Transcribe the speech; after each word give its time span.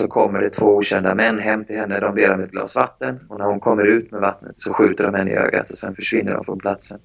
så 0.00 0.08
kommer 0.08 0.38
det 0.40 0.50
två 0.50 0.76
okända 0.76 1.14
män 1.14 1.38
hem 1.38 1.64
till 1.64 1.76
henne. 1.76 2.00
De 2.00 2.14
ber 2.14 2.30
om 2.34 2.40
ett 2.40 2.50
glas 2.50 2.76
vatten 2.76 3.20
och 3.28 3.38
när 3.38 3.46
hon 3.46 3.60
kommer 3.60 3.84
ut 3.96 4.12
med 4.12 4.20
vattnet 4.20 4.58
så 4.58 4.72
skjuter 4.72 5.04
de 5.04 5.14
henne 5.14 5.30
i 5.30 5.34
ögat 5.34 5.70
och 5.70 5.76
sen 5.76 5.94
försvinner 5.94 6.32
de 6.32 6.44
från 6.44 6.58
platsen. 6.58 6.98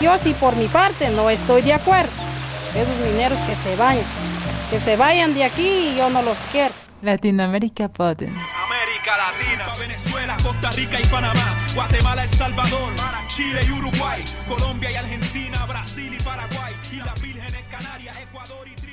Yo 0.00 0.12
sí 0.18 0.32
por 0.42 0.54
mi 0.60 0.68
parte 0.68 1.04
no 1.16 1.30
estoy 1.30 1.60
de 1.62 1.72
acuerdo. 1.80 2.18
Esos 2.80 2.98
mineros 3.06 3.38
que 3.46 3.54
se 3.64 3.72
vayan. 3.84 4.08
Que 4.70 4.78
se 4.86 4.96
vayan 4.96 5.34
de 5.34 5.42
aquí 5.44 5.68
y 5.88 5.98
yo 5.98 6.06
no 6.10 6.20
los 6.28 6.38
quiero. 6.52 6.74
Latinoamerica-podden. 7.08 8.32
América 8.66 9.12
Latina, 9.24 9.66
Venezuela, 9.84 10.34
Costa 10.46 10.70
Rica 10.80 10.96
y 11.04 11.06
Panamá, 11.14 11.48
Guatemala, 11.76 12.22
El 12.24 12.30
Salvador, 12.42 12.90
Chile 13.34 13.60
y 13.68 13.70
Uruguay, 13.78 14.20
Colombia 14.52 14.88
y 14.94 14.96
Argentina, 15.04 15.58
Brasil 15.72 16.10
y 16.18 16.22
Paraguay, 16.30 16.72
y 16.96 16.96
las 17.08 17.18
Vírgenes 17.26 17.64
Canarias, 17.74 18.14
Ecuador 18.26 18.64
y. 18.66 18.87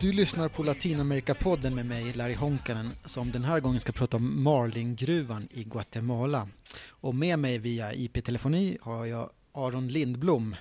Du 0.00 0.12
lyssnar 0.12 0.48
på 0.48 0.62
Latinamerika-podden 0.62 1.74
med 1.74 1.86
mig, 1.86 2.12
Larry 2.12 2.34
Honkanen, 2.34 2.90
som 3.04 3.30
den 3.30 3.44
här 3.44 3.60
gången 3.60 3.80
ska 3.80 3.92
prata 3.92 4.16
om 4.16 4.42
Marlingruvan 4.42 5.48
i 5.50 5.64
Guatemala. 5.64 6.48
Och 6.88 7.14
med 7.14 7.38
mig 7.38 7.58
via 7.58 7.94
IP-telefoni 7.94 8.78
har 8.80 9.06
jag 9.06 9.30
Aron 9.52 9.88
Lindblom, 9.88 10.56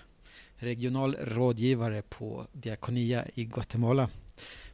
regional 0.56 1.16
rådgivare 1.16 2.02
på 2.02 2.46
Diakonia 2.52 3.26
i 3.34 3.46
Guatemala. 3.46 4.10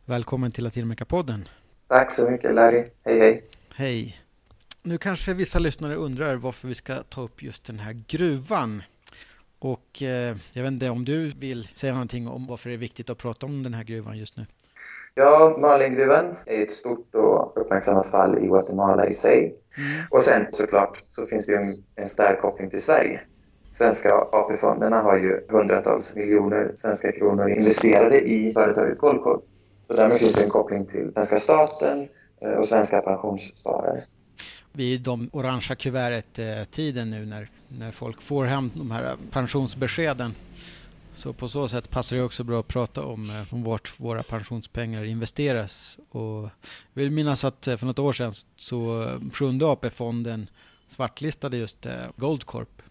Välkommen 0.06 0.52
till 0.52 0.64
Latinamerika-podden. 0.64 1.48
Tack 1.88 2.12
så 2.12 2.30
mycket 2.30 2.56
Larry. 2.56 2.86
Hej 3.06 3.20
hej. 3.20 3.44
Hej. 3.76 4.22
Nu 4.84 4.98
kanske 4.98 5.34
vissa 5.34 5.60
lyssnare 5.60 5.96
undrar 5.96 6.36
varför 6.36 6.68
vi 6.68 6.76
ska 6.76 7.04
ta 7.04 7.22
upp 7.22 7.44
just 7.44 7.64
den 7.64 7.80
här 7.80 8.04
gruvan. 8.08 8.84
Och 9.60 10.02
eh, 10.02 10.38
jag 10.54 10.64
vet 10.64 10.72
inte 10.72 10.90
om 10.90 11.06
du 11.06 11.30
vill 11.30 11.68
säga 11.74 11.94
någonting 11.94 12.28
om 12.28 12.48
varför 12.48 12.70
det 12.70 12.76
är 12.76 12.78
viktigt 12.78 13.10
att 13.10 13.18
prata 13.18 13.46
om 13.46 13.64
den 13.64 13.74
här 13.74 13.84
gruvan 13.84 14.18
just 14.18 14.38
nu? 14.38 14.46
Ja, 15.16 15.56
Marlingruvan 15.58 16.36
är 16.46 16.64
ett 16.64 16.72
stort 16.72 17.16
och 17.16 17.62
uppmärksammat 17.62 18.08
fall 18.08 18.38
i 18.38 18.48
Guatemala 18.48 19.08
i 19.08 19.14
sig. 19.14 19.56
Mm. 19.78 20.06
Och 20.10 20.22
sen 20.22 20.48
såklart 20.52 21.04
så 21.08 21.26
finns 21.26 21.46
det 21.46 21.52
ju 21.52 21.58
en, 21.58 21.84
en 21.96 22.10
stark 22.10 22.42
koppling 22.42 22.70
till 22.70 22.82
Sverige. 22.82 23.22
Svenska 23.72 24.14
AP-fonderna 24.32 25.02
har 25.02 25.18
ju 25.18 25.46
hundratals 25.50 26.16
miljoner 26.16 26.72
svenska 26.76 27.12
kronor 27.12 27.50
investerade 27.50 28.20
i 28.22 28.54
företaget 28.54 28.98
Goldcorp. 28.98 29.42
Så 29.84 29.94
därmed 29.94 30.20
finns 30.20 30.34
det 30.34 30.44
en 30.44 30.50
koppling 30.50 30.86
till 30.86 31.12
svenska 31.14 31.40
staten 31.40 32.08
eh, 32.42 32.52
och 32.52 32.68
svenska 32.68 33.02
pensionssparare. 33.02 34.04
Vi 34.74 34.92
är 34.92 34.96
i 34.96 34.98
de 34.98 35.30
orangea 35.34 35.76
kuvertet-tiden 35.76 37.10
nu 37.10 37.26
när, 37.26 37.50
när 37.68 37.92
folk 37.92 38.22
får 38.22 38.46
hem 38.46 38.70
de 38.74 38.92
här 38.92 39.16
pensionsbeskeden. 39.32 40.36
Så 41.20 41.34
på 41.34 41.48
så 41.48 41.68
sätt 41.68 41.90
passar 41.90 42.18
det 42.18 42.24
också 42.24 42.44
bra 42.44 42.60
att 42.60 42.68
prata 42.68 43.06
om, 43.06 43.30
eh, 43.30 43.54
om 43.54 43.64
vart 43.64 44.00
våra 44.00 44.24
pensionspengar 44.24 45.04
investeras. 45.04 46.00
Och 46.10 46.44
jag 46.44 46.50
vill 46.94 47.12
minnas 47.12 47.44
att 47.44 47.68
eh, 47.68 47.78
för 47.78 47.86
något 47.86 48.00
år 48.00 48.14
sedan 48.14 48.32
så 48.56 49.04
eh, 49.04 49.20
Sjunde 49.34 49.66
AP-fonden 49.66 50.50
svartlistade 50.88 51.58
just 51.58 51.88
Goldcorp. 52.16 52.82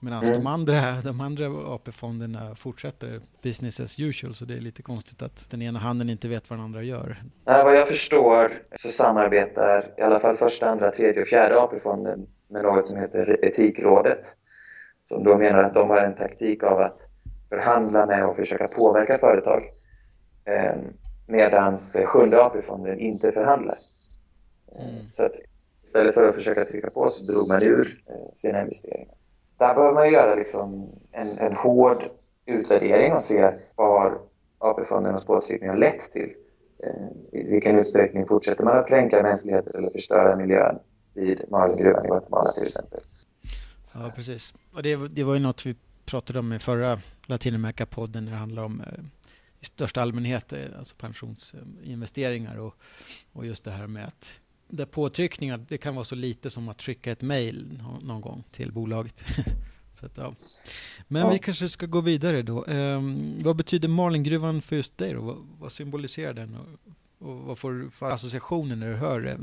Medan 0.00 0.24
Mm. 0.24 0.34
de 0.34 0.46
andra, 0.46 1.00
de 1.00 1.20
andra 1.20 1.46
AP-fonderna 1.46 2.54
fortsätter 2.54 3.20
business 3.42 3.80
as 3.80 4.00
usual. 4.00 4.34
Så 4.34 4.44
det 4.44 4.54
är 4.54 4.60
lite 4.60 4.82
konstigt 4.82 5.22
att 5.22 5.50
den 5.50 5.62
ena 5.62 5.78
handen 5.78 6.10
inte 6.10 6.28
vet 6.28 6.50
vad 6.50 6.58
den 6.58 6.64
andra 6.64 6.82
gör. 6.82 7.22
Nej, 7.44 7.64
vad 7.64 7.76
jag 7.76 7.88
förstår 7.88 8.52
så 8.76 8.88
samarbetar 8.88 9.84
i 9.98 10.02
alla 10.02 10.20
fall 10.20 10.36
första, 10.36 10.70
andra, 10.70 10.90
tredje 10.90 11.22
och 11.22 11.28
fjärde 11.28 11.60
AP-fonden 11.60 12.26
med 12.48 12.62
något 12.62 12.86
som 12.86 12.96
heter 12.96 13.44
Etikrådet. 13.44 14.22
Som 15.04 15.24
då 15.24 15.38
menar 15.38 15.58
att 15.58 15.74
de 15.74 15.90
har 15.90 15.98
en 15.98 16.14
taktik 16.16 16.62
av 16.62 16.80
att 16.80 17.00
förhandla 17.48 18.06
med 18.06 18.26
och 18.26 18.36
försöka 18.36 18.68
påverka 18.68 19.18
företag. 19.18 19.62
Eh, 20.44 20.74
Medan 21.28 21.76
sjunde 22.06 22.44
AP-fonden 22.44 22.98
inte 22.98 23.32
förhandlar. 23.32 23.78
Eh, 24.78 24.84
Mm. 24.84 25.10
Så 25.12 25.24
att 25.24 25.32
istället 25.84 26.14
för 26.14 26.28
att 26.28 26.34
försöka 26.34 26.64
trycka 26.64 26.90
på 26.90 27.08
så 27.08 27.32
drog 27.32 27.48
man 27.48 27.62
ur 27.62 28.02
eh, 28.08 28.14
sina 28.34 28.60
investeringar. 28.60 29.14
Där 29.58 29.74
behöver 29.74 29.94
man 29.94 30.12
göra 30.12 30.34
liksom 30.34 30.90
en, 31.12 31.38
en 31.38 31.52
hård 31.56 32.04
utvärdering 32.46 33.12
och 33.12 33.22
se 33.22 33.52
vad 33.76 33.88
har 33.88 34.18
AP-fondernas 34.58 35.24
påtryckningar 35.26 35.76
lett 35.76 36.12
till. 36.12 36.34
Eh, 36.84 37.38
I 37.40 37.42
vilken 37.42 37.78
utsträckning 37.78 38.26
fortsätter 38.26 38.64
man 38.64 38.78
att 38.78 38.88
kränka 38.88 39.22
mänskligheten 39.22 39.72
eller 39.76 39.90
förstöra 39.90 40.36
miljön 40.36 40.78
vid 41.14 41.44
Marlingruvan 41.50 42.04
i 42.04 42.08
Guatemala 42.08 42.52
till 42.52 42.66
exempel. 42.66 43.00
Ja, 43.94 44.12
precis. 44.16 44.54
Och 44.74 44.82
det, 44.82 45.08
det 45.08 45.24
var 45.24 45.34
ju 45.34 45.40
något 45.40 45.66
vi 45.66 45.76
pratade 46.06 46.38
om 46.38 46.52
i 46.52 46.58
förra 46.58 47.00
Latinamerika-podden 47.26 48.20
när 48.24 48.32
det 48.32 48.38
handlar 48.38 48.62
om 48.62 48.80
eh, 48.80 48.86
i 49.60 49.64
största 49.64 50.02
allmänhet, 50.02 50.52
eh, 50.52 50.64
alltså 50.78 50.94
pensionsinvesteringar 50.96 52.56
och, 52.58 52.74
och 53.32 53.46
just 53.46 53.64
det 53.64 53.70
här 53.70 53.86
med 53.86 54.06
att 54.06 54.40
där 54.68 54.86
påtryckningar, 54.86 55.64
det 55.68 55.78
kan 55.78 55.94
vara 55.94 56.04
så 56.04 56.14
lite 56.14 56.50
som 56.50 56.68
att 56.68 56.82
skicka 56.82 57.12
ett 57.12 57.22
mejl 57.22 57.78
nå- 57.82 57.98
någon 58.02 58.20
gång 58.20 58.44
till 58.50 58.72
bolaget. 58.72 59.24
så 59.94 60.06
att, 60.06 60.16
ja. 60.18 60.34
Men 61.08 61.22
Ja. 61.22 61.30
vi 61.30 61.38
kanske 61.38 61.68
ska 61.68 61.86
gå 61.86 62.00
vidare 62.00 62.42
då. 62.42 62.64
Ehm, 62.66 63.34
vad 63.42 63.56
betyder 63.56 63.88
Marlingruvan 63.88 64.62
för 64.62 64.76
just 64.76 64.98
dig 64.98 65.12
då? 65.14 65.20
Vad, 65.20 65.36
vad 65.58 65.72
symboliserar 65.72 66.34
den? 66.34 66.54
Och, 66.56 66.66
och 67.28 67.36
vad 67.36 67.58
får 67.58 67.72
du 67.72 67.90
för 67.90 68.10
associationer 68.10 68.76
när 68.76 68.90
du 68.90 68.96
hör 68.96 69.26
eh, 69.26 69.38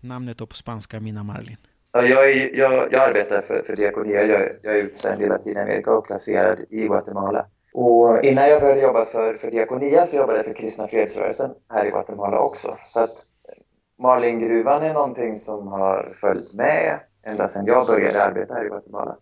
namnet 0.00 0.38
då 0.38 0.46
på 0.46 0.56
spanska 0.56 1.00
Mina 1.00 1.22
Marlin? 1.22 1.56
Ja, 1.92 2.02
jag, 2.02 2.30
är, 2.30 2.56
jag, 2.56 2.92
jag 2.92 3.08
arbetar 3.08 3.40
för, 3.40 3.62
för 3.62 3.76
Diakonia. 3.76 4.22
Jag, 4.22 4.48
jag 4.62 4.74
är 4.78 4.82
utsänd 4.82 5.22
i 5.22 5.26
Latinamerika 5.26 5.92
och 5.92 6.06
placerad 6.06 6.58
i 6.70 6.86
Guatemala. 6.86 7.46
Och 7.74 8.24
innan 8.24 8.48
jag 8.48 8.60
började 8.60 8.80
jobba 8.80 9.04
för, 9.04 9.34
för 9.34 9.50
Diakonia 9.50 10.04
så 10.04 10.16
jobbade 10.16 10.38
jag 10.38 10.46
för 10.46 10.54
Kristna 10.54 10.88
Fredsrörelsen 10.88 11.50
här 11.68 11.86
i 11.86 11.90
Guatemala 11.90 12.38
också. 12.38 12.76
Så 12.84 13.00
att 13.00 13.10
eh, 13.10 13.62
Malingruvan 13.98 14.82
är 14.82 14.94
någonting 14.94 15.36
som 15.36 15.68
har 15.68 16.12
följt 16.20 16.54
med 16.54 17.00
ända 17.22 17.48
sedan 17.48 17.66
jag 17.66 17.86
började 17.86 18.24
arbeta 18.24 18.54
här 18.54 18.64
i 18.64 18.68
Guatemala. 18.68 19.16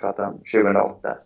Pratar 0.00 0.26
om 0.26 0.32
2008. 0.32 1.16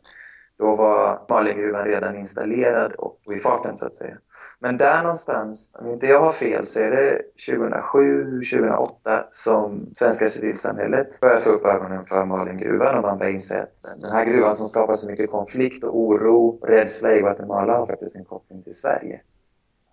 Då 0.59 0.77
var 0.77 1.21
Malingruvan 1.29 1.85
redan 1.85 2.17
installerad 2.17 2.93
och 2.93 3.21
i 3.37 3.39
farten 3.39 3.77
så 3.77 3.87
att 3.87 3.95
säga. 3.95 4.17
Men 4.59 4.77
där 4.77 5.03
någonstans, 5.03 5.77
om 5.79 5.91
inte 5.91 6.07
jag 6.07 6.21
har 6.21 6.33
fel, 6.33 6.67
så 6.67 6.81
är 6.81 6.91
det 6.91 7.23
2007-2008 7.49 9.25
som 9.31 9.87
svenska 9.95 10.29
civilsamhället 10.29 11.21
började 11.21 11.41
få 11.41 11.51
upp 11.51 11.65
ögonen 11.65 12.07
för 12.07 12.25
Marlingruvan 12.25 12.97
och 12.97 13.03
man 13.03 13.19
började 13.19 13.35
inse 13.35 13.63
att 13.63 14.01
den 14.01 14.13
här 14.13 14.25
gruvan 14.25 14.57
som 14.57 14.67
skapar 14.69 14.95
så 14.95 15.09
mycket 15.09 15.31
konflikt 15.31 15.85
och 15.85 15.99
oro 15.99 16.47
och 16.47 16.69
rädsla 16.69 17.17
i 17.17 17.21
Guatemala 17.21 17.79
har 17.79 17.87
faktiskt 17.87 18.17
en 18.17 18.25
koppling 18.25 18.63
till 18.63 18.75
Sverige. 18.75 19.21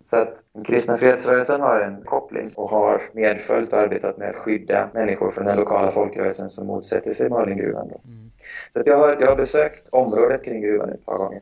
Så 0.00 0.18
att 0.18 0.34
den 0.52 0.64
kristna 0.64 0.96
fredsrörelsen 0.96 1.60
har 1.60 1.80
en 1.80 2.02
koppling 2.04 2.52
och 2.56 2.70
har 2.70 3.02
medföljt 3.12 3.72
och 3.72 3.78
arbetat 3.78 4.18
med 4.18 4.30
att 4.30 4.36
skydda 4.36 4.88
människor 4.94 5.30
från 5.30 5.46
den 5.46 5.56
lokala 5.56 5.92
folkrörelsen 5.92 6.48
som 6.48 6.66
motsätter 6.66 7.12
sig 7.12 7.30
Marlingruvan. 7.30 7.88
Då. 7.88 8.00
Mm. 8.04 8.30
Så 8.70 8.80
att 8.80 8.86
jag, 8.86 8.98
har, 8.98 9.16
jag 9.20 9.28
har 9.28 9.36
besökt 9.36 9.88
området 9.88 10.44
kring 10.44 10.62
gruvan 10.62 10.90
ett 10.90 11.06
par 11.06 11.18
gånger. 11.18 11.40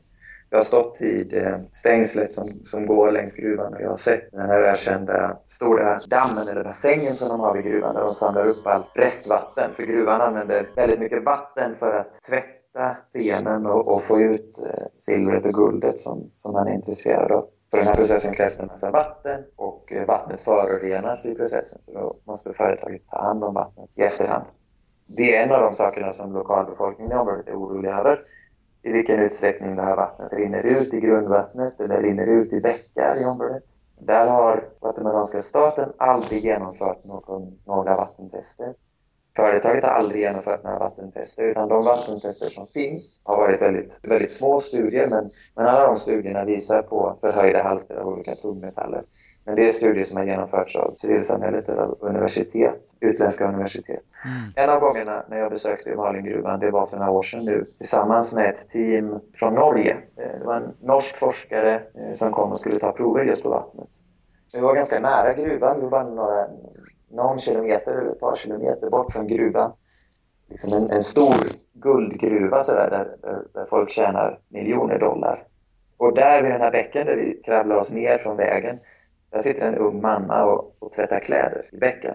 Jag 0.52 0.58
har 0.58 0.62
stått 0.62 0.96
vid 1.00 1.36
eh, 1.36 1.58
stängslet 1.72 2.30
som, 2.30 2.60
som 2.64 2.86
går 2.86 3.10
längs 3.10 3.36
gruvan 3.36 3.74
och 3.74 3.80
jag 3.80 3.88
har 3.88 3.96
sett 3.96 4.32
den 4.32 4.50
här 4.50 4.60
välkända 4.60 5.36
stora 5.46 5.98
dammen 5.98 6.48
eller 6.48 6.64
bassängen 6.64 7.14
som 7.14 7.28
de 7.28 7.40
har 7.40 7.54
vid 7.54 7.64
gruvan 7.64 7.94
där 7.94 8.02
de 8.02 8.12
samlar 8.12 8.46
upp 8.46 8.66
allt 8.66 8.90
restvatten. 8.94 9.70
För 9.74 9.82
gruvan 9.82 10.20
använder 10.20 10.68
väldigt 10.76 11.00
mycket 11.00 11.24
vatten 11.24 11.76
för 11.78 11.94
att 11.94 12.22
tvätta 12.28 12.96
stenen 13.08 13.66
och, 13.66 13.94
och 13.94 14.02
få 14.02 14.20
ut 14.20 14.58
eh, 14.58 14.84
silvret 14.94 15.46
och 15.46 15.54
guldet 15.54 15.98
som, 15.98 16.30
som 16.36 16.52
man 16.52 16.68
är 16.68 16.72
intresserad 16.72 17.32
av. 17.32 17.46
För 17.70 17.78
den 17.78 17.86
här 17.86 17.94
processen 17.94 18.34
krävs 18.34 18.56
det 18.56 18.62
en 18.62 18.68
massa 18.68 18.90
vatten 18.90 19.44
och 19.56 19.92
eh, 19.92 20.06
vattnet 20.06 20.40
förorenas 20.40 21.26
i 21.26 21.34
processen 21.34 21.80
så 21.82 21.92
då 21.92 22.16
måste 22.24 22.52
företaget 22.52 23.02
ta 23.10 23.22
hand 23.22 23.44
om 23.44 23.54
vattnet 23.54 23.90
i 23.94 24.02
efterhand. 24.02 24.44
Det 25.06 25.36
är 25.36 25.42
en 25.42 25.52
av 25.52 25.60
de 25.60 25.74
sakerna 25.74 26.12
som 26.12 26.32
lokalbefolkningen 26.32 27.12
i 27.12 27.16
området 27.16 27.48
är 27.48 27.54
oroliga 27.54 27.98
över. 27.98 28.20
I 28.82 28.92
vilken 28.92 29.20
utsträckning 29.20 29.76
det 29.76 29.82
här 29.82 29.96
vattnet 29.96 30.32
rinner 30.32 30.62
ut 30.62 30.94
i 30.94 31.00
grundvattnet 31.00 31.80
eller 31.80 32.02
rinner 32.02 32.26
ut 32.26 32.52
i 32.52 32.60
bäckar 32.60 33.22
i 33.22 33.24
området. 33.24 33.62
Där 33.98 34.26
har 34.26 34.64
guatemalanska 34.80 35.40
staten 35.40 35.92
aldrig 35.96 36.44
genomfört 36.44 37.04
någon, 37.04 37.58
några 37.66 37.96
vattentester. 37.96 38.74
Företaget 39.36 39.84
har 39.84 39.90
aldrig 39.90 40.20
genomfört 40.20 40.64
några 40.64 40.78
vattentester 40.78 41.42
utan 41.42 41.68
de 41.68 41.84
vattentester 41.84 42.48
som 42.48 42.66
finns 42.66 43.20
har 43.22 43.36
varit 43.36 43.62
väldigt, 43.62 43.98
väldigt 44.02 44.30
små 44.30 44.60
studier 44.60 45.08
men, 45.08 45.30
men 45.54 45.66
alla 45.66 45.86
de 45.86 45.96
studierna 45.96 46.44
visar 46.44 46.82
på 46.82 47.16
förhöjda 47.20 47.62
halter 47.62 47.96
av 47.96 48.08
olika 48.08 48.34
tungmetaller. 48.34 49.02
Men 49.44 49.56
det 49.56 49.66
är 49.66 49.70
studier 49.70 50.04
som 50.04 50.16
har 50.18 50.24
genomförts 50.24 50.76
av 50.76 50.94
civilsamhället 50.98 51.68
eller 51.68 51.82
av 51.82 51.98
universitet, 52.00 52.91
utländska 53.02 53.48
universitet. 53.48 54.02
Mm. 54.24 54.52
En 54.56 54.70
av 54.70 54.80
gångerna 54.80 55.24
när 55.28 55.38
jag 55.38 55.50
besökte 55.50 55.96
Malingruvan, 55.96 56.60
det 56.60 56.70
var 56.70 56.86
för 56.86 56.96
några 56.96 57.10
år 57.10 57.22
sedan 57.22 57.44
nu, 57.44 57.66
tillsammans 57.78 58.34
med 58.34 58.48
ett 58.50 58.68
team 58.68 59.20
från 59.34 59.54
Norge. 59.54 59.96
Eh, 60.16 60.38
Det 60.40 60.44
var 60.44 60.56
en 60.56 60.74
norsk 60.80 61.16
forskare 61.16 61.74
eh, 61.74 62.12
som 62.14 62.32
kom 62.32 62.52
och 62.52 62.60
skulle 62.60 62.78
ta 62.78 62.92
prover 62.92 63.24
just 63.24 63.42
på 63.42 63.48
vattnet. 63.48 63.88
Vi 64.52 64.60
var 64.60 64.74
ganska 64.74 65.00
nära 65.00 65.32
gruvan, 65.32 65.80
vi 65.80 65.88
var 65.88 66.04
några, 66.04 66.46
någon 67.10 67.38
kilometer 67.38 67.92
eller 67.92 68.10
ett 68.10 68.20
par 68.20 68.36
kilometer 68.36 68.90
bort 68.90 69.12
från 69.12 69.26
gruvan. 69.26 69.72
Liksom 70.48 70.72
en, 70.72 70.90
en 70.90 71.02
stor 71.02 71.34
guldgruva 71.72 72.60
sådär, 72.60 72.90
där, 72.90 73.16
där, 73.22 73.42
där 73.54 73.64
folk 73.64 73.90
tjänar 73.90 74.38
miljoner 74.48 74.98
dollar. 74.98 75.44
Och 75.96 76.14
där 76.14 76.42
vid 76.42 76.52
den 76.52 76.60
här 76.60 76.70
bäcken 76.70 77.06
där 77.06 77.16
vi 77.16 77.42
kravlade 77.44 77.80
oss 77.80 77.92
ner 77.92 78.18
från 78.18 78.36
vägen, 78.36 78.78
där 79.30 79.38
sitter 79.38 79.68
en 79.68 79.74
ung 79.74 80.00
mamma 80.02 80.44
och, 80.44 80.74
och 80.78 80.92
och 80.92 80.96
tvätta 80.96 81.20
kläder 81.20 81.68
i 81.72 81.76
bäcken 81.76 82.14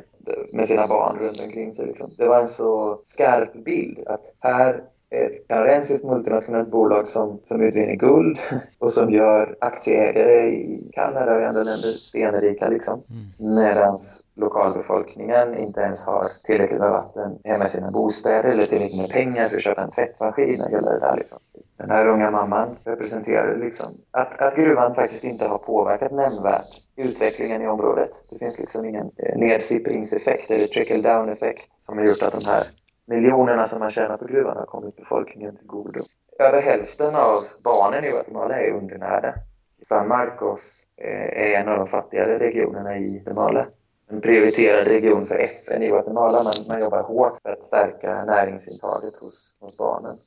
med 0.54 0.68
sina 0.68 0.88
barn 0.88 1.18
runt 1.20 1.42
omkring 1.42 1.72
sig. 1.72 1.86
Liksom. 1.86 2.12
Det 2.18 2.28
var 2.28 2.42
en 2.42 2.48
så 2.48 3.00
skarp 3.04 3.54
bild 3.54 4.08
att 4.08 4.36
här 4.40 4.84
är 5.10 5.26
ett 5.26 5.48
kanadensiskt 5.48 6.06
multinationellt 6.06 6.72
bolag 6.72 7.08
som, 7.08 7.40
som 7.44 7.62
utvinner 7.62 7.96
guld 7.96 8.40
och 8.80 8.92
som 8.92 9.10
gör 9.10 9.58
aktieägare 9.62 10.48
i 10.48 10.92
Kanada 10.94 11.36
och 11.36 11.42
i 11.42 11.46
andra 11.46 11.64
länder 11.64 11.92
stenrika 11.92 12.68
liksom. 12.68 13.02
Mm. 13.10 13.56
Medan 13.56 13.98
lokalbefolkningen 14.36 15.58
inte 15.58 15.82
ens 15.82 16.06
har 16.06 16.28
tillräckligt 16.46 16.80
med 16.80 16.92
vatten 16.92 17.40
hemma 17.44 17.66
i 17.66 17.68
sina 17.68 17.92
bostäder 17.92 18.50
eller 18.50 18.66
tillräckligt 18.66 19.02
med 19.02 19.10
pengar 19.10 19.50
för 19.50 19.56
att 19.56 19.62
köpa 19.62 19.82
en 19.82 19.92
tvättmaskin 19.92 20.62
och 20.62 20.70
hela 20.70 20.92
det 20.92 21.00
där 21.00 21.16
liksom. 21.18 21.40
Den 21.78 21.92
här 21.92 22.06
unga 22.06 22.32
mamman 22.32 22.78
representerar 22.84 23.58
liksom 23.58 23.94
att, 24.12 24.42
att 24.42 24.56
gruvan 24.56 24.96
faktiskt 24.96 25.24
inte 25.24 25.46
har 25.46 25.58
påverkat 25.58 26.12
nämnvärt 26.12 26.82
utvecklingen 26.96 27.62
i 27.62 27.68
området. 27.68 28.12
Det 28.32 28.40
finns 28.40 28.60
liksom 28.60 28.86
ingen 28.86 29.12
eh, 29.18 29.38
nedsippringseffekt 29.38 30.52
eller 30.52 30.68
trickle-down-effekt 30.68 31.70
som 31.80 31.98
har 31.98 32.06
gjort 32.06 32.22
att 32.22 32.34
de 32.34 32.46
här 32.46 32.64
miljonerna 33.06 33.68
som 33.68 33.80
man 33.80 33.92
tjänar 33.92 34.18
på 34.18 34.26
gruvan 34.26 34.58
har 34.58 34.66
kommit 34.66 34.96
befolkningen 34.96 35.58
till 35.58 35.68
godo. 35.68 36.04
Över 36.40 36.62
hälften 36.62 37.16
av 37.16 37.44
barnen 37.64 38.06
i 38.06 38.10
Guatemala 38.10 38.60
är 38.60 38.72
undernärda. 38.72 39.34
San 39.82 40.08
Marcos 40.08 40.88
eh, 41.02 41.42
är 41.42 41.62
en 41.62 41.68
av 41.68 41.78
de 41.78 41.88
fattigare 41.88 42.40
regionerna 42.40 42.98
i 42.98 43.10
Guatemala. 43.10 43.66
En 44.10 44.22
prioriterad 44.22 44.88
region 44.88 45.26
för 45.26 45.36
FN 45.36 45.84
i 45.84 45.88
Guatemala. 45.88 46.44
Man, 46.44 46.54
man 46.68 46.80
jobbar 46.80 47.04
hårt 47.04 47.42
för 47.42 47.50
att 47.50 47.66
stärka 47.66 48.26
näringsintaget 48.26 49.16
hos, 49.16 49.58
hos 49.60 49.78
barnen. 49.78 50.18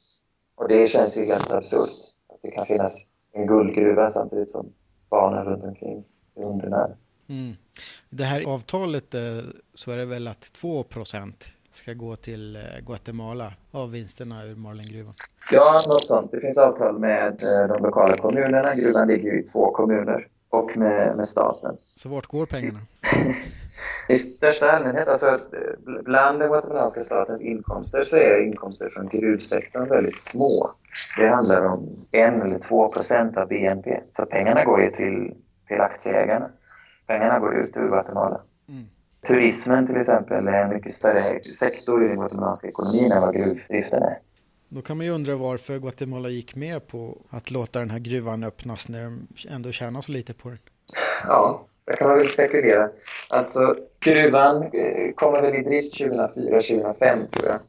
Och 0.61 0.69
det 0.69 0.91
känns 0.91 1.17
ju 1.17 1.25
helt 1.25 1.51
absurt 1.51 1.91
att 2.29 2.43
det 2.43 2.51
kan 2.51 2.67
finnas 2.67 3.07
en 3.33 3.47
guldgruva 3.47 4.09
samtidigt 4.09 4.51
som 4.51 4.73
barnen 5.11 5.45
runt 5.45 5.65
omkring 5.65 6.05
är 6.37 6.45
undernärda. 6.45 6.95
Mm. 7.29 7.57
Det 8.11 8.25
här 8.25 8.55
avtalet 8.55 9.15
eh, 9.15 9.39
så 9.75 9.91
är 9.91 9.97
det 9.97 10.05
väl 10.05 10.29
att 10.29 10.53
2% 10.63 11.33
ska 11.73 11.93
gå 11.93 12.17
till 12.17 12.57
eh, 12.57 12.63
Guatemala 12.87 13.53
av 13.71 13.91
vinsterna 13.91 14.45
ur 14.45 14.57
Marlingruvan? 14.57 15.15
Ja, 15.53 15.85
något 15.89 16.07
sånt. 16.07 16.31
Det 16.31 16.41
finns 16.41 16.59
avtal 16.59 16.99
med 16.99 17.43
eh, 17.43 17.69
de 17.69 17.83
lokala 17.83 18.17
kommunerna. 18.17 18.75
Gruvan 18.75 19.09
ligger 19.09 19.41
i 19.41 19.43
två 19.43 19.71
kommuner 19.71 20.29
och 20.49 20.77
med, 20.77 21.17
med 21.17 21.27
staten. 21.27 21.77
Så 21.97 22.09
vart 22.09 22.27
går 22.27 22.47
pengarna? 22.47 22.81
I 24.09 24.17
största 24.17 24.71
allmänhet, 24.71 25.09
alltså 25.09 25.41
bland 26.05 26.39
den 26.39 26.49
guatemalanska 26.49 27.01
statens 27.01 27.43
inkomster 27.43 28.05
så 28.05 28.17
är 28.17 28.43
inkomster 28.43 28.89
från 28.89 29.09
gruvsektorn 29.09 29.89
väldigt 29.89 30.19
små. 30.19 30.71
Det 31.17 31.29
handlar 31.29 31.67
om 31.67 32.07
en 32.13 32.43
eller 32.43 32.59
två 32.59 32.89
procent 32.89 33.37
av 33.37 33.49
BNP. 33.49 34.01
Så 34.13 34.27
pengarna 34.27 34.65
går 34.65 34.83
ju 34.83 34.91
till, 34.91 35.35
till 35.69 35.81
aktieägarna. 35.81 36.51
Pengarna 37.07 37.39
går 37.39 37.55
ut 37.55 37.77
ur 37.77 37.89
Guatemala. 37.89 38.41
Mm. 38.69 38.87
Turismen 39.27 39.87
till 39.87 39.97
exempel 39.97 40.49
är 40.49 40.65
en 40.65 40.71
mycket 40.71 40.95
större 40.95 41.53
sektor 41.53 42.05
i 42.05 42.09
den 42.09 42.17
guatemalanska 42.17 42.69
ekonomin 42.69 43.13
än 43.13 43.21
vad 43.21 43.35
gruvdriften 43.35 44.03
är. 44.03 44.17
Då 44.69 44.83
kan 44.83 44.97
man 44.97 45.07
ju 45.07 45.13
undra 45.13 45.37
varför 45.37 45.79
Guatemala 45.79 46.29
gick 46.29 46.57
med 46.57 46.87
på 46.87 47.19
att 47.31 47.51
låta 47.51 47.79
den 47.79 47.91
här 47.91 47.99
gruvan 47.99 48.45
öppnas 48.45 48.89
när 48.89 49.05
de 49.05 49.27
ändå 49.49 49.73
tjänar 49.73 50.01
så 50.01 50.13
lite 50.13 50.35
på 50.35 50.49
den. 50.49 50.59
Ja, 51.25 51.67
det 51.91 51.97
kan 51.97 52.09
man 52.09 52.19
väl 52.19 52.29
spekulera. 52.29 52.89
Alltså, 53.29 53.77
gruvan 54.01 54.63
eh, 54.63 55.13
kommer 55.15 55.43
väl 55.43 55.55
i 55.55 55.63
drift 55.63 56.01
2004-2005 56.01 57.27
tror 57.27 57.49
jag. 57.49 57.61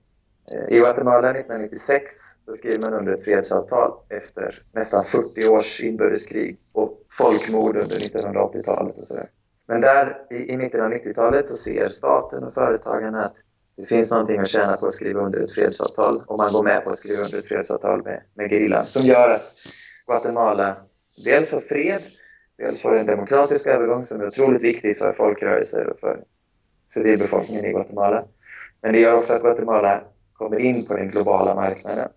Eh, 0.51 0.75
I 0.75 0.79
Guatemala 0.79 1.29
1996 1.29 2.11
så 2.45 2.53
skrev 2.53 2.79
man 2.79 2.93
under 2.93 3.13
ett 3.13 3.23
fredsavtal 3.23 3.91
efter 4.09 4.61
nästan 4.71 5.03
40 5.03 5.47
års 5.47 5.81
inbördeskrig 5.81 6.57
och 6.71 6.97
folkmord 7.17 7.77
under 7.77 7.95
1980-talet 7.95 8.97
och 8.97 9.03
sådär. 9.03 9.29
Men 9.67 9.81
där 9.81 10.17
i, 10.29 10.51
i 10.51 10.57
mitten 10.57 10.81
av 10.81 10.91
90-talet 10.91 11.47
så 11.47 11.55
ser 11.55 11.89
staten 11.89 12.43
och 12.43 12.53
företagen 12.53 13.15
att 13.15 13.33
det 13.77 13.85
finns 13.85 14.11
någonting 14.11 14.39
att 14.39 14.49
tjäna 14.49 14.77
på 14.77 14.85
att 14.85 14.93
skriva 14.93 15.21
under 15.21 15.39
ett 15.39 15.51
fredsavtal 15.51 16.23
och 16.27 16.37
man 16.37 16.53
går 16.53 16.63
med 16.63 16.83
på 16.83 16.89
att 16.89 16.97
skriva 16.97 17.23
under 17.23 17.37
ett 17.37 17.47
fredsavtal 17.47 18.03
med, 18.03 18.23
med 18.33 18.49
gerillan 18.49 18.85
som 18.85 19.01
gör 19.01 19.29
att 19.29 19.53
Guatemala 20.07 20.75
dels 21.25 21.49
får 21.49 21.59
fred, 21.59 22.01
dels 22.61 22.81
får 22.81 22.97
en 22.97 23.05
demokratisk 23.05 23.67
övergång 23.67 24.03
som 24.03 24.21
är 24.21 24.27
otroligt 24.27 24.63
viktig 24.63 24.97
för 24.97 25.13
folkrörelser 25.13 25.87
och 25.87 25.99
för 25.99 26.23
civilbefolkningen 26.93 27.65
i 27.65 27.71
Guatemala. 27.71 28.23
Men 28.81 28.93
det 28.93 28.99
gör 28.99 29.13
också 29.13 29.33
att 29.33 29.41
Guatemala 29.41 30.01
kommer 30.33 30.59
in 30.59 30.85
på 30.85 30.93
den 30.93 31.09
globala 31.09 31.55
marknaden. 31.55 32.09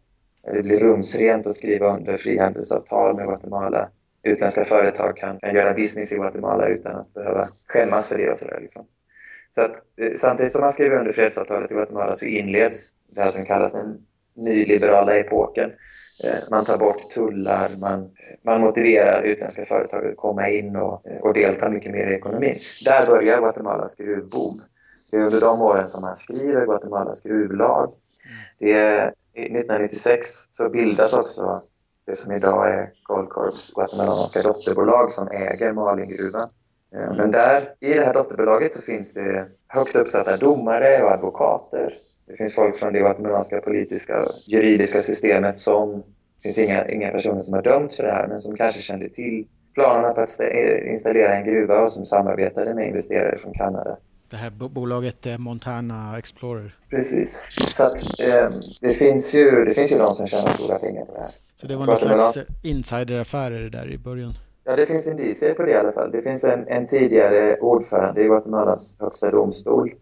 Det 0.53 0.63
blir 0.63 0.81
rumsrent 0.81 1.47
att 1.47 1.57
skriva 1.57 1.97
under 1.97 2.17
frihandelsavtal 2.17 3.17
med 3.17 3.27
Guatemala 3.27 3.89
utländska 4.25 4.65
företag 4.65 5.17
kan, 5.17 5.39
kan 5.39 5.55
göra 5.55 5.75
business 5.75 6.13
i 6.13 6.17
Guatemala 6.17 6.69
utan 6.69 6.97
att 6.97 7.15
behöva 7.15 7.49
skämmas 7.67 8.09
för 8.09 8.19
det 8.19 8.31
och 8.31 8.37
sådär. 8.37 8.59
Liksom. 8.61 8.87
Så 9.55 9.63
att, 9.63 9.77
eh, 9.97 10.13
samtidigt 10.17 10.53
som 10.53 10.61
man 10.61 10.73
skriver 10.73 10.99
under 10.99 11.13
fredsavtalet 11.13 11.71
i 11.71 11.75
Guatemala 11.75 12.17
så 12.17 12.27
inleds 12.27 12.91
det 13.09 13.21
här 13.21 13.31
som 13.31 13.45
kallas 13.45 13.73
den 13.73 14.07
nyliberala 14.35 15.17
epoken. 15.17 15.73
Eh, 16.23 16.49
man 16.51 16.65
tar 16.65 16.77
bort 16.77 17.11
tullar, 17.11 17.77
man, 17.79 18.11
man 18.43 18.61
motiverar 18.61 19.23
utländska 19.23 19.65
företag 19.65 20.07
att 20.07 20.17
komma 20.17 20.49
in 20.49 20.77
och, 20.77 21.07
och 21.21 21.35
delta 21.35 21.71
mycket 21.71 21.93
mer 21.93 22.07
i 22.07 22.15
ekonomin. 22.15 22.59
Där 22.85 23.07
börjar 23.07 23.41
Guatemalas 23.41 23.95
gruvboom. 23.95 24.63
Det 25.11 25.17
är 25.17 25.21
under 25.21 25.41
de 25.41 25.63
åren 25.63 25.87
som 25.87 26.03
man 26.03 26.17
skriver 26.17 26.67
Guatemalas 26.67 27.21
gruvlag. 27.21 27.95
Det 28.59 28.73
är, 28.73 29.13
1996 29.35 30.27
så 30.51 30.69
bildas 30.69 31.13
också 31.13 31.63
det 32.07 32.17
som 32.17 32.33
idag 32.33 32.69
är 32.69 32.93
Goldcorps 33.03 33.73
guatemalanska 33.75 34.43
dotterbolag 34.43 35.11
som 35.11 35.29
äger 35.29 35.73
Malingruvan. 35.73 36.49
Eh, 36.95 37.17
men 37.17 37.31
där, 37.31 37.75
i 37.81 37.95
det 37.95 38.05
här 38.05 38.15
dotterbolaget 38.15 38.75
så 38.75 38.83
finns 38.83 39.13
det 39.13 39.47
högt 39.69 39.97
uppsatta 39.97 40.37
domare 40.37 41.03
och 41.03 41.11
advokater. 41.11 41.95
Det 42.27 42.37
finns 42.37 42.55
folk 42.55 42.77
från 42.77 42.93
det 42.93 42.99
guatemalanska 42.99 43.61
politiska 43.61 44.23
och 44.23 44.33
juridiska 44.47 45.01
systemet 45.01 45.59
som, 45.59 46.03
det 46.43 46.43
finns 46.43 46.59
inga, 46.59 46.89
inga 46.89 47.11
personer 47.11 47.41
som 47.41 47.55
har 47.55 47.63
dömts 47.63 47.97
för 47.97 48.03
det 48.03 48.11
här, 48.11 48.29
men 48.29 48.41
som 48.41 48.57
kanske 48.57 48.81
kände 48.81 49.09
till 49.09 49.47
planerna 49.75 50.15
på 50.15 50.21
att 50.21 50.41
eh, 50.41 50.91
installera 50.91 51.37
en 51.37 51.45
gruva 51.45 51.83
och 51.83 51.91
som 51.91 52.05
samarbetade 52.05 52.75
med 52.75 52.89
investerare 52.89 53.39
från 53.39 53.53
Kanada. 53.53 53.97
Det 54.31 54.37
här 54.37 54.51
bolaget 54.51 55.27
eh, 55.27 55.39
Montana 55.39 56.19
Explorer. 56.19 56.77
Precis. 56.91 57.43
Så 57.69 57.87
att, 57.87 58.21
eh, 58.21 58.51
det, 58.81 58.95
finns 58.95 59.35
ju, 59.35 59.65
det 59.65 59.75
finns 59.75 59.93
ju 59.93 59.99
de 59.99 60.15
som 60.15 60.27
tjänar 60.27 60.49
stora 60.49 60.79
pengar 60.79 61.05
på 61.05 61.13
det 61.13 61.21
här. 61.21 61.31
Så 61.57 61.67
det 61.67 61.77
var 61.77 61.87
någon 61.87 61.97
slags 61.97 62.39
insideraffärer 62.63 63.71
där 63.71 63.91
i 63.91 63.99
början? 63.99 64.33
Ja, 64.65 64.77
det 64.77 64.87
finns 64.87 65.07
indicier 65.07 65.55
på 65.55 65.63
det 65.63 65.71
i 65.71 65.75
alla 65.75 65.93
fall. 65.93 66.11
Det 66.11 66.23
finns 66.23 66.45
en, 66.45 66.69
en 66.69 66.87
tidigare 66.87 67.57
ordförande 67.61 68.23
i 68.23 68.25
Guatemalas 68.25 68.97
högsta 69.01 69.31
domstol. 69.31 69.95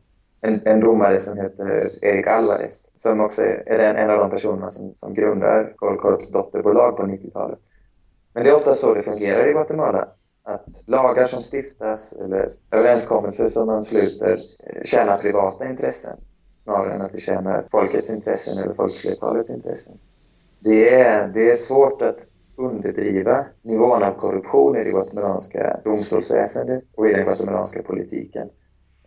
En, 0.44 0.66
en 0.66 0.80
domare 0.80 1.18
som 1.18 1.38
heter 1.38 2.04
Erik 2.04 2.26
Alvarez, 2.26 2.92
som 2.94 3.20
också 3.20 3.42
är, 3.42 3.78
en, 3.78 3.96
en 3.96 4.11
av 4.11 4.18
de 4.18 4.30
personerna 4.30 4.68
som, 4.68 4.94
som 4.94 5.14
grundar 5.14 5.72
Goldcorps 5.76 6.30
dotterbolag 6.30 6.96
på 6.96 7.02
90-talet. 7.02 7.58
Men 8.34 8.44
det 8.44 8.50
är 8.50 8.54
ofta 8.54 8.75
så 8.75 8.94
det 8.94 9.02
fungerar 9.02 9.49
i 9.49 9.52
Guatemala. 9.52 10.08
Att 10.44 10.66
lagar 10.87 11.26
som 11.26 11.42
stiftas 11.42 12.12
eller 12.12 12.49
överenskommelser 12.70 13.46
som 13.49 13.66
man 13.66 13.82
sluter 13.82 14.40
eh, 14.66 14.82
tjänar 14.84 15.18
privata 15.18 15.70
intressen 15.70 16.16
snarare 16.62 16.92
än 16.92 17.00
att 17.00 17.12
det 17.12 17.18
tjänar 17.18 17.64
folkets 17.70 18.11
intressen 18.11 18.58
eller 18.58 18.75
folkflertalets 18.75 19.50
intressen 19.50 19.99
det 20.64 20.94
är, 20.94 21.28
det 21.28 21.50
är 21.50 21.56
svårt 21.56 22.02
att 22.02 22.26
underdriva 22.56 23.44
nivån 23.62 24.02
av 24.02 24.12
korruption 24.12 24.76
i 24.76 24.84
det 24.84 24.90
guatemalanska 24.90 25.80
domstolsväsendet 25.84 26.84
och 26.94 27.08
i 27.08 27.12
den 27.12 27.25
guatemalanska 27.25 27.82
politiken. 27.82 28.49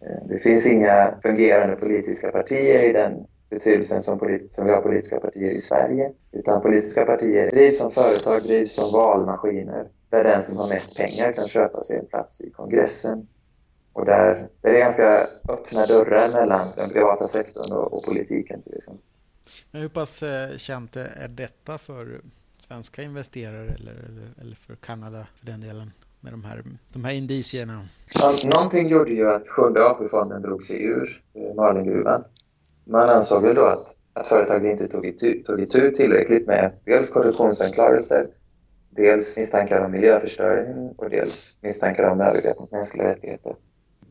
Eh, 0.02 0.28
det 0.28 0.38
finns 0.38 0.66
inga 0.66 1.14
fungerande 1.22 1.76
politiska 1.76 2.32
partier 2.32 2.90
i 2.90 2.94
den 2.94 3.26
betydelsen 3.50 4.02
som, 4.02 4.20
polit, 4.20 4.54
som 4.54 4.66
vi 4.66 4.72
har 4.72 4.82
politiska 4.82 5.20
partier 5.20 5.52
i 5.52 5.58
Sverige. 5.58 6.12
Utan 6.32 6.62
politiska 6.62 7.06
partier 7.06 7.52
drivs 7.52 7.78
som 7.78 7.92
företag, 7.92 8.44
drivs 8.44 8.76
som 8.76 8.92
valmaskiner. 8.92 9.88
Där 10.10 10.24
den 10.24 10.42
som 10.42 10.58
har 10.58 10.68
mest 10.68 10.96
pengar 10.96 11.34
kan 11.34 11.48
köpa 11.48 11.82
sig 11.82 12.00
en 12.00 12.06
plats 12.06 12.42
i 12.42 12.50
kongressen. 12.50 13.28
Och 13.94 14.06
där, 14.06 14.48
där 14.62 14.70
är 14.70 14.74
det 14.74 14.80
ganska 14.80 15.28
öppna 15.50 15.86
dörrar 15.86 16.30
mellan 16.30 16.76
den 16.76 16.90
privata 16.90 17.28
sektorn 17.28 17.72
och, 17.72 17.94
och 17.94 18.06
politiken 18.06 18.62
till 18.62 18.76
exempel. 18.76 19.04
Men 19.72 19.82
hur 19.82 19.90
pass 19.90 20.24
eh, 20.24 20.58
känt 20.58 20.96
är 20.96 21.28
detta 21.28 21.78
för 21.78 22.22
svenska 22.60 23.04
investerare 23.04 23.74
eller, 23.74 23.92
eller, 23.92 24.34
eller 24.42 24.56
för 24.56 24.76
Kanada 24.76 25.28
för 25.36 25.46
den 25.46 25.62
delen? 25.62 25.92
Med 26.26 26.34
de 26.34 26.44
här, 26.44 26.64
de 26.94 27.06
här 27.06 27.14
indicierna? 27.14 27.88
Alltså, 28.16 28.48
någonting 28.48 28.88
gjorde 28.88 29.12
ju 29.12 29.30
att 29.30 29.48
Sjunde 29.48 29.86
AP-fonden 29.86 30.42
drog 30.42 30.64
sig 30.64 30.84
ur 30.84 31.22
eh, 31.34 32.20
Man 32.86 33.10
ansåg 33.10 33.44
väl 33.44 33.56
då 33.56 33.66
att, 33.66 33.96
att 34.14 34.28
företaget 34.28 34.72
inte 34.72 34.88
tog 34.88 35.06
itu, 35.06 35.44
tog 35.44 35.60
itu 35.60 35.92
tillräckligt 35.92 36.48
med 36.48 36.72
dels 36.86 37.10
korruptionsanklagelser, 37.10 38.28
dels 38.90 39.38
misstankar 39.38 39.86
om 39.86 39.92
miljöförstöring 39.92 40.94
och 40.98 41.10
dels 41.10 41.58
misstankar 41.62 42.04
om 42.10 42.22
övergrepp 42.22 42.60
mot 42.60 42.72
mänskliga 42.72 43.08
rättigheter. 43.08 43.56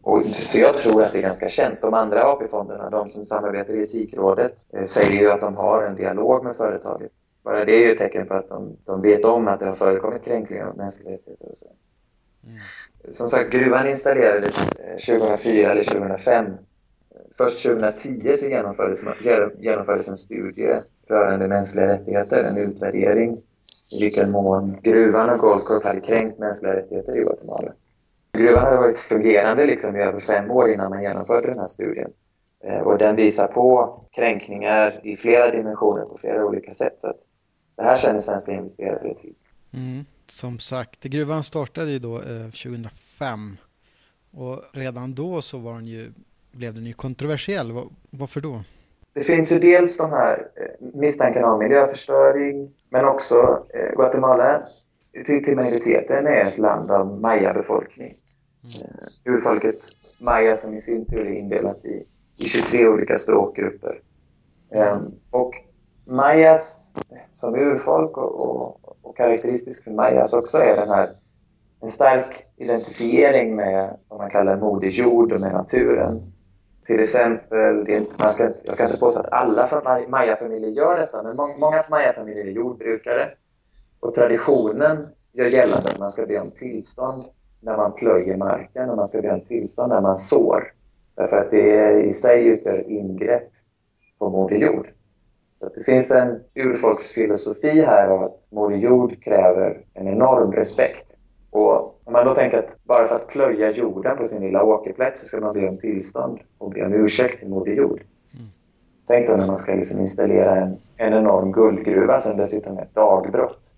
Och, 0.03 0.27
så 0.27 0.61
jag 0.61 0.77
tror 0.77 1.03
att 1.03 1.13
det 1.13 1.19
är 1.19 1.23
ganska 1.23 1.49
känt. 1.49 1.81
De 1.81 1.95
andra 1.95 2.23
AP-fonderna, 2.23 2.91
de 2.91 3.09
som 3.09 3.25
samarbetar 3.25 3.75
i 3.75 3.83
Etikrådet, 3.83 4.55
eh, 4.73 4.85
säger 4.85 5.21
ju 5.21 5.31
att 5.31 5.41
de 5.41 5.57
har 5.57 5.83
en 5.83 5.97
dialog 5.97 6.45
med 6.45 6.57
företaget. 6.57 7.13
Bara 7.45 7.65
det 7.65 7.73
är 7.73 7.87
ju 7.87 7.93
ett 7.93 7.99
tecken 7.99 8.27
på 8.27 8.35
att 8.35 8.49
de, 8.49 8.77
de 8.85 9.03
vet 9.03 9.25
om 9.25 9.49
att 9.49 9.61
det 9.61 9.67
har 9.67 9.75
förekommit 9.75 10.25
kränkningar 10.25 10.67
av 10.67 10.77
mänskliga 10.77 11.13
rättigheter 11.13 11.51
och 11.51 11.57
så. 11.57 11.67
Mm. 12.47 12.59
Som 13.11 13.29
sagt, 13.29 13.51
gruvan 13.51 13.87
installerades 13.87 14.57
eh, 14.79 15.17
2004 15.19 15.71
eller 15.71 15.85
2005. 15.85 16.47
Först 17.37 17.67
2010 17.67 18.37
så 18.37 18.49
genomfördes, 18.49 19.01
genomfördes 19.59 20.09
en 20.09 20.17
studie 20.17 20.81
rörande 21.09 21.49
mänskliga 21.49 21.87
rättigheter, 21.87 22.45
en 22.45 22.57
utvärdering 22.57 23.43
i 23.91 24.01
vilken 24.01 24.31
mån 24.31 24.77
gruvan 24.83 25.31
och 25.31 25.39
Goldcorp 25.39 25.85
hade 25.85 26.01
kränkt 26.01 26.39
mänskliga 26.39 26.77
rättigheter 26.77 27.17
i 27.17 27.21
Guatemala. 27.21 27.73
Gruvan 28.33 28.65
hade 28.65 28.77
varit 28.77 28.99
fungerande 28.99 29.67
liksom 29.67 29.97
i 29.97 30.03
över 30.03 30.21
fem 30.21 30.51
år 30.51 30.71
innan 30.71 30.91
man 30.91 31.03
genomförde 31.03 31.47
den 31.47 31.59
här 31.59 31.67
studien. 31.67 32.11
Eh, 32.65 32.79
och 32.79 32.99
den 32.99 33.17
visar 33.17 33.47
på 33.47 34.01
kränkningar 34.13 35.01
i 35.03 35.17
flera 35.17 35.51
dimensioner 35.51 36.05
på 36.05 36.19
flera 36.19 36.45
olika 36.45 36.71
sätt. 36.71 36.95
Så 36.99 37.13
det 37.77 37.83
här 37.83 37.97
känner 37.97 38.21
svenska 38.21 38.53
investerare 38.53 39.15
till. 39.15 39.35
Mm. 39.73 40.05
Som 40.27 40.59
sagt, 40.59 41.05
gruvan 41.05 41.43
startade 41.43 41.91
ju 41.91 41.99
då 41.99 42.17
eh, 42.17 42.45
2005 42.45 43.57
och 44.31 44.61
redan 44.73 45.15
då 45.15 45.43
så 45.43 45.59
var 45.59 45.75
den 45.75 45.87
ju, 45.87 46.13
blev 46.53 46.75
den 46.75 46.87
ju 46.87 46.93
kontroversiell. 46.93 47.73
Var, 47.73 47.89
varför 48.11 48.41
då? 48.41 48.63
Det 49.13 49.23
finns 49.23 49.53
ju 49.53 49.59
dels 49.59 49.97
de 49.97 50.11
här 50.11 50.49
eh, 50.57 50.87
misstankarna 50.95 51.53
om 51.53 51.59
miljöförstöring 51.59 52.75
men 52.89 53.05
också 53.05 53.67
eh, 53.75 53.95
Guatemala 53.97 54.63
till, 55.27 55.45
till 55.45 55.57
majoriteten 55.57 56.27
är 56.27 56.45
ett 56.45 56.59
land 56.59 56.91
av 56.91 57.21
maya-befolkning. 57.21 58.15
Mm. 58.65 58.91
Eh, 59.25 59.33
urfolket 59.35 59.77
maya 60.19 60.57
som 60.57 60.75
i 60.75 60.81
sin 60.81 61.07
tur 61.07 61.27
är 61.27 61.33
indelat 61.33 61.85
i, 61.85 62.07
i 62.39 62.45
23 62.45 62.89
olika 62.89 63.17
språkgrupper. 63.17 64.01
Eh, 64.71 65.01
och 65.31 65.55
mayas 66.05 66.95
som 67.33 67.55
urfolk 67.55 68.19
och, 68.19 68.41
och, 68.41 68.97
och 69.03 69.17
karaktäristisk 69.17 69.85
för 69.85 69.91
mayas 69.91 70.33
också 70.33 70.59
är 70.59 70.77
den 70.77 70.89
här 70.89 71.11
en 71.85 71.91
stark 71.91 72.47
identifiering 72.57 73.57
med 73.57 73.97
vad 74.09 74.19
man 74.19 74.31
kallar 74.31 74.57
moder 74.57 74.89
jord 74.89 75.33
och 75.33 75.41
med 75.41 75.53
naturen. 75.53 76.33
Till 76.87 77.01
exempel, 77.01 77.85
det 77.85 77.97
inte, 77.97 78.13
man 78.19 78.33
ska, 78.33 78.51
jag 78.65 78.75
ska 78.75 78.85
inte 78.85 78.99
påstå 78.99 79.21
att 79.21 79.33
alla 79.33 79.83
Maya-familjer 80.09 80.71
gör 80.71 80.99
detta, 80.99 81.23
men 81.23 81.37
må, 81.37 81.47
många 81.59 81.85
Maya-familjer 81.91 82.47
är 82.47 82.51
jordbrukare. 82.51 83.29
Och 84.01 84.15
traditionen 84.15 85.07
gör 85.33 85.47
gällande 85.47 85.91
att 85.91 85.99
man 85.99 86.11
ska 86.11 86.27
be 86.27 86.41
om 86.41 86.51
tillstånd 86.51 87.25
när 87.61 87.77
man 87.77 87.93
plöjer 87.93 88.37
marken 88.37 88.91
och 88.91 88.97
man 88.97 89.07
ska 89.07 89.23
be 89.23 89.33
om 89.33 89.41
tillstånd 89.41 89.93
när 89.93 90.01
man 90.01 90.17
sår. 90.17 90.73
Därför 91.15 91.37
att 91.37 91.51
det 91.51 92.01
i 92.03 92.13
sig 92.13 92.47
utgör 92.47 92.91
ingrepp 92.91 93.51
på 94.19 94.31
Moder 94.31 94.57
Jord. 94.57 94.94
Så 95.65 95.71
det 95.75 95.85
finns 95.85 96.11
en 96.11 96.41
urfolksfilosofi 96.55 97.81
här 97.81 98.09
av 98.09 98.23
att 98.23 98.47
Moder 98.51 98.77
Jord 98.77 99.23
kräver 99.23 99.81
en 99.95 100.09
enorm 100.09 100.53
respekt. 100.53 101.17
Och 101.51 102.01
om 102.05 102.13
man 102.13 102.27
då 102.27 102.35
tänker 102.35 102.59
att 102.59 102.85
bara 102.85 103.09
för 103.09 103.17
att 103.17 103.27
plöja 103.27 103.71
jorden 103.71 104.17
på 104.17 104.27
sin 104.27 104.43
lilla 104.43 104.65
åkerplätt 104.65 105.19
så 105.19 105.27
ska 105.27 105.41
man 105.41 105.55
be 105.55 105.69
om 105.69 105.79
tillstånd 105.79 106.39
och 106.59 106.71
be 106.71 106.87
om 106.87 106.93
ursäkt 106.93 107.39
till 107.39 107.49
Moder 107.49 107.73
Jord. 107.73 108.03
Mm. 108.35 108.47
Tänk 109.07 109.29
då 109.29 109.37
när 109.37 109.47
man 109.47 109.59
ska 109.59 109.75
liksom 109.75 110.01
installera 110.01 110.57
en, 110.57 110.77
en 110.97 111.15
enorm 111.15 111.53
guldgruva 111.53 112.19
som 112.19 112.37
dessutom 112.37 112.79
är 112.79 112.83
ett 112.83 112.95
dagbrott. 112.95 113.75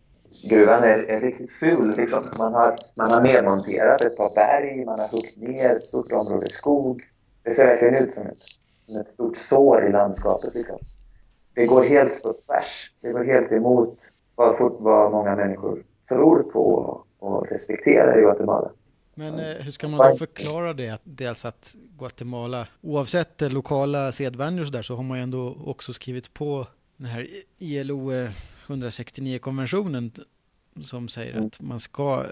Gruvan 0.51 0.83
är, 0.83 0.99
är 0.99 1.21
riktigt 1.21 1.51
ful. 1.51 1.97
Liksom. 1.97 2.25
Man, 2.39 2.55
har, 2.55 2.77
man 2.95 3.11
har 3.11 3.23
nedmonterat 3.23 4.01
ett 4.01 4.17
par 4.17 4.35
berg, 4.35 4.85
man 4.85 4.99
har 4.99 5.09
huggit 5.09 5.37
ner 5.37 5.77
ett 5.77 5.85
stort 5.85 6.13
område 6.13 6.49
skog. 6.49 7.03
Det 7.43 7.51
ser 7.51 7.67
verkligen 7.67 8.05
ut 8.05 8.13
som 8.13 8.27
ett, 8.27 8.39
som 8.87 8.97
ett 8.97 9.09
stort 9.09 9.37
sår 9.37 9.87
i 9.87 9.93
landskapet. 9.93 10.55
Liksom. 10.55 10.79
Det 11.57 11.67
går 11.67 11.83
helt 11.83 12.23
på 12.23 12.33
tvärs. 12.47 12.93
Det 13.01 13.13
går 13.13 13.25
helt 13.25 13.53
emot 13.53 13.99
vad, 14.35 14.73
vad 14.79 15.13
många 15.13 15.37
människor 15.37 15.83
tror 16.09 16.43
på 16.43 17.01
och 17.19 17.47
respekterar 17.51 18.19
i 18.19 18.21
Guatemala. 18.21 18.71
Men 19.15 19.39
eh, 19.39 19.57
hur 19.57 19.71
ska 19.71 19.89
man 19.89 20.11
då 20.11 20.17
förklara 20.17 20.73
det? 20.73 21.01
Dels 21.05 21.45
att 21.45 21.77
Guatemala, 21.99 22.69
oavsett 22.81 23.53
lokala 23.53 24.13
sedvänjor 24.13 24.61
och 24.61 24.67
så 24.67 24.73
där, 24.73 24.83
så 24.83 24.97
har 24.97 25.03
man 25.03 25.19
ju 25.19 25.23
ändå 25.23 25.57
också 25.65 25.93
skrivit 25.93 26.35
på 26.35 26.67
den 26.97 27.07
här 27.07 27.27
ILO 27.59 28.11
169-konventionen 28.67 30.11
som 30.83 31.09
säger 31.09 31.33
mm. 31.33 31.47
att 31.47 31.61
man 31.61 31.81
ska 31.81 32.25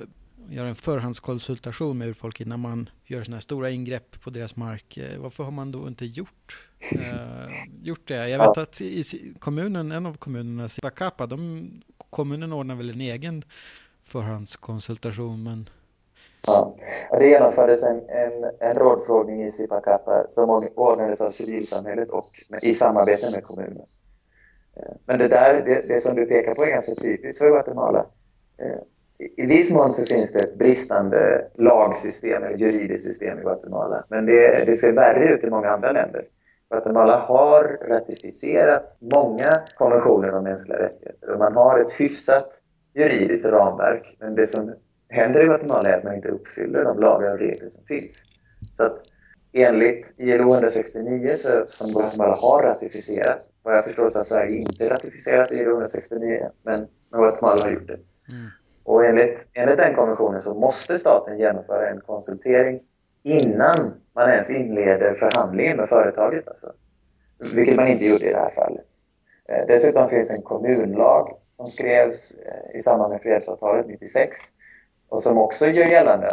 göra 0.48 0.68
en 0.68 0.74
förhandskonsultation 0.74 1.98
med 1.98 2.08
urfolk 2.08 2.40
innan 2.40 2.60
man 2.60 2.90
gör 3.04 3.22
sådana 3.22 3.36
här 3.36 3.40
stora 3.40 3.70
ingrepp 3.70 4.20
på 4.20 4.30
deras 4.30 4.56
mark. 4.56 4.96
Eh, 4.96 5.20
varför 5.20 5.44
har 5.44 5.50
man 5.50 5.72
då 5.72 5.88
inte 5.88 6.04
gjort, 6.04 6.68
eh, 6.92 7.52
gjort 7.82 8.08
det? 8.08 8.28
Jag 8.28 8.38
vet 8.38 8.58
att 8.58 8.80
i 8.80 9.34
kommunen, 9.38 9.92
en 9.92 10.06
av 10.06 10.16
kommunerna, 10.16 10.68
Sipacapa, 10.68 11.26
de, 11.26 11.70
kommunen 12.10 12.52
ordnar 12.52 12.74
väl 12.74 12.90
en 12.90 13.00
egen 13.00 13.44
förhandskonsultation. 14.04 15.42
Men... 15.42 15.68
Ja, 16.46 16.76
det 17.10 17.28
genomfördes 17.28 17.82
en, 17.82 18.08
en, 18.08 18.44
en 18.60 18.74
rådfrågning 18.74 19.42
i 19.42 19.50
Sipacapa 19.50 20.26
som 20.30 20.68
ordnades 20.74 21.20
av 21.20 21.30
civilsamhället 21.30 22.08
och 22.08 22.30
med, 22.48 22.64
i 22.64 22.72
samarbete 22.72 23.30
med 23.30 23.44
kommunen. 23.44 23.86
Eh, 24.76 24.92
men 25.06 25.18
det 25.18 25.28
där, 25.28 25.62
det, 25.62 25.88
det, 25.88 26.00
som 26.00 26.16
du 26.16 26.26
pekar 26.26 26.54
på 26.54 26.64
är 26.64 26.70
ganska 26.70 26.94
typiskt 26.94 27.38
för 27.38 27.48
Guatemala. 27.48 28.06
I 29.18 29.46
viss 29.46 29.70
mån 29.70 29.92
så 29.92 30.06
finns 30.06 30.32
det 30.32 30.38
ett 30.38 30.58
bristande 30.58 31.44
lagsystem 31.54 32.42
eller 32.42 32.56
juridiskt 32.56 33.04
system 33.04 33.38
i 33.38 33.42
Guatemala. 33.42 34.04
Men 34.08 34.26
det, 34.26 34.64
det 34.64 34.74
ser 34.74 34.92
värre 34.92 35.34
ut 35.34 35.44
i 35.44 35.50
många 35.50 35.70
andra 35.70 35.92
länder. 35.92 36.24
Guatemala 36.70 37.18
har 37.18 37.78
ratificerat 37.88 38.96
många 39.00 39.60
konventioner 39.76 40.34
om 40.34 40.44
mänskliga 40.44 40.78
rättigheter 40.78 41.30
och 41.30 41.38
man 41.38 41.54
har 41.54 41.80
ett 41.80 41.92
hyfsat 41.92 42.60
juridiskt 42.94 43.44
ramverk. 43.44 44.16
Men 44.20 44.34
det 44.34 44.46
som 44.46 44.74
händer 45.08 45.42
i 45.42 45.46
Guatemala 45.46 45.88
är 45.88 45.98
att 45.98 46.04
man 46.04 46.14
inte 46.14 46.28
uppfyller 46.28 46.84
de 46.84 47.00
lagar 47.00 47.32
och 47.32 47.38
regler 47.38 47.68
som 47.68 47.84
finns. 47.84 48.22
Så 48.76 48.84
att 48.84 48.98
enligt 49.52 50.14
ILO 50.16 50.52
169 50.54 51.34
så, 51.36 51.66
som 51.66 51.92
Guatemala 51.92 52.34
har 52.34 52.62
ratificerat, 52.62 53.38
vad 53.62 53.76
jag 53.76 53.84
förstår 53.84 54.08
så 54.08 54.18
har 54.18 54.24
Sverige 54.24 54.56
inte 54.56 54.90
ratificerat 54.90 55.52
ILO 55.52 55.70
169, 55.70 56.50
men, 56.62 56.86
men 57.10 57.20
Guatemala 57.20 57.62
har 57.62 57.70
gjort 57.70 57.86
det. 57.86 57.98
Mm. 58.28 58.50
Och 58.84 59.06
enligt, 59.06 59.46
enligt 59.52 59.76
den 59.76 59.94
konventionen 59.94 60.42
så 60.42 60.54
måste 60.54 60.98
staten 60.98 61.38
genomföra 61.38 61.90
en 61.90 62.00
konsultering 62.00 62.80
innan 63.22 63.94
man 64.14 64.30
ens 64.30 64.50
inleder 64.50 65.14
förhandlingen 65.14 65.76
med 65.76 65.88
företaget. 65.88 66.48
Alltså. 66.48 66.72
Vilket 67.54 67.76
man 67.76 67.88
inte 67.88 68.04
gjorde 68.04 68.28
i 68.28 68.32
det 68.32 68.38
här 68.38 68.50
fallet. 68.50 68.84
Eh, 69.48 69.66
dessutom 69.66 70.08
finns 70.08 70.30
en 70.30 70.42
kommunlag 70.42 71.36
som 71.50 71.70
skrevs 71.70 72.38
eh, 72.38 72.76
i 72.76 72.80
samband 72.80 73.12
med 73.12 73.22
fredsavtalet 73.22 73.86
96 73.86 74.36
och 75.08 75.22
som 75.22 75.38
också 75.38 75.66
gör 75.66 75.86
gällande 75.86 76.26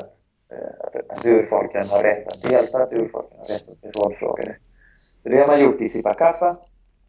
eh, 0.51 0.57
att, 0.79 0.95
att 1.09 1.25
urfolken 1.25 1.87
har 1.87 2.03
rätt 2.03 2.27
att 2.27 2.41
delta, 2.41 2.83
att 2.83 2.93
urfolken 2.93 3.37
har 3.39 3.47
rätt 3.47 3.69
att 3.69 3.81
bli 3.81 3.91
rådfrågade. 3.91 4.55
Det 5.23 5.37
har 5.37 5.47
man 5.47 5.61
gjort 5.61 5.81
i 5.81 5.87
Sipacapa, 5.87 6.57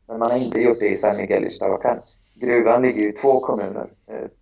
men 0.06 0.18
man 0.18 0.30
har 0.30 0.38
inte 0.38 0.60
gjort 0.60 0.78
det 0.80 0.88
i 0.88 0.94
San 0.94 1.16
Miguel 1.16 1.44
Ixtahuacan. 1.44 2.00
Gruvan 2.34 2.82
ligger 2.82 3.08
i 3.08 3.12
två 3.12 3.40
kommuner. 3.40 3.86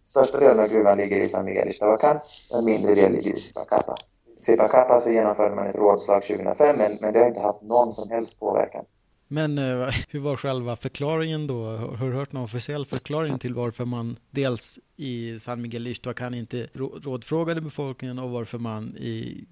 Största 0.03 0.41
delen 0.41 0.61
av 0.61 0.69
gruvan 0.69 0.99
ligger 0.99 1.21
i 1.21 1.29
San 1.29 1.45
Miguel 1.45 1.69
Ixtahuacan, 1.69 2.21
en 2.51 2.65
mindre 2.65 2.95
del 2.95 3.13
ligger 3.13 3.35
i 3.35 3.37
Sipacapa. 3.37 3.97
I 4.39 4.43
Sipacapa 4.43 4.99
så 5.01 5.11
genomförde 5.11 5.55
man 5.55 5.67
ett 5.67 5.77
rådslag 5.77 6.23
2005, 6.23 6.77
men, 6.77 6.99
men 7.01 7.13
det 7.13 7.19
har 7.19 7.29
inte 7.29 7.41
haft 7.41 7.63
någon 7.63 7.93
som 7.93 8.11
helst 8.11 8.41
påverkan. 8.41 8.85
Men 9.33 9.59
eh, 9.59 9.89
hur 10.09 10.21
var 10.21 10.37
själva 10.37 10.77
förklaringen 10.77 11.47
då? 11.47 11.65
Har 11.77 12.07
du 12.07 12.13
hört 12.13 12.33
någon 12.33 12.45
officiell 12.45 12.87
förklaring 12.87 13.39
till 13.39 13.55
varför 13.55 13.85
man 13.85 14.17
dels 14.31 14.79
i 14.97 15.39
San 15.39 15.63
Miguel 15.63 15.87
Ixtoacan 15.87 16.35
inte 16.35 16.69
rådfrågade 16.75 17.61
befolkningen 17.61 18.19
och 18.19 18.31
varför 18.31 18.59
man 18.59 18.97
i 18.97 19.45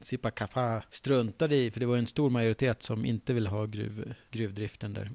Sipacapa 0.00 0.82
struntade 0.90 1.56
i, 1.56 1.70
för 1.70 1.80
det 1.80 1.86
var 1.86 1.96
en 1.96 2.06
stor 2.06 2.30
majoritet 2.30 2.82
som 2.82 3.04
inte 3.04 3.32
ville 3.32 3.48
ha 3.48 3.66
gruv, 3.66 4.14
gruvdriften 4.30 4.94
där. 4.94 5.10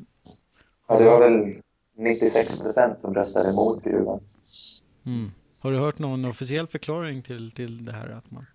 Ja, 0.88 1.00
det 1.00 1.06
var 1.06 1.20
väl 1.20 1.56
96 1.96 2.60
procent 2.60 3.00
som 3.00 3.14
röstade 3.14 3.50
emot 3.50 3.84
gruvan. 3.84 4.20
Mm. 5.06 5.32
Har 5.60 5.72
du 5.72 5.78
hört 5.78 6.00
någon 6.00 6.26
officiell 6.26 6.68
förklaring 6.68 7.22
till, 7.22 7.52
till 7.52 7.86
det 7.86 7.92
här? 7.92 8.10
Att 8.10 8.32
man 8.32 8.46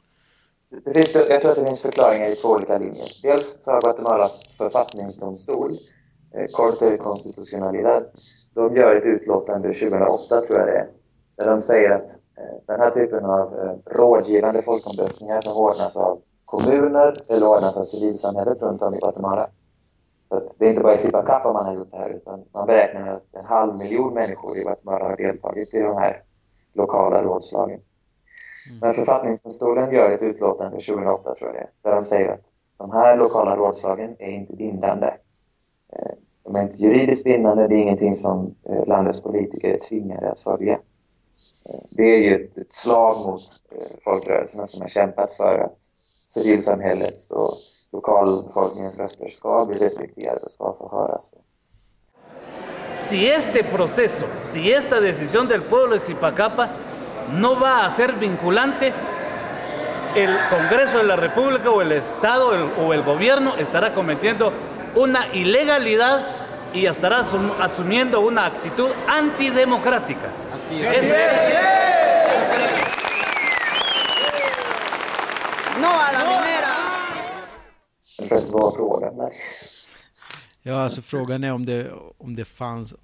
det 0.84 0.92
finns, 0.92 1.14
jag 1.14 1.40
tror 1.40 1.50
att 1.50 1.56
det 1.56 1.64
finns 1.64 1.82
förklaringar 1.82 2.26
i 2.26 2.36
två 2.36 2.48
olika 2.48 2.78
linjer. 2.78 3.06
Dels 3.22 3.56
så 3.60 3.72
har 3.72 3.80
Guatemalas 3.80 4.42
författningsdomstol, 4.58 5.78
eh, 6.34 6.46
Corte 6.52 6.96
Constitucionalidad, 6.96 8.04
de 8.54 8.76
gör 8.76 8.94
ett 8.94 9.04
utlåtande 9.04 9.72
2008, 9.72 10.40
tror 10.40 10.58
jag 10.58 10.68
det 10.68 10.78
är, 10.78 10.88
där 11.36 11.46
de 11.46 11.60
säger 11.60 11.90
att 11.90 12.10
eh, 12.10 12.58
den 12.66 12.80
här 12.80 12.90
typen 12.90 13.24
av 13.24 13.58
eh, 13.58 13.92
rådgivande 13.96 14.62
folkomröstningar 14.62 15.40
som 15.40 15.56
ordnas 15.56 15.96
av 15.96 16.20
kommuner 16.44 17.22
eller 17.28 17.46
ordnas 17.46 17.76
av 17.76 17.82
civilsamhället 17.82 18.62
runt 18.62 18.82
om 18.82 18.94
i 18.94 18.98
Guatemala. 18.98 19.48
Så 20.28 20.52
det 20.58 20.66
är 20.66 20.70
inte 20.70 20.82
bara 20.82 20.92
i 20.92 20.96
Sipacapa 20.96 21.52
man 21.52 21.66
har 21.66 21.74
gjort 21.74 21.90
det 21.90 21.96
här, 21.96 22.10
utan 22.10 22.44
man 22.52 22.66
beräknar 22.66 23.08
att 23.08 23.34
en 23.34 23.44
halv 23.44 23.76
miljon 23.76 24.14
människor 24.14 24.58
i 24.58 24.62
Guatemala 24.62 25.04
har 25.04 25.16
deltagit 25.16 25.74
i 25.74 25.80
de 25.80 25.96
här 25.96 26.22
lokala 26.72 27.22
rådslagen. 27.22 27.80
Mm. 28.68 28.80
Men 28.80 28.94
författningsdomstolen 28.94 29.94
gör 29.94 30.10
ett 30.10 30.22
utlåtande 30.22 30.80
2008 30.80 31.34
tror 31.34 31.50
jag 31.50 31.54
det 31.54 31.60
är, 31.60 31.70
där 31.82 31.92
de 31.92 32.02
säger 32.02 32.28
att 32.28 32.44
de 32.76 32.90
här 32.90 33.16
lokala 33.16 33.56
rådslagen 33.56 34.16
är 34.18 34.30
inte 34.30 34.56
bindande. 34.56 35.06
Eh, 35.92 36.12
de 36.44 36.56
är 36.56 36.62
inte 36.62 36.76
juridiskt 36.76 37.24
bindande, 37.24 37.66
det 37.66 37.74
är 37.74 37.82
ingenting 37.82 38.14
som 38.14 38.54
eh, 38.64 38.86
landets 38.86 39.22
politiker 39.22 39.68
är 39.68 39.78
tvingade 39.78 40.30
att 40.30 40.40
följa. 40.40 40.72
Eh, 41.64 41.80
det 41.90 42.02
är 42.02 42.18
ju 42.18 42.34
ett, 42.34 42.58
ett 42.58 42.72
slag 42.72 43.26
mot 43.26 43.42
folkrörelserna 44.04 44.66
som 44.66 44.80
har 44.80 44.88
kämpat 44.88 45.30
för 45.30 45.58
att 45.58 45.78
civilsamhällets 46.24 47.32
och 47.32 47.54
lokalbefolkningens 47.92 48.98
röster 48.98 49.28
ska 49.28 49.64
bli 49.64 49.78
respekterade 49.78 50.40
och 50.40 50.50
ska 50.50 50.76
få 50.78 50.88
höras. 50.92 51.32
Si 52.94 53.28
este 53.28 53.62
proceso, 53.62 54.26
si 54.42 54.72
esta 54.72 55.00
decisión 55.00 55.46
del 55.48 55.62
pueblo 55.62 55.94
de 55.94 56.00
Zipacapa 56.00 56.68
no 57.32 57.54
va 57.60 57.86
a 57.86 57.90
ser 57.90 58.14
vinculante, 58.14 58.92
el 60.14 60.36
Congreso 60.50 60.98
de 60.98 61.04
la 61.04 61.16
República 61.16 61.70
o 61.70 61.80
el 61.80 61.92
Estado 61.92 62.54
el, 62.54 62.70
o 62.78 62.92
el 62.92 63.02
gobierno 63.02 63.54
estará 63.56 63.94
cometiendo 63.94 64.52
una 64.94 65.28
ilegalidad 65.32 66.26
y 66.72 66.86
estará 66.86 67.20
asum 67.20 67.50
asumiendo 67.60 68.20
una 68.20 68.46
actitud 68.46 68.90
antidemocrática. 69.06 70.28
Así 70.54 70.82
es. 70.82 70.98
Así 70.98 71.12
es. 71.12 71.38
No 75.80 75.88
a 75.88 76.12
la 76.12 76.24
minera! 78.18 78.40
Vad 78.50 78.74
frågan 78.74 79.16
där? 79.16 79.32
Ja, 80.62 80.74
alltså 80.74 81.02
frågan 81.02 81.44
är 81.44 81.52
om 81.52 81.66
det, 81.66 81.92
om 82.18 82.36
det 82.36 82.44
fanns, 82.44 82.94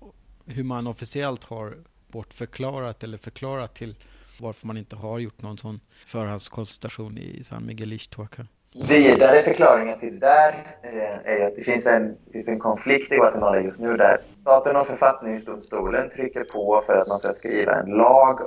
hur 0.47 0.65
man 0.65 0.87
officiellt 0.87 1.45
har 1.45 1.75
bortförklarat 2.07 3.03
eller 3.03 3.19
förklarat 3.19 3.75
till 3.75 3.97
varför 4.41 4.67
man 4.67 4.77
inte 4.77 4.97
har 4.97 5.19
gjort 5.19 5.43
någon 5.43 5.59
sån 5.59 5.81
förhandskonsultation 6.07 7.19
i 7.19 7.45
San 7.45 7.67
Miguel 7.67 7.93
Ixtuaca. 7.93 8.47
Vidare 8.89 9.43
förklaringen 9.43 9.99
till 9.99 10.21
det 10.21 10.27
där 10.27 10.55
eh, 10.83 11.33
är 11.33 11.47
att 11.47 11.57
det 11.57 11.65
finns 11.65 11.87
en, 11.87 12.17
finns 12.33 12.49
en 12.49 12.59
konflikt 12.59 13.13
i 13.13 13.17
Guatemala 13.17 13.61
just 13.61 13.81
nu 13.81 13.97
där 13.97 14.21
staten 14.41 14.77
och 14.77 14.87
författningsdomstolen 14.87 16.11
trycker 16.11 16.45
på 16.45 16.83
för 16.87 16.97
att 16.97 17.09
man 17.09 17.19
ska 17.19 17.33
skriva 17.33 17.75
en 17.75 17.91
lag 17.91 18.39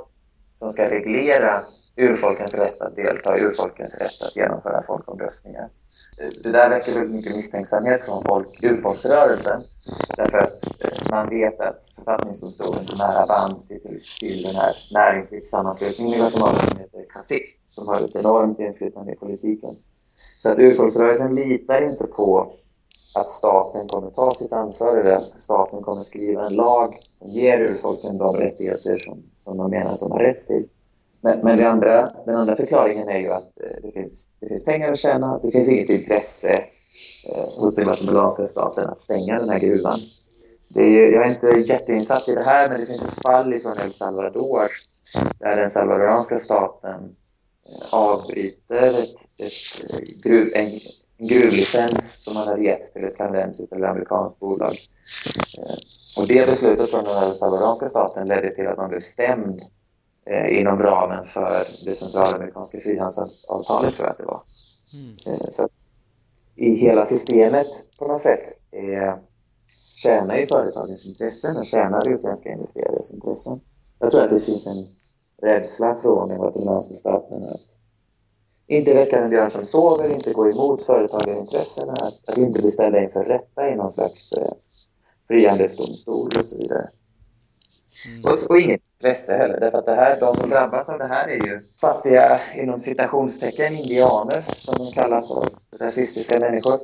som 0.54 0.70
ska 0.70 0.90
reglera 0.90 1.64
urfolkens 1.98 2.58
rätt 2.58 2.80
att 2.80 2.96
delta, 2.96 3.38
urfolkens 3.38 3.94
rätt 3.94 4.22
att 4.22 4.36
genomföra 4.36 4.82
folkomröstningar. 4.82 5.68
Det 6.42 6.50
där 6.50 6.70
väcker 6.70 6.94
väldigt 6.94 7.14
mycket 7.14 7.34
misstänksamhet 7.34 8.04
från 8.04 8.24
folk, 8.24 8.62
urfolksrörelsen 8.62 9.62
därför 10.16 10.38
att 10.38 10.64
eh, 10.84 11.10
man 11.10 11.28
vet 11.28 11.60
att 11.60 11.84
författningsdomstolen 11.96 12.88
är 12.88 12.96
nära 12.96 13.26
band 13.26 13.68
till, 13.68 14.00
till 14.20 14.42
den 14.42 14.54
här 14.54 14.76
näringslivssammanslutningen 14.90 16.14
i 16.14 16.16
Guatemala 16.16 16.58
som 16.58 16.78
heter 16.78 17.06
CACIF 17.12 17.46
som 17.66 17.88
har 17.88 18.00
ett 18.00 18.16
enormt 18.16 18.60
inflytande 18.60 19.12
i 19.12 19.16
politiken. 19.16 19.70
Så 20.42 20.48
att 20.50 20.58
urfolksrörelsen 20.58 21.34
litar 21.34 21.90
inte 21.90 22.06
på 22.06 22.52
att 23.14 23.30
staten 23.30 23.88
kommer 23.88 24.10
ta 24.10 24.34
sitt 24.34 24.52
ansvar 24.52 24.96
eller 24.96 25.12
att 25.12 25.40
staten 25.40 25.82
kommer 25.82 26.00
skriva 26.00 26.46
en 26.46 26.54
lag 26.54 26.98
som 27.18 27.28
ger 27.28 27.60
urfolken 27.60 28.18
de 28.18 28.36
rättigheter 28.36 28.98
som, 28.98 29.22
som 29.38 29.56
de 29.56 29.70
menar 29.70 29.94
att 29.94 30.00
de 30.00 30.12
har 30.12 30.18
rätt 30.18 30.46
till. 30.46 30.68
Men, 31.20 31.40
men 31.40 31.66
andra, 31.66 32.12
den 32.26 32.34
andra 32.34 32.56
förklaringen 32.56 33.08
är 33.08 33.18
ju 33.18 33.32
att 33.32 33.60
eh, 33.60 33.82
det, 33.82 33.92
finns, 33.92 34.28
det 34.40 34.48
finns 34.48 34.64
pengar 34.64 34.92
att 34.92 34.98
tjäna. 34.98 35.38
Det 35.38 35.50
finns 35.50 35.68
inget 35.68 35.90
intresse 35.90 36.52
eh, 37.28 37.60
hos 37.60 37.74
den 37.74 37.84
guatemalanska 37.84 38.44
staten 38.44 38.88
att 38.88 39.00
stänga 39.00 39.38
den 39.38 39.48
här 39.48 39.58
gruvan. 39.58 40.00
Det 40.68 40.80
är 40.80 40.88
ju, 40.88 41.12
jag 41.12 41.26
är 41.26 41.30
inte 41.30 41.72
jätteinsatt 41.72 42.28
i 42.28 42.34
det 42.34 42.42
här, 42.42 42.68
men 42.68 42.80
det 42.80 42.86
finns 42.86 43.04
ett 43.04 43.22
fall 43.22 43.58
från 43.58 43.78
El 43.84 43.90
Salvador 43.90 44.68
där 45.38 45.56
den 45.56 45.70
salvadoranska 45.70 46.38
staten 46.38 47.16
eh, 47.68 47.94
avbryter 47.94 48.88
ett, 48.88 49.14
ett, 49.36 49.90
eh, 49.90 49.98
gruv, 50.22 50.48
en, 50.54 50.80
en 51.18 51.26
gruvlicens 51.28 52.24
som 52.24 52.34
man 52.34 52.48
hade 52.48 52.62
gett 52.62 52.92
till 52.92 53.04
ett 53.04 53.16
kanadensiskt 53.16 53.72
eller 53.72 53.88
amerikanskt 53.88 54.38
bolag. 54.38 54.76
Eh, 55.58 55.74
och 56.18 56.28
det 56.28 56.46
beslutet 56.46 56.90
från 56.90 57.04
den 57.04 57.34
salvadoranska 57.34 57.88
staten 57.88 58.28
ledde 58.28 58.54
till 58.54 58.66
att 58.66 58.76
man 58.76 58.88
blev 58.88 59.00
stämd 59.00 59.62
inom 60.50 60.82
ramen 60.82 61.24
för 61.24 61.64
det 61.84 61.94
centralamerikanska 61.94 62.80
frihandelsavtalet 62.80 63.94
tror 63.94 64.06
jag 64.06 64.12
att 64.12 64.18
det 64.18 64.24
var. 64.24 64.42
Mm. 64.94 65.16
Eh, 65.26 65.48
så 65.48 65.68
i 66.56 66.74
hela 66.74 67.06
systemet 67.06 67.66
på 67.98 68.06
något 68.06 68.20
sätt 68.20 68.40
eh, 68.70 69.14
tjänar 69.96 70.36
ju 70.36 70.46
företagens 70.46 71.06
intressen 71.06 71.56
och 71.56 71.66
tjänar 71.66 72.08
utländska 72.08 72.52
investerares 72.52 73.10
intressen. 73.10 73.60
Jag 73.98 74.10
tror 74.10 74.22
att 74.22 74.30
det 74.30 74.40
finns 74.40 74.66
en 74.66 74.86
rädsla 75.42 75.94
från 75.94 76.28
den 76.28 76.38
guatemalanska 76.38 76.94
staten 76.94 77.42
att 77.42 77.60
inte 78.66 78.94
väcka 78.94 79.22
en 79.22 79.30
björn 79.30 79.50
som 79.50 79.64
sover, 79.64 80.14
inte 80.14 80.32
gå 80.32 80.50
emot 80.50 80.82
företagarintressena, 80.82 81.92
att, 81.92 82.28
att 82.28 82.38
inte 82.38 82.60
bli 82.60 82.70
ställda 82.70 83.02
inför 83.02 83.24
rätta 83.24 83.68
i 83.68 83.76
någon 83.76 83.88
slags 83.88 84.32
eh, 84.32 84.52
frihandelsdomstol 85.28 86.36
och 86.38 86.44
så 86.44 86.56
vidare. 86.56 86.88
Mm. 88.06 88.24
Och, 88.24 88.34
och 88.50 88.60
inget 88.60 88.80
intresse 88.98 89.36
heller. 89.36 89.60
Därför 89.60 89.78
att 89.78 89.86
det 89.86 89.94
här, 89.94 90.20
de 90.20 90.32
som 90.32 90.50
drabbas 90.50 90.88
av 90.88 90.98
det 90.98 91.06
här 91.06 91.28
är 91.28 91.46
ju 91.46 91.60
fattiga, 91.80 92.40
inom 92.54 92.78
citationstecken, 92.78 93.74
indianer 93.74 94.44
som 94.56 94.74
de 94.78 94.92
kallas 94.92 95.30
av 95.30 95.48
rasistiska 95.80 96.40
människor. 96.40 96.80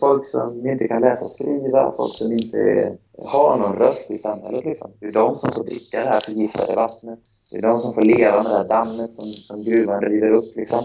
Folk 0.00 0.26
som 0.26 0.66
inte 0.66 0.88
kan 0.88 1.00
läsa 1.00 1.24
och 1.24 1.30
skriva, 1.30 1.92
folk 1.96 2.14
som 2.14 2.32
inte 2.32 2.92
har 3.18 3.56
någon 3.56 3.76
röst 3.76 4.10
i 4.10 4.16
samhället. 4.16 4.64
Liksom. 4.64 4.90
Det 5.00 5.06
är 5.06 5.12
de 5.12 5.34
som 5.34 5.52
får 5.52 5.64
dricka 5.64 6.00
det 6.00 6.08
här 6.08 6.20
förgiftade 6.20 6.74
vattnet. 6.74 7.18
Det 7.50 7.58
är 7.58 7.62
de 7.62 7.78
som 7.78 7.94
får 7.94 8.02
leva 8.02 8.42
med 8.42 8.52
det 8.52 8.58
här 8.58 8.68
dammet 8.68 9.12
som, 9.12 9.32
som 9.32 9.64
gruvan 9.64 10.00
river 10.00 10.30
upp. 10.30 10.56
Liksom. 10.56 10.84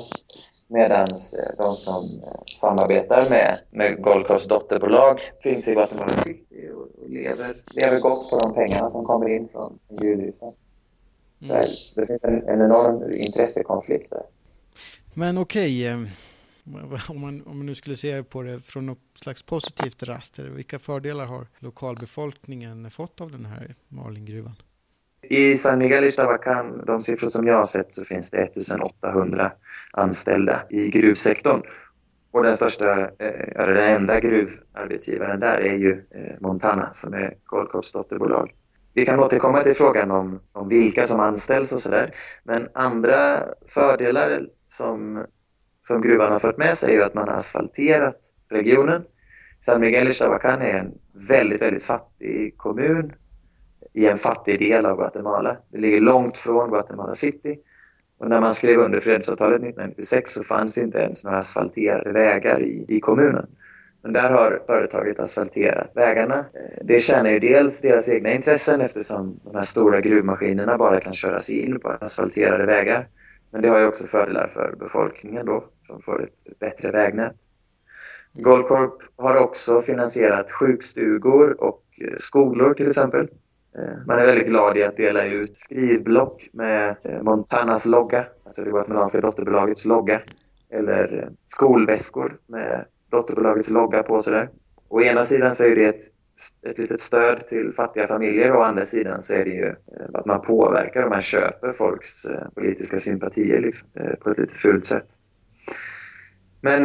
Medan 0.67 1.07
eh, 1.09 1.57
de 1.57 1.75
som 1.75 2.03
eh, 2.23 2.41
samarbetar 2.55 3.29
med, 3.29 3.59
med 3.71 4.01
Goldcorps 4.01 4.47
dotterbolag 4.47 5.21
finns 5.43 5.67
i 5.67 5.73
Guatemala 5.73 6.15
City 6.15 6.69
och, 6.75 7.03
och 7.03 7.09
lever, 7.09 7.55
lever 7.75 7.99
gott 7.99 8.29
på 8.29 8.39
de 8.39 8.53
pengarna 8.53 8.89
som 8.89 9.05
kommer 9.05 9.29
in 9.29 9.47
från 9.47 9.79
gruvdriften. 9.89 10.53
Mm. 11.43 11.69
Det 11.95 12.05
finns 12.05 12.23
en, 12.23 12.47
en 12.47 12.61
enorm 12.61 13.13
intressekonflikt 13.13 14.09
där. 14.09 14.23
Men 15.13 15.37
okej, 15.37 15.93
okay, 15.93 16.03
eh, 16.03 16.09
om, 17.09 17.21
man, 17.21 17.43
om 17.45 17.57
man 17.57 17.65
nu 17.65 17.75
skulle 17.75 17.95
se 17.95 18.23
på 18.23 18.41
det 18.41 18.61
från 18.61 18.85
något 18.85 18.99
slags 19.15 19.43
positivt 19.43 20.03
raster, 20.03 20.43
vilka 20.43 20.79
fördelar 20.79 21.25
har 21.25 21.47
lokalbefolkningen 21.59 22.91
fått 22.91 23.21
av 23.21 23.31
den 23.31 23.45
här 23.45 23.75
Malingruvan? 23.87 24.55
I 25.21 25.57
San 25.57 25.79
Miguel 25.79 26.03
i 26.03 26.11
Chavacan, 26.11 26.83
de 26.85 27.01
siffror 27.01 27.27
som 27.27 27.47
jag 27.47 27.55
har 27.55 27.65
sett, 27.65 27.91
så 27.91 28.05
finns 28.05 28.29
det 28.29 28.37
1800 28.37 29.51
anställda 29.91 30.63
i 30.69 30.89
gruvsektorn. 30.89 31.61
Och 32.31 32.43
den 32.43 32.55
största, 32.55 32.99
eh, 32.99 33.61
eller 33.61 33.73
den 33.73 33.95
enda 33.95 34.19
gruvarbetsgivaren 34.19 35.39
där 35.39 35.57
är 35.57 35.77
ju 35.77 36.05
eh, 36.11 36.35
Montana 36.39 36.93
som 36.93 37.13
är 37.13 37.33
Goldcorps 37.45 37.93
dotterbolag. 37.93 38.53
Vi 38.93 39.05
kan 39.05 39.19
återkomma 39.19 39.63
till 39.63 39.75
frågan 39.75 40.11
om, 40.11 40.39
om 40.51 40.69
vilka 40.69 41.05
som 41.05 41.19
anställs 41.19 41.73
och 41.73 41.79
sådär. 41.79 42.15
Men 42.43 42.69
andra 42.73 43.43
fördelar 43.67 44.47
som, 44.67 45.25
som 45.81 46.01
gruvan 46.01 46.31
har 46.31 46.39
fört 46.39 46.57
med 46.57 46.77
sig 46.77 46.91
är 46.91 46.95
ju 46.95 47.03
att 47.03 47.13
man 47.13 47.27
har 47.27 47.35
asfalterat 47.35 48.19
regionen. 48.49 49.03
San 49.59 49.81
Miguel 49.81 50.07
y 50.07 50.11
är 50.11 50.63
en 50.63 50.91
väldigt, 51.27 51.61
väldigt 51.61 51.83
fattig 51.83 52.57
kommun 52.57 53.13
i 53.93 54.07
en 54.07 54.17
fattig 54.17 54.59
del 54.59 54.85
av 54.85 54.97
Guatemala. 54.97 55.57
Det 55.71 55.77
ligger 55.77 55.99
långt 55.99 56.37
från 56.37 56.69
Guatemala 56.69 57.13
City. 57.13 57.59
Och 58.17 58.29
när 58.29 58.41
man 58.41 58.53
skrev 58.53 58.79
under 58.79 58.99
fredsavtalet 58.99 59.55
1996 59.55 60.31
så 60.31 60.43
fanns 60.43 60.77
inte 60.77 60.97
ens 60.97 61.23
några 61.23 61.37
asfalterade 61.37 62.11
vägar 62.11 62.61
i, 62.61 62.85
i 62.87 62.99
kommunen. 62.99 63.47
Men 64.03 64.13
där 64.13 64.31
har 64.31 64.61
företaget 64.67 65.19
asfalterat 65.19 65.91
vägarna. 65.95 66.39
Eh, 66.39 66.85
det 66.85 66.99
tjänar 66.99 67.29
ju 67.29 67.39
dels 67.39 67.81
deras 67.81 68.09
egna 68.09 68.31
intressen 68.31 68.81
eftersom 68.81 69.39
de 69.43 69.55
här 69.55 69.63
stora 69.63 70.01
gruvmaskinerna 70.01 70.77
bara 70.77 70.99
kan 70.99 71.13
köras 71.13 71.49
in 71.49 71.79
på 71.79 71.89
asfalterade 71.89 72.65
vägar. 72.65 73.07
Men 73.51 73.61
det 73.61 73.67
har 73.67 73.79
ju 73.79 73.87
också 73.87 74.07
fördelar 74.07 74.47
för 74.47 74.75
befolkningen 74.79 75.45
då 75.45 75.63
som 75.81 76.01
får 76.01 76.23
ett 76.23 76.59
bättre 76.59 76.91
vägnät. 76.91 77.35
Goldcorp 78.33 78.93
har 79.15 79.35
också 79.35 79.81
finansierat 79.81 80.51
sjukstugor 80.51 81.63
och 81.63 81.83
eh, 82.01 82.13
skolor 82.17 82.73
till 82.73 82.87
exempel. 82.87 83.27
Eh, 83.77 84.05
man 84.07 84.19
är 84.19 84.25
väldigt 84.25 84.47
glad 84.47 84.77
i 84.77 84.83
att 84.83 84.97
dela 84.97 85.25
ut 85.25 85.57
skrivblock 85.57 86.49
med 86.53 86.95
Montanas 87.21 87.85
logga, 87.85 88.25
alltså 88.43 88.63
det 88.63 88.69
guatemalanska 88.69 89.21
dotterbolagets 89.21 89.85
logga, 89.85 90.21
eller 90.69 91.29
skolväskor 91.47 92.37
med 92.47 92.85
dotterbolagets 93.13 93.69
logga 93.69 94.03
på 94.03 94.19
sådär. 94.19 94.49
Å 94.89 95.01
ena 95.01 95.23
sidan 95.23 95.55
så 95.55 95.65
är 95.65 95.75
det 95.75 95.85
ett, 95.85 96.01
ett 96.69 96.77
litet 96.77 96.99
stöd 96.99 97.47
till 97.47 97.73
fattiga 97.73 98.07
familjer 98.07 98.51
och 98.51 98.59
å 98.59 98.63
andra 98.63 98.83
sidan 98.83 99.19
så 99.21 99.33
är 99.33 99.45
det 99.45 99.51
ju 99.51 99.67
eh, 99.67 100.09
att 100.13 100.25
man 100.25 100.41
påverkar 100.41 101.03
och 101.03 101.09
man 101.09 101.21
köper 101.21 101.71
folks 101.71 102.25
eh, 102.25 102.47
politiska 102.55 102.99
sympatier 102.99 103.61
liksom, 103.61 103.89
eh, 103.93 104.15
på 104.15 104.29
ett 104.29 104.37
lite 104.37 104.53
fult 104.53 104.85
sätt. 104.85 105.07
Men 106.61 106.83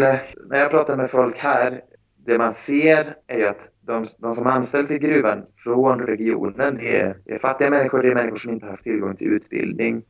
när 0.48 0.58
jag 0.58 0.70
pratar 0.70 0.96
med 0.96 1.10
folk 1.10 1.38
här, 1.38 1.80
det 2.26 2.38
man 2.38 2.52
ser 2.52 3.16
är 3.26 3.38
ju 3.38 3.46
att 3.46 3.68
de, 3.80 4.04
de 4.18 4.34
som 4.34 4.46
anställs 4.46 4.90
i 4.90 4.98
gruvan 4.98 5.42
från 5.56 6.00
regionen 6.00 6.80
är, 6.80 7.16
är 7.24 7.38
fattiga 7.38 7.70
människor, 7.70 8.02
det 8.02 8.08
är 8.08 8.14
människor 8.14 8.36
som 8.36 8.52
inte 8.52 8.66
haft 8.66 8.84
tillgång 8.84 9.16
till 9.16 9.32
utbildning. 9.32 10.02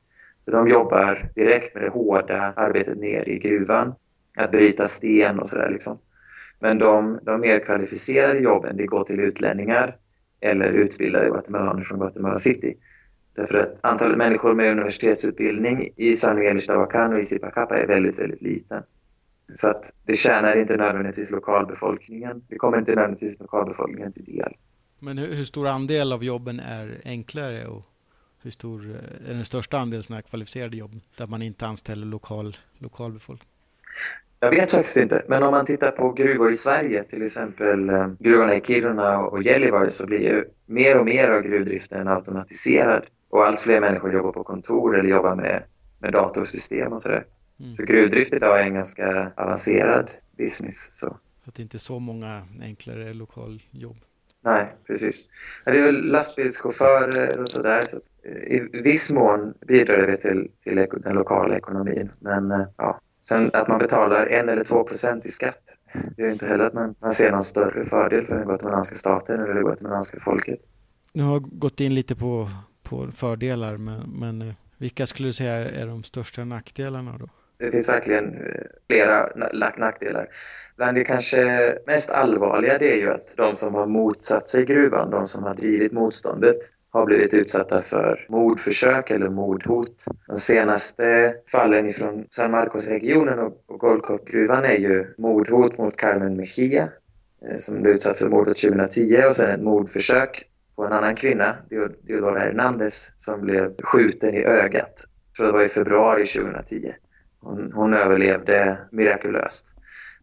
De 0.44 0.68
jobbar 0.68 1.31
direkt 1.35 1.74
med 1.74 1.85
det 1.85 1.90
hårda 1.90 2.52
arbetet 2.57 2.98
nere 2.98 3.31
i 3.31 3.38
gruvan, 3.38 3.94
att 4.37 4.50
bryta 4.50 4.87
sten 4.87 5.38
och 5.38 5.48
sådär 5.48 5.70
liksom. 5.70 5.98
Men 6.59 6.79
de, 6.79 7.18
de 7.23 7.40
mer 7.40 7.59
kvalificerade 7.59 8.40
jobben, 8.40 8.77
det 8.77 8.87
går 8.87 9.05
till 9.05 9.21
utlänningar 9.21 9.97
eller 10.40 10.73
utbildade 10.73 11.29
guatemalaner 11.29 11.83
från 11.83 11.99
Guatemala 11.99 12.38
City. 12.38 12.77
Därför 13.35 13.59
att 13.59 13.79
antalet 13.81 14.18
människor 14.18 14.55
med 14.55 14.73
universitetsutbildning 14.73 15.88
i 15.97 16.16
San 16.16 16.37
Miguel 16.37 16.57
Ixtahuacan 16.57 17.12
och 17.12 17.18
i 17.18 17.23
Zipacapa 17.23 17.79
är 17.79 17.87
väldigt, 17.87 18.18
väldigt 18.18 18.42
liten. 18.42 18.83
Så 19.55 19.68
att 19.68 19.92
det 20.05 20.14
tjänar 20.14 20.57
inte 20.57 20.77
nödvändigtvis 20.77 21.31
lokalbefolkningen. 21.31 22.42
Det 22.49 22.57
kommer 22.57 22.79
inte 22.79 22.94
nödvändigtvis 22.94 23.40
lokalbefolkningen 23.40 24.12
till 24.12 24.25
del. 24.25 24.53
Men 24.99 25.18
hur, 25.18 25.35
hur 25.35 25.44
stor 25.44 25.68
andel 25.68 26.12
av 26.12 26.25
jobben 26.25 26.61
är 26.61 27.01
enklare 27.05 27.66
och 27.66 27.83
hur 28.42 28.51
stor 28.51 28.90
eh, 28.90 29.31
är 29.31 29.35
den 29.35 29.44
största 29.44 29.79
andelen 29.79 30.03
sådana 30.03 30.16
här 30.16 30.29
kvalificerade 30.29 30.77
jobb 30.77 31.01
där 31.16 31.27
man 31.27 31.42
inte 31.42 31.66
anställer 31.66 32.07
lokal, 32.07 32.57
lokalbefolkning? 32.79 33.49
Jag 34.40 34.51
vet 34.51 34.70
faktiskt 34.70 34.96
inte, 34.96 35.22
men 35.29 35.42
om 35.42 35.51
man 35.51 35.66
tittar 35.66 35.90
på 35.90 36.12
gruvor 36.12 36.51
i 36.51 36.55
Sverige, 36.55 37.05
till 37.05 37.22
exempel 37.22 37.88
eh, 37.88 38.09
gruvorna 38.18 38.55
i 38.55 38.61
Kiruna 38.61 39.18
och 39.18 39.42
Gällivare, 39.42 39.90
så 39.90 40.07
blir 40.07 40.20
ju 40.20 40.44
mer 40.66 40.98
och 40.98 41.05
mer 41.05 41.31
av 41.31 41.42
gruvdriften 41.42 42.09
automatiserad 42.09 43.05
och 43.31 43.46
allt 43.46 43.61
fler 43.61 43.81
människor 43.81 44.12
jobbar 44.12 44.33
på 44.33 44.44
kontor 44.44 44.98
eller 44.98 45.11
jobbar 45.11 45.35
med, 45.35 45.62
med 45.98 46.12
datorsystem 46.12 46.92
och 46.92 47.03
sådär. 47.03 47.24
Mm. 47.61 47.74
Så 47.74 47.85
gruvdrift 47.85 48.33
idag 48.33 48.61
är 48.61 48.62
en 48.62 48.74
ganska 48.74 49.33
avancerad 49.37 50.11
business. 50.37 50.88
Så. 50.90 51.16
Att 51.44 51.55
det 51.55 51.62
inte 51.62 51.77
är 51.77 51.79
så 51.79 51.98
många 51.98 52.46
enklare 52.61 53.14
lokaljobb. 53.14 53.96
Nej, 54.44 54.74
precis. 54.87 55.24
Det 55.64 55.70
är 55.70 55.83
väl 55.83 56.05
lastbilschaufförer 56.05 57.38
och 57.38 57.48
sådär. 57.48 57.87
Så 57.87 58.01
I 58.31 58.61
viss 58.72 59.11
mån 59.11 59.55
bidrar 59.66 60.07
det 60.07 60.16
till, 60.16 60.51
till 60.64 60.87
den 60.92 61.14
lokala 61.14 61.57
ekonomin. 61.57 62.11
Men 62.20 62.51
eh, 62.51 62.66
ja, 62.77 63.01
sen 63.20 63.50
att 63.52 63.68
man 63.68 63.78
betalar 63.78 64.26
en 64.26 64.48
eller 64.48 64.64
två 64.64 64.85
procent 64.85 65.26
i 65.26 65.28
skatt 65.28 65.78
det 66.16 66.22
är 66.22 66.31
inte 66.31 66.46
heller 66.46 66.64
att 66.64 66.74
man, 66.74 66.94
man 67.00 67.12
ser 67.12 67.31
någon 67.31 67.42
större 67.42 67.85
fördel 67.85 68.26
för 68.26 68.37
den 68.37 68.46
guatemalanska 68.46 68.94
staten 68.94 69.40
eller 69.40 69.54
det 69.54 69.61
guatemalanska 69.61 70.20
folket. 70.20 70.61
Du 71.12 71.22
har 71.22 71.40
gått 71.40 71.81
in 71.81 71.94
lite 71.94 72.16
på, 72.16 72.50
på 72.83 73.12
fördelar, 73.12 73.76
men, 73.76 74.00
men 74.00 74.42
eh, 74.42 74.54
vilka 74.78 75.07
skulle 75.07 75.28
du 75.28 75.33
säga 75.33 75.52
är 75.52 75.87
de 75.87 76.04
största 76.04 76.44
nackdelarna 76.44 77.18
då? 77.18 77.28
Det 77.59 77.70
finns 77.70 77.88
verkligen 77.88 78.35
eh, 78.35 78.62
flera 78.87 79.28
nackdelar. 79.76 80.28
Bland 80.76 80.96
det 80.96 81.04
kanske 81.04 81.74
mest 81.87 82.11
allvarliga 82.11 82.78
det 82.78 82.92
är 82.92 82.96
ju 82.96 83.11
att 83.11 83.37
de 83.37 83.57
som 83.57 83.74
har 83.74 83.87
motsatt 83.87 84.48
sig 84.48 84.64
gruvan, 84.64 85.11
de 85.11 85.26
som 85.26 85.42
har 85.42 85.54
drivit 85.54 85.92
motståndet, 85.92 86.57
har 86.99 87.07
blivit 87.07 87.35
utsatta 87.35 87.83
för 87.83 88.27
mordförsök 88.29 89.11
eller 89.11 89.29
mordhot. 89.29 90.05
De 90.27 90.39
senaste 90.39 91.35
fallen 91.53 91.93
från 91.93 92.27
San 92.31 92.51
Marcos-regionen 92.51 93.39
och 93.39 93.79
Goldcorp-gruvan 93.79 94.65
är 94.65 94.79
ju 94.79 95.15
mordhot 95.19 95.79
mot 95.79 95.97
Carmen 95.97 96.37
Mejia 96.37 96.89
eh, 97.49 97.57
som 97.57 97.83
blev 97.83 97.95
utsatt 97.95 98.19
för 98.19 98.29
mordet 98.29 98.57
2010 98.57 99.23
och 99.27 99.37
sen 99.37 99.51
ett 99.51 99.63
mordförsök 99.63 100.45
på 100.77 100.85
en 100.85 100.93
annan 100.93 101.15
kvinna, 101.15 101.57
Deodora 102.03 102.41
Hernandez, 102.41 103.13
som 103.17 103.41
blev 103.41 103.75
skjuten 103.83 104.35
i 104.35 104.45
ögat. 104.45 104.95
Jag 105.27 105.37
tror 105.37 105.47
det 105.47 105.53
var 105.53 105.63
i 105.63 105.69
februari 105.69 106.27
2010. 106.27 106.93
Hon, 107.41 107.73
hon 107.73 107.95
överlevde 107.95 108.79
mirakulöst. 108.91 109.67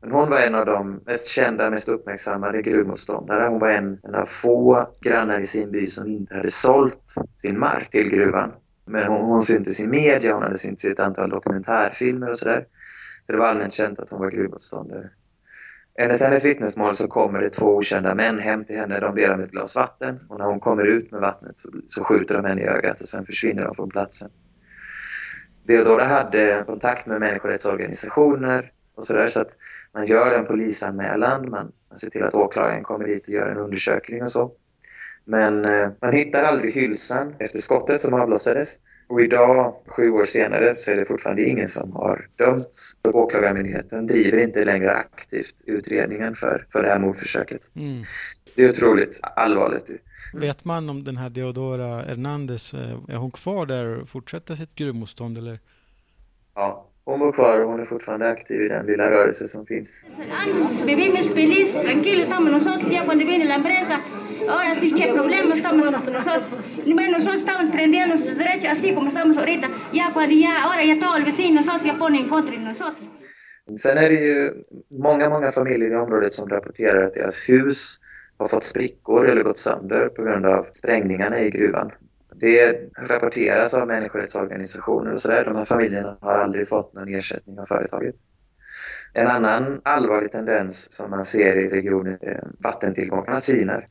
Men 0.06 0.14
hon 0.14 0.30
var 0.30 0.40
en 0.40 0.56
av 0.56 0.66
de 0.66 1.02
mest 1.06 1.28
kända, 1.28 1.70
mest 1.70 1.88
uppmärksammade 1.88 2.62
gruvmotståndare. 2.62 3.48
Hon 3.48 3.60
var 3.60 3.70
en, 3.70 4.00
en 4.04 4.16
av 4.16 4.26
få 4.26 4.88
grannar 5.02 5.40
i 5.40 5.46
sin 5.46 5.72
by 5.72 5.88
som 5.88 6.08
inte 6.08 6.36
hade 6.36 6.50
sålt 6.50 7.16
sin 7.36 7.60
mark 7.60 7.90
till 7.92 8.10
gruvan. 8.10 8.52
Men 8.86 9.08
hon, 9.08 9.22
hon 9.26 9.44
syntes 9.44 9.80
i 9.80 9.88
media, 9.88 10.34
hon 10.34 10.44
hade 10.44 10.58
synts 10.58 10.86
i 10.86 10.92
ett 10.92 11.00
antal 11.00 11.30
dokumentärfilmer 11.30 12.30
och 12.30 12.38
sådär. 12.38 12.66
Så 13.26 13.32
det 13.32 13.38
var 13.38 13.48
allmänt 13.48 13.74
känt 13.74 14.00
att 14.00 14.10
hon 14.10 14.20
var 14.20 14.32
gruvmotståndare. 14.32 15.10
Enligt 16.00 16.22
hennes 16.22 16.46
vittnesmål 16.46 16.96
så 16.96 17.08
kommer 17.08 17.42
det 17.42 17.50
två 17.50 17.76
okända 17.76 18.16
män 18.16 18.40
hem 18.40 18.66
till 18.66 18.78
henne. 18.78 19.00
De 19.00 19.16
ber 19.16 19.34
om 19.34 19.40
ett 19.40 19.52
glas 19.52 19.76
vatten 19.76 20.20
och 20.30 20.40
när 20.40 20.46
hon 20.46 20.60
kommer 20.60 20.84
ut 20.84 21.12
med 21.12 21.22
vattnet 21.22 21.58
så, 21.58 21.70
så 21.88 22.04
skjuter 22.04 22.36
de 22.36 22.46
henne 22.46 22.62
i 22.62 22.66
ögat 22.66 23.00
och 23.00 23.08
sen 23.08 23.26
försvinner 23.26 23.64
de 23.64 23.76
från 23.76 23.90
platsen. 23.90 24.30
Deodora 25.64 26.04
hade 26.04 26.64
kontakt 26.66 27.06
med 27.06 27.20
människorättsorganisationer 27.20 28.72
och 28.96 29.06
sådär 29.06 29.28
så 29.28 29.42
att 29.42 29.52
man 29.96 30.08
gör 30.08 30.40
en 30.40 30.46
polisanmälan, 30.46 31.50
man, 31.50 31.72
man 31.90 31.98
ser 31.98 32.10
till 32.10 32.24
att 32.24 32.34
åklagaren 32.34 32.84
kommer 32.84 33.06
dit 33.08 33.24
och 33.28 33.34
gör 33.34 33.48
en 33.48 33.58
undersökning 33.58 34.24
och 34.24 34.32
så. 34.32 34.52
Men 35.26 35.66
eh, 35.66 35.90
man 36.02 36.14
hittar 36.14 36.44
aldrig 36.44 36.74
hylsan 36.74 37.34
efter 37.40 37.60
skottet 37.60 38.02
som 38.02 38.14
avlossades. 38.14 38.80
Och 39.08 39.22
idag, 39.22 39.76
sju 39.88 40.12
år 40.12 40.26
senare, 40.26 40.76
så 40.76 40.92
är 40.92 40.96
det 40.96 41.06
fortfarande 41.06 41.44
ingen 41.44 41.68
som 41.68 41.92
har 41.92 42.28
dömts. 42.36 42.96
Och 43.02 43.16
Åklagarmyndigheten 43.16 44.08
driver 44.08 44.44
inte 44.44 44.66
längre 44.66 44.94
aktivt 44.94 45.64
utredningen 45.66 46.34
för, 46.34 46.66
för 46.72 46.84
det 46.84 46.90
här 46.90 47.00
mordförsöket. 47.00 47.62
Mm. 47.76 48.04
Det 48.56 48.64
är 48.64 48.70
otroligt 48.70 49.20
allvarligt. 49.22 49.90
Vet 50.34 50.66
man 50.66 50.90
om 50.90 51.04
den 51.04 51.18
här 51.18 51.30
Deodora 51.30 52.02
Hernandez, 52.02 52.74
eh, 52.74 53.00
är 53.10 53.16
hon 53.16 53.32
kvar 53.32 53.66
där 53.66 53.86
och 53.86 54.10
fortsätter 54.10 54.56
sitt 54.56 54.76
gruvmotstånd 54.76 55.38
eller? 55.38 55.60
Ja, 56.56 56.90
hon 57.06 57.20
bor 57.20 57.32
kvar 57.32 57.60
och 57.60 57.70
hon 57.72 57.80
är 57.80 57.86
fortfarande 57.86 58.30
aktiv 58.30 58.62
i 58.62 58.68
den 58.68 58.86
lilla 58.86 59.12
rörelse 59.12 59.48
som 59.48 59.66
finns. 59.66 59.90
Antes 60.46 60.82
vivimos 60.82 61.34
feliz, 61.34 61.74
tranquilo, 61.74 62.24
estamos 62.24 62.52
nosotros 62.52 62.92
ya 62.92 63.06
cuando 63.06 63.26
viene 63.26 63.46
la 63.46 63.56
empresa. 63.56 64.02
Ahora 64.50 64.76
sí, 64.76 64.94
¿qué 64.98 65.14
problema 65.14 65.54
estamos 65.54 65.92
nosotros? 65.92 66.46
Bueno, 66.86 67.18
nosotros 67.18 67.42
estamos 67.46 67.72
prendiendo 67.72 68.08
nuestros 68.16 68.38
derechos 68.38 68.72
así 68.72 68.94
como 68.94 69.08
estamos 69.08 69.38
ahorita. 69.38 69.68
Ya 69.94 70.12
cuando 70.14 70.36
ya, 70.36 70.64
ahora 70.64 70.84
ya 70.84 71.00
todo 71.00 71.18
el 71.18 71.26
vecino 71.26 71.62
nosotros 71.62 71.84
ya 71.84 71.94
pone 71.98 72.20
en 72.20 72.28
contra 72.30 72.52
de 72.52 72.60
nosotros. 72.60 73.10
Sen 73.78 73.98
är 73.98 74.10
det 74.10 74.16
ju 74.16 74.54
många, 74.90 75.30
många 75.30 75.52
familjer 75.52 75.92
i 75.92 75.96
området 75.96 76.34
som 76.34 76.50
rapporterar 76.50 77.02
att 77.02 77.14
deras 77.14 77.50
hus 77.50 78.00
har 78.38 78.48
fått 78.48 78.64
sprickor 78.64 79.30
eller 79.30 79.44
gått 79.44 79.58
sönder 79.58 80.10
på 80.10 80.24
grund 80.24 80.46
av 80.46 80.68
sprängningarna 80.72 81.40
i 81.42 81.50
gruvan. 81.50 81.92
Det 82.40 82.90
rapporteras 82.98 83.74
av 83.74 83.88
människorättsorganisationer 83.88 85.14
och 85.14 85.20
sådär. 85.20 85.46
De 85.46 85.56
här 85.56 85.66
familjerna 85.66 86.18
har 86.22 86.34
aldrig 86.34 86.70
fått 86.70 86.94
någon 86.94 87.14
ersättning 87.14 87.60
av 87.60 87.66
företaget. 87.66 88.16
En 89.14 89.28
annan 89.28 89.82
allvarlig 89.84 90.32
tendens 90.32 90.92
som 90.92 91.10
man 91.10 91.26
ser 91.26 91.56
i 91.56 91.70
regionen 91.70 92.18
är 92.22 92.48
vattentillgångarna 92.60 93.38
sinar. 93.38 93.88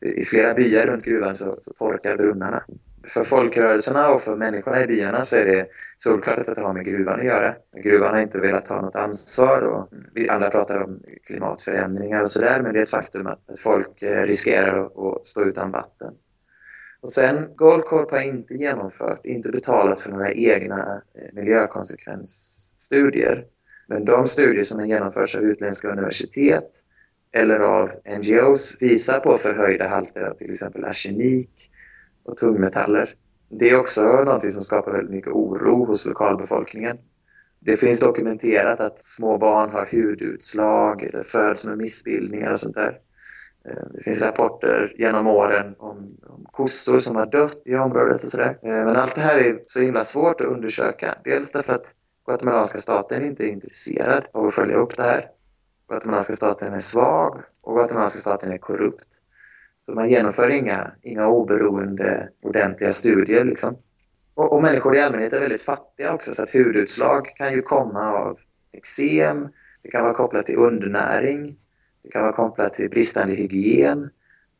I 0.00 0.24
flera 0.24 0.54
byar 0.54 0.86
runt 0.86 1.04
gruvan 1.04 1.34
så, 1.34 1.58
så 1.60 1.72
torkar 1.72 2.16
brunnarna. 2.16 2.64
För 3.08 3.24
folkrörelserna 3.24 4.10
och 4.10 4.22
för 4.22 4.36
människorna 4.36 4.82
i 4.82 4.86
byarna 4.86 5.22
så 5.22 5.36
är 5.36 5.44
det 5.44 5.66
solklart 5.96 6.38
att 6.38 6.56
det 6.56 6.62
har 6.62 6.72
med 6.72 6.84
gruvan 6.84 7.20
att 7.20 7.26
göra. 7.26 7.54
Gruvan 7.82 8.14
har 8.14 8.20
inte 8.20 8.40
velat 8.40 8.64
ta 8.64 8.80
något 8.80 8.96
ansvar 8.96 9.60
och 9.62 9.88
vi 10.14 10.28
andra 10.28 10.50
pratar 10.50 10.82
om 10.82 11.02
klimatförändringar 11.26 12.22
och 12.22 12.30
sådär 12.30 12.60
men 12.62 12.72
det 12.72 12.78
är 12.78 12.82
ett 12.82 12.90
faktum 12.90 13.26
att 13.26 13.40
folk 13.58 14.02
eh, 14.02 14.22
riskerar 14.26 14.84
att 14.84 15.26
stå 15.26 15.44
utan 15.44 15.70
vatten. 15.70 16.14
Och 17.00 17.12
sen, 17.12 17.56
Goldcorp 17.56 18.10
har 18.10 18.20
inte 18.20 18.54
genomfört, 18.54 19.26
inte 19.26 19.48
betalat 19.48 20.00
för 20.00 20.10
några 20.10 20.32
egna 20.32 21.02
eh, 21.14 21.22
miljökonsekvensstudier. 21.32 23.46
Men 23.86 24.04
de 24.04 24.28
studier 24.28 24.62
som 24.62 24.78
har 24.78 24.86
genomförts 24.86 25.36
av 25.36 25.42
utländska 25.42 25.92
universitet 25.92 26.70
eller 27.32 27.60
av 27.60 27.90
NGOs 28.18 28.76
visar 28.80 29.20
på 29.20 29.38
förhöjda 29.38 29.88
halter 29.88 30.24
av 30.24 30.34
till 30.34 30.50
exempel 30.50 30.84
arsenik 30.84 31.70
och 32.22 32.36
tungmetaller. 32.36 33.14
Det 33.48 33.70
är 33.70 33.78
också 33.78 34.02
något 34.02 34.52
som 34.52 34.62
skapar 34.62 34.92
väldigt 34.92 35.14
mycket 35.14 35.32
oro 35.32 35.84
hos 35.84 36.06
lokalbefolkningen. 36.06 36.98
Det 37.58 37.76
finns 37.76 38.00
dokumenterat 38.00 38.80
att 38.80 39.04
små 39.04 39.38
barn 39.38 39.70
har 39.70 39.88
hudutslag 39.92 41.02
eller 41.02 41.22
föds 41.22 41.64
med 41.64 41.78
missbildningar 41.78 42.50
och 42.50 42.60
sånt 42.60 42.74
där. 42.74 42.98
Eh, 43.64 43.84
det 43.94 44.02
finns 44.02 44.20
rapporter 44.20 44.94
genom 44.98 45.26
åren 45.26 45.74
om, 45.78 46.16
om 46.26 46.46
kossor 46.52 46.98
som 46.98 47.16
har 47.16 47.26
dött 47.26 47.62
i 47.64 47.74
området 47.76 48.24
och 48.24 48.30
sådär. 48.30 48.58
Eh, 48.62 48.84
men 48.84 48.96
allt 48.96 49.14
det 49.14 49.20
här 49.20 49.38
är 49.38 49.62
så 49.66 49.80
himla 49.80 50.02
svårt 50.02 50.40
att 50.40 50.46
undersöka. 50.46 51.18
Dels 51.24 51.52
därför 51.52 51.72
att 51.72 51.94
guatemalanska 52.26 52.78
staten 52.78 53.24
inte 53.24 53.44
är 53.44 53.48
intresserad 53.48 54.24
av 54.32 54.46
att 54.46 54.54
följa 54.54 54.76
upp 54.76 54.96
det 54.96 55.02
här. 55.02 55.26
Guatemalanska 55.88 56.32
staten 56.32 56.74
är 56.74 56.80
svag 56.80 57.42
och 57.60 57.74
guatemalanska 57.74 58.18
staten 58.18 58.52
är 58.52 58.58
korrupt. 58.58 59.08
Så 59.80 59.94
man 59.94 60.10
genomför 60.10 60.50
inga, 60.50 60.92
inga 61.02 61.28
oberoende 61.28 62.28
ordentliga 62.42 62.92
studier 62.92 63.44
liksom. 63.44 63.76
Och, 64.34 64.52
och 64.52 64.62
människor 64.62 64.96
i 64.96 65.00
allmänhet 65.00 65.32
är 65.32 65.40
väldigt 65.40 65.62
fattiga 65.62 66.14
också 66.14 66.34
så 66.34 66.42
att 66.42 66.52
hudutslag 66.52 67.26
kan 67.36 67.52
ju 67.52 67.62
komma 67.62 68.12
av 68.12 68.38
eksem, 68.72 69.48
det 69.82 69.90
kan 69.90 70.02
vara 70.02 70.14
kopplat 70.14 70.46
till 70.46 70.56
undernäring 70.56 71.56
det 72.02 72.10
kan 72.10 72.22
vara 72.22 72.32
kopplat 72.32 72.74
till 72.74 72.90
bristande 72.90 73.34
hygien. 73.34 74.10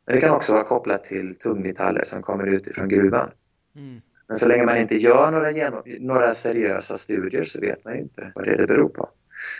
Men 0.05 0.15
det 0.15 0.21
kan 0.21 0.35
också 0.35 0.53
vara 0.53 0.63
kopplat 0.63 1.03
till 1.03 1.35
tungmetaller 1.35 2.03
som 2.03 2.21
kommer 2.21 2.47
utifrån 2.47 2.89
gruvan. 2.89 3.31
Mm. 3.75 4.01
Men 4.27 4.37
så 4.37 4.47
länge 4.47 4.65
man 4.65 4.77
inte 4.77 4.95
gör 4.95 5.31
några, 5.31 5.81
några 5.99 6.33
seriösa 6.33 6.97
studier 6.97 7.43
så 7.43 7.61
vet 7.61 7.85
man 7.85 7.95
inte 7.95 8.31
vad 8.35 8.45
det, 8.45 8.57
det 8.57 8.67
beror 8.67 8.89
på. 8.89 9.09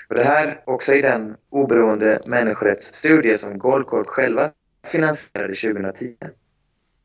Och 0.07 0.15
det 0.15 0.23
här 0.23 0.61
också 0.65 0.93
i 0.93 1.01
den 1.01 1.35
oberoende 1.49 2.21
människorättsstudie 2.25 3.37
som 3.37 3.57
Goldcorp 3.57 4.07
själva 4.07 4.51
finansierade 4.87 5.53
2010 5.53 6.15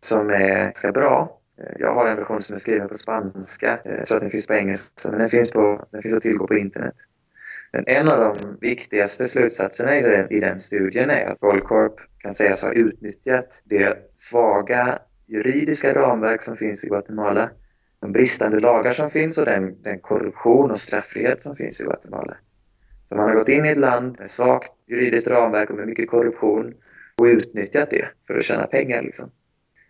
som 0.01 0.31
är 0.31 0.65
ganska 0.65 0.93
bra. 0.93 1.41
Jag 1.79 1.95
har 1.95 2.09
en 2.09 2.17
version 2.17 2.43
som 2.43 2.55
är 2.55 2.59
skriven 2.61 2.89
på 2.89 2.95
spanska. 2.95 3.79
Jag 3.85 4.07
tror 4.07 4.17
att 4.17 4.23
den 4.23 4.31
finns 4.31 4.47
på 4.47 4.55
engelska, 4.55 5.11
men 5.11 5.19
den 5.19 5.29
finns, 5.31 5.51
på, 5.51 5.87
den 5.91 6.03
finns 6.03 6.15
att 6.15 6.23
tillgå 6.23 6.47
på 6.47 6.55
internet. 6.55 6.95
Men 7.77 7.85
en 7.87 8.09
av 8.09 8.19
de 8.19 8.57
viktigaste 8.61 9.27
slutsatserna 9.27 9.99
i 9.99 10.03
den, 10.03 10.33
i 10.33 10.41
den 10.41 10.61
studien 10.61 11.11
är 11.11 11.27
att 11.27 11.43
Volcorp 11.43 11.95
kan 12.19 12.35
sägas 12.35 12.63
ha 12.63 12.73
utnyttjat 12.73 13.63
det 13.65 14.11
svaga 14.15 14.99
juridiska 15.27 15.95
ramverk 15.95 16.43
som 16.43 16.57
finns 16.57 16.85
i 16.85 16.89
Guatemala, 16.89 17.51
de 18.01 18.13
bristande 18.13 18.61
lagar 18.61 18.93
som 18.93 19.11
finns 19.11 19.39
och 19.39 19.45
den, 19.45 19.83
den 19.83 19.99
korruption 19.99 20.71
och 20.71 20.79
straffrihet 20.79 21.41
som 21.41 21.57
finns 21.57 21.81
i 21.81 21.85
Guatemala. 21.85 22.37
Så 23.09 23.17
man 23.17 23.29
har 23.29 23.35
gått 23.35 23.49
in 23.49 23.65
i 23.65 23.69
ett 23.69 23.79
land 23.79 24.17
med 24.19 24.31
svagt 24.31 24.73
juridiskt 24.87 25.29
ramverk 25.29 25.71
och 25.71 25.77
med 25.77 25.89
mycket 25.89 26.11
korruption 26.11 26.75
och 27.17 27.25
utnyttjat 27.25 27.91
det 27.91 28.09
för 28.27 28.39
att 28.39 28.45
tjäna 28.45 28.67
pengar. 28.67 29.03
Liksom. 29.03 29.31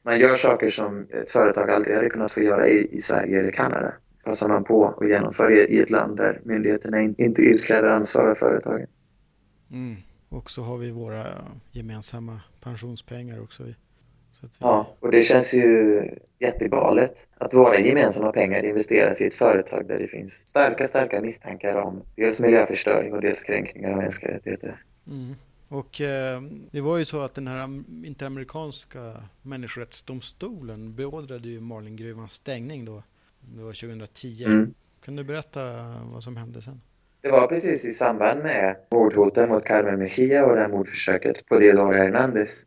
Man 0.02 0.18
gör 0.18 0.36
saker 0.36 0.70
som 0.70 1.06
ett 1.10 1.30
företag 1.30 1.70
aldrig 1.70 1.96
hade 1.96 2.10
kunnat 2.10 2.32
få 2.32 2.42
göra 2.42 2.68
i, 2.68 2.96
i 2.96 3.00
Sverige 3.00 3.40
eller 3.40 3.50
Kanada. 3.50 3.92
Passar 4.26 4.48
man 4.48 4.64
på 4.64 4.80
och 4.80 5.08
genomför 5.08 5.50
det 5.50 5.66
i 5.66 5.80
ett 5.80 5.90
land 5.90 6.16
där 6.16 6.40
myndigheterna 6.44 7.00
inte 7.00 7.42
utkräver 7.42 7.88
ansvar 7.88 8.30
av 8.30 8.34
företagen. 8.34 8.86
Mm. 9.70 9.96
Och 10.28 10.50
så 10.50 10.62
har 10.62 10.76
vi 10.76 10.90
våra 10.90 11.26
gemensamma 11.70 12.40
pensionspengar 12.60 13.42
också. 13.42 13.62
Vi... 13.62 13.74
Ja, 14.58 14.86
och 15.00 15.10
det 15.10 15.22
känns 15.22 15.54
ju 15.54 16.02
jättegalet 16.38 17.26
att 17.38 17.54
våra 17.54 17.78
gemensamma 17.80 18.32
pengar 18.32 18.64
investeras 18.64 19.20
i 19.20 19.26
ett 19.26 19.34
företag 19.34 19.86
där 19.88 19.98
det 19.98 20.06
finns 20.06 20.32
starka, 20.48 20.84
starka 20.84 21.20
misstankar 21.20 21.74
om 21.74 22.02
dels 22.16 22.40
miljöförstöring 22.40 23.12
och 23.12 23.20
dels 23.20 23.44
kränkningar 23.44 23.90
av 23.90 23.96
mänskliga 23.96 24.34
rättigheter. 24.34 24.82
Mm. 25.06 25.34
Och 25.68 26.00
eh, 26.00 26.42
det 26.70 26.80
var 26.80 26.98
ju 26.98 27.04
så 27.04 27.20
att 27.20 27.34
den 27.34 27.46
här 27.46 27.82
interamerikanska 28.06 29.16
människorättsdomstolen 29.42 30.94
beordrade 30.94 31.48
ju 31.48 31.60
Marlingruvans 31.60 32.32
stängning 32.32 32.84
då. 32.84 33.02
Det 33.54 33.62
var 33.62 33.72
2010. 33.72 34.44
Mm. 34.44 34.74
Kan 35.04 35.16
du 35.16 35.24
berätta 35.24 35.60
vad 36.12 36.22
som 36.22 36.36
hände 36.36 36.62
sen? 36.62 36.80
Det 37.20 37.30
var 37.30 37.46
precis 37.46 37.86
i 37.86 37.92
samband 37.92 38.42
med 38.42 38.76
mordhoten 38.90 39.48
mot 39.48 39.64
Carmen 39.64 39.98
Mejia 39.98 40.46
och 40.46 40.54
det 40.54 40.60
här 40.60 40.68
mordförsöket 40.68 41.46
på 41.46 41.58
Diodoro 41.58 41.92
Hernandez 41.92 42.66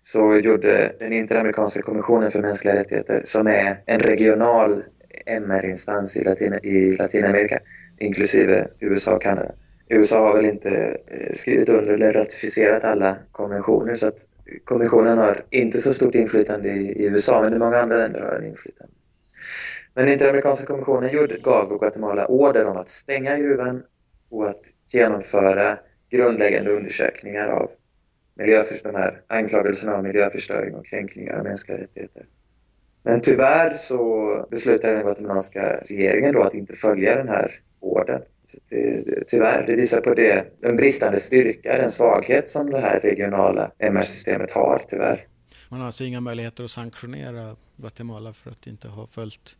så 0.00 0.36
gjorde 0.36 0.92
den 0.98 1.12
Interamerikanska 1.12 1.82
kommissionen 1.82 2.30
för 2.30 2.42
mänskliga 2.42 2.74
rättigheter, 2.74 3.20
som 3.24 3.46
är 3.46 3.82
en 3.86 4.00
regional 4.00 4.82
MR-instans 5.26 6.16
i, 6.16 6.24
Latin 6.24 6.54
i 6.62 6.96
Latinamerika, 6.96 7.58
inklusive 7.98 8.68
USA 8.80 9.14
och 9.14 9.22
Kanada. 9.22 9.52
USA 9.88 10.18
har 10.18 10.36
väl 10.36 10.44
inte 10.44 10.98
eh, 11.06 11.32
skrivit 11.32 11.68
under 11.68 11.92
eller 11.92 12.12
ratificerat 12.12 12.84
alla 12.84 13.16
konventioner 13.32 13.94
så 13.94 14.06
att 14.06 14.18
kommissionen 14.64 15.18
har 15.18 15.44
inte 15.50 15.78
så 15.78 15.92
stort 15.92 16.14
inflytande 16.14 16.68
i, 16.68 17.02
i 17.02 17.04
USA 17.04 17.42
men 17.42 17.54
i 17.54 17.58
många 17.58 17.78
andra 17.78 17.96
länder 17.96 18.20
har 18.20 18.32
den 18.32 18.44
inflytande. 18.44 18.92
Men 19.96 20.08
Interamerikanska 20.08 20.66
kommissionen 20.66 21.28
gav 21.42 21.78
Guatemala 21.78 22.26
order 22.26 22.64
om 22.64 22.76
att 22.76 22.88
stänga 22.88 23.38
gruvan 23.38 23.82
och 24.28 24.48
att 24.48 24.60
genomföra 24.86 25.78
grundläggande 26.10 26.70
undersökningar 26.70 27.48
av 27.48 27.70
de 28.34 28.94
här 28.94 29.22
anklagelserna 29.26 29.96
om 29.96 30.02
miljöförstöring 30.02 30.74
och 30.74 30.86
kränkningar 30.86 31.38
av 31.38 31.44
mänskliga 31.44 31.78
rättigheter. 31.78 32.26
Men 33.02 33.20
tyvärr 33.20 33.70
så 33.70 34.46
beslutade 34.50 34.92
den 34.92 35.02
guatemalanska 35.02 35.76
regeringen 35.76 36.34
då 36.34 36.42
att 36.42 36.54
inte 36.54 36.72
följa 36.72 37.16
den 37.16 37.28
här 37.28 37.50
ordern. 37.80 38.22
Det, 38.70 39.06
det, 39.06 39.24
tyvärr, 39.26 39.66
det 39.66 39.76
visar 39.76 40.00
på 40.00 40.14
det, 40.14 40.44
den 40.60 40.76
bristande 40.76 41.18
styrka, 41.18 41.76
den 41.76 41.90
svaghet 41.90 42.48
som 42.48 42.70
det 42.70 42.80
här 42.80 43.00
regionala 43.00 43.70
MR-systemet 43.78 44.50
har, 44.50 44.82
tyvärr. 44.88 45.26
Man 45.68 45.80
har 45.80 45.86
alltså 45.86 46.04
inga 46.04 46.20
möjligheter 46.20 46.64
att 46.64 46.70
sanktionera 46.70 47.56
Guatemala 47.76 48.32
för 48.32 48.50
att 48.50 48.66
inte 48.66 48.88
ha 48.88 49.06
följt 49.06 49.56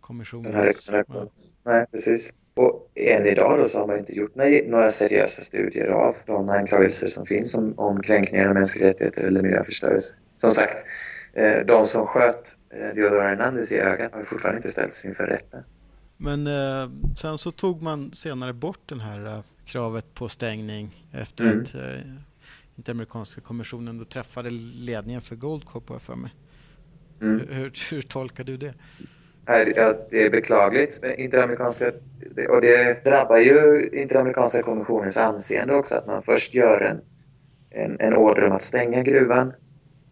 kommissionens... 0.00 0.86
Den 0.86 0.94
här 0.94 1.04
ja. 1.08 1.28
Nej, 1.64 1.86
precis. 1.90 2.34
Och 2.54 2.90
än 2.94 3.26
idag 3.26 3.58
då 3.58 3.68
så 3.68 3.78
har 3.78 3.86
man 3.86 3.98
inte 3.98 4.16
gjort 4.16 4.34
några 4.66 4.90
seriösa 4.90 5.42
studier 5.42 5.86
av 5.86 6.14
de 6.26 6.48
anklagelser 6.48 7.08
som 7.08 7.26
finns 7.26 7.54
om, 7.54 7.74
om 7.76 8.02
kränkningar 8.02 8.48
av 8.48 8.54
mänskliga 8.54 8.88
rättigheter 8.88 9.22
eller 9.22 9.42
miljöförstörelse. 9.42 10.14
Som 10.36 10.50
sagt, 10.50 10.84
eh, 11.32 11.58
de 11.66 11.86
som 11.86 12.06
sköt 12.06 12.56
eh, 12.70 12.94
Diodoro 12.94 13.20
Hernandez 13.20 13.72
i 13.72 13.78
ögat 13.78 14.12
har 14.12 14.22
fortfarande 14.22 14.58
inte 14.58 14.68
ställts 14.70 15.04
inför 15.04 15.26
rätten. 15.26 15.62
Men 16.16 16.46
eh, 16.46 16.90
sen 17.16 17.38
så 17.38 17.50
tog 17.50 17.82
man 17.82 18.12
senare 18.12 18.52
bort 18.52 18.80
den 18.86 19.00
här 19.00 19.26
eh, 19.26 19.42
kravet 19.64 20.14
på 20.14 20.28
stängning 20.28 21.06
efter 21.12 21.44
mm. 21.44 21.60
att 21.60 21.74
eh, 21.74 22.00
Interamerikanska 22.76 23.40
kommissionen 23.40 23.98
då 23.98 24.04
träffade 24.04 24.50
ledningen 24.50 25.22
för 25.22 25.36
Goldcorp 25.36 26.02
för 26.02 26.14
mig. 26.14 26.34
Mm. 27.20 27.48
Hur, 27.48 27.72
hur 27.90 28.02
tolkar 28.02 28.44
du 28.44 28.56
det? 28.56 28.74
Att 29.46 30.10
det 30.10 30.26
är 30.26 30.30
beklagligt 30.30 31.02
med 31.02 31.18
interamerikanska 31.18 31.92
och 32.48 32.60
det 32.60 33.04
drabbar 33.04 33.36
ju 33.36 33.88
interamerikanska 33.92 34.62
kommissionens 34.62 35.16
anseende 35.16 35.74
också 35.74 35.96
att 35.96 36.06
man 36.06 36.22
först 36.22 36.54
gör 36.54 36.80
en, 36.80 37.00
en, 37.70 38.00
en 38.00 38.14
order 38.14 38.44
om 38.44 38.52
att 38.52 38.62
stänga 38.62 39.02
gruvan 39.02 39.52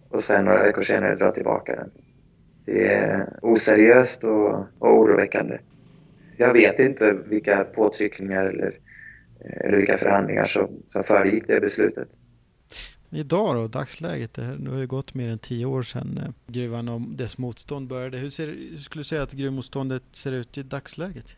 och 0.09 0.23
sen 0.23 0.45
några 0.45 0.63
veckor 0.63 0.83
senare 0.83 1.15
dra 1.15 1.31
tillbaka 1.31 1.77
den. 1.77 1.91
Det 2.65 2.95
är 2.95 3.27
oseriöst 3.43 4.25
och, 4.25 4.55
och 4.79 4.99
oroväckande. 4.99 5.59
Jag 6.37 6.53
vet 6.53 6.81
inte 6.81 7.17
vilka 7.27 7.65
påtryckningar 7.65 8.45
eller, 8.45 8.79
eh, 9.45 9.67
eller 9.67 9.77
vilka 9.77 9.97
förhandlingar 9.97 10.45
som, 10.45 10.69
som 10.89 11.03
föregick 11.03 11.45
det 11.49 11.61
beslutet. 11.61 12.09
Idag 13.15 13.57
då, 13.57 13.69
dagsläget? 13.69 14.35
Det, 14.35 14.43
har 14.43 14.79
ju 14.79 14.87
gått 14.87 15.15
mer 15.15 15.29
än 15.29 15.39
tio 15.39 15.67
år 15.67 15.83
sedan 15.83 16.21
eh, 16.23 16.53
gruvan 16.53 16.89
och 16.89 17.01
dess 17.01 17.39
motstånd 17.39 17.89
började. 17.89 18.19
Hur, 18.19 18.31
ser, 18.31 18.47
hur 18.47 18.79
skulle 18.79 19.01
du 19.01 19.05
säga 19.05 19.23
att 19.23 19.33
gruvmotståndet 19.33 20.03
ser 20.13 20.33
ut 20.33 20.59
i 20.59 20.63
dagsläget? 20.63 21.37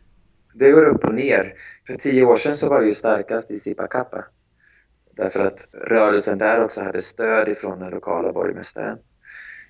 Det 0.53 0.71
går 0.71 0.85
upp 0.85 1.03
och 1.03 1.13
ner. 1.13 1.53
För 1.87 1.95
tio 1.95 2.25
år 2.25 2.35
sedan 2.35 2.55
så 2.55 2.69
var 2.69 2.79
det 2.79 2.85
ju 2.85 2.93
starkast 2.93 3.51
i 3.51 3.59
Sipakapa. 3.59 4.25
Därför 5.11 5.39
att 5.39 5.67
rörelsen 5.71 6.37
där 6.37 6.63
också 6.63 6.83
hade 6.83 7.01
stöd 7.01 7.47
ifrån 7.47 7.79
den 7.79 7.89
lokala 7.89 8.33
borgmästaren. 8.33 8.97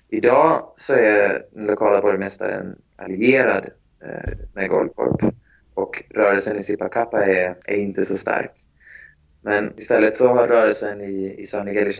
Idag 0.08 0.72
så 0.76 0.94
är 0.94 1.44
den 1.52 1.66
lokala 1.66 2.00
borgmästaren 2.00 2.76
allierad 2.96 3.66
eh, 4.00 4.32
med 4.54 4.68
Golkorp 4.68 5.34
och 5.74 6.04
rörelsen 6.10 6.56
i 6.56 6.62
Sipakapa 6.62 7.24
är, 7.24 7.56
är 7.66 7.76
inte 7.76 8.04
så 8.04 8.16
stark. 8.16 8.67
Men 9.48 9.72
istället 9.76 10.16
så 10.16 10.28
har 10.28 10.46
rörelsen 10.46 11.00
i, 11.00 11.34
i 11.38 11.46
San 11.46 11.66
Miguel 11.66 11.88
i 11.88 11.90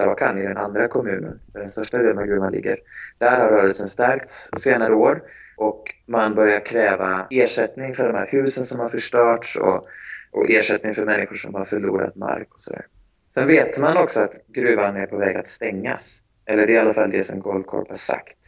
i 0.40 0.46
den 0.46 0.56
andra 0.56 0.88
kommunen, 0.88 1.40
där 1.52 1.61
den 1.61 1.70
största 1.70 1.98
delen 1.98 2.18
av 2.18 2.26
gruvan 2.26 2.52
ligger, 2.52 2.78
där 3.18 3.40
har 3.40 3.48
rörelsen 3.48 3.88
stärkts 3.88 4.50
på 4.50 4.58
senare 4.58 4.94
år 4.94 5.22
och 5.56 5.94
man 6.06 6.34
börjar 6.34 6.61
kräva 6.61 7.26
ersättning 7.30 7.94
för 7.94 8.04
de 8.04 8.14
här 8.14 8.26
husen 8.26 8.64
som 8.64 8.80
har 8.80 8.88
förstörts 8.88 9.56
och, 9.56 9.87
och 10.30 10.50
ersättning 10.50 10.94
för 10.94 11.04
människor 11.04 11.37
som 11.37 11.54
har 11.54 11.64
förlorat 11.64 12.16
mark 12.16 12.48
och 12.54 12.61
sådär. 12.61 12.87
Sen 13.34 13.46
vet 13.46 13.78
man 13.78 13.96
också 13.96 14.22
att 14.22 14.34
gruvan 14.48 14.96
är 14.96 15.06
på 15.06 15.16
väg 15.16 15.37
att 15.37 15.48
stängas. 15.48 16.22
Eller 16.46 16.66
det 16.66 16.72
är 16.72 16.74
i 16.74 16.78
alla 16.78 16.94
fall 16.94 17.11
det 17.11 17.22
som 17.22 17.40
Goldcorp 17.40 17.88
har 17.88 17.96
sagt. 17.96 18.38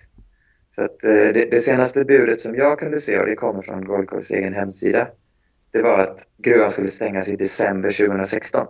Så 0.71 0.85
att 0.85 1.05
eh, 1.05 1.11
det, 1.11 1.51
det 1.51 1.59
senaste 1.59 2.05
budet 2.05 2.41
som 2.41 2.55
jag 2.55 2.79
kunde 2.79 3.01
se, 3.01 3.19
och 3.19 3.27
det 3.27 3.35
kommer 3.35 3.63
från 3.63 3.85
Goldcorps 3.85 4.31
egen 4.31 4.55
hemsida, 4.55 5.09
det 5.73 5.83
var 5.83 5.99
att 5.99 6.27
gruvan 6.39 6.71
skulle 6.71 6.89
stängas 6.89 7.29
i 7.29 7.37
december 7.37 7.91
2016. 7.91 8.67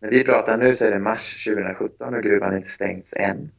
När 0.00 0.10
vi 0.10 0.24
pratar 0.24 0.58
nu 0.58 0.74
så 0.74 0.86
är 0.86 0.90
det 0.90 0.98
mars 0.98 1.44
2017 1.44 2.14
och 2.14 2.22
gruvan 2.22 2.56
inte 2.56 2.68
stängts 2.68 3.16
än. 3.16 3.50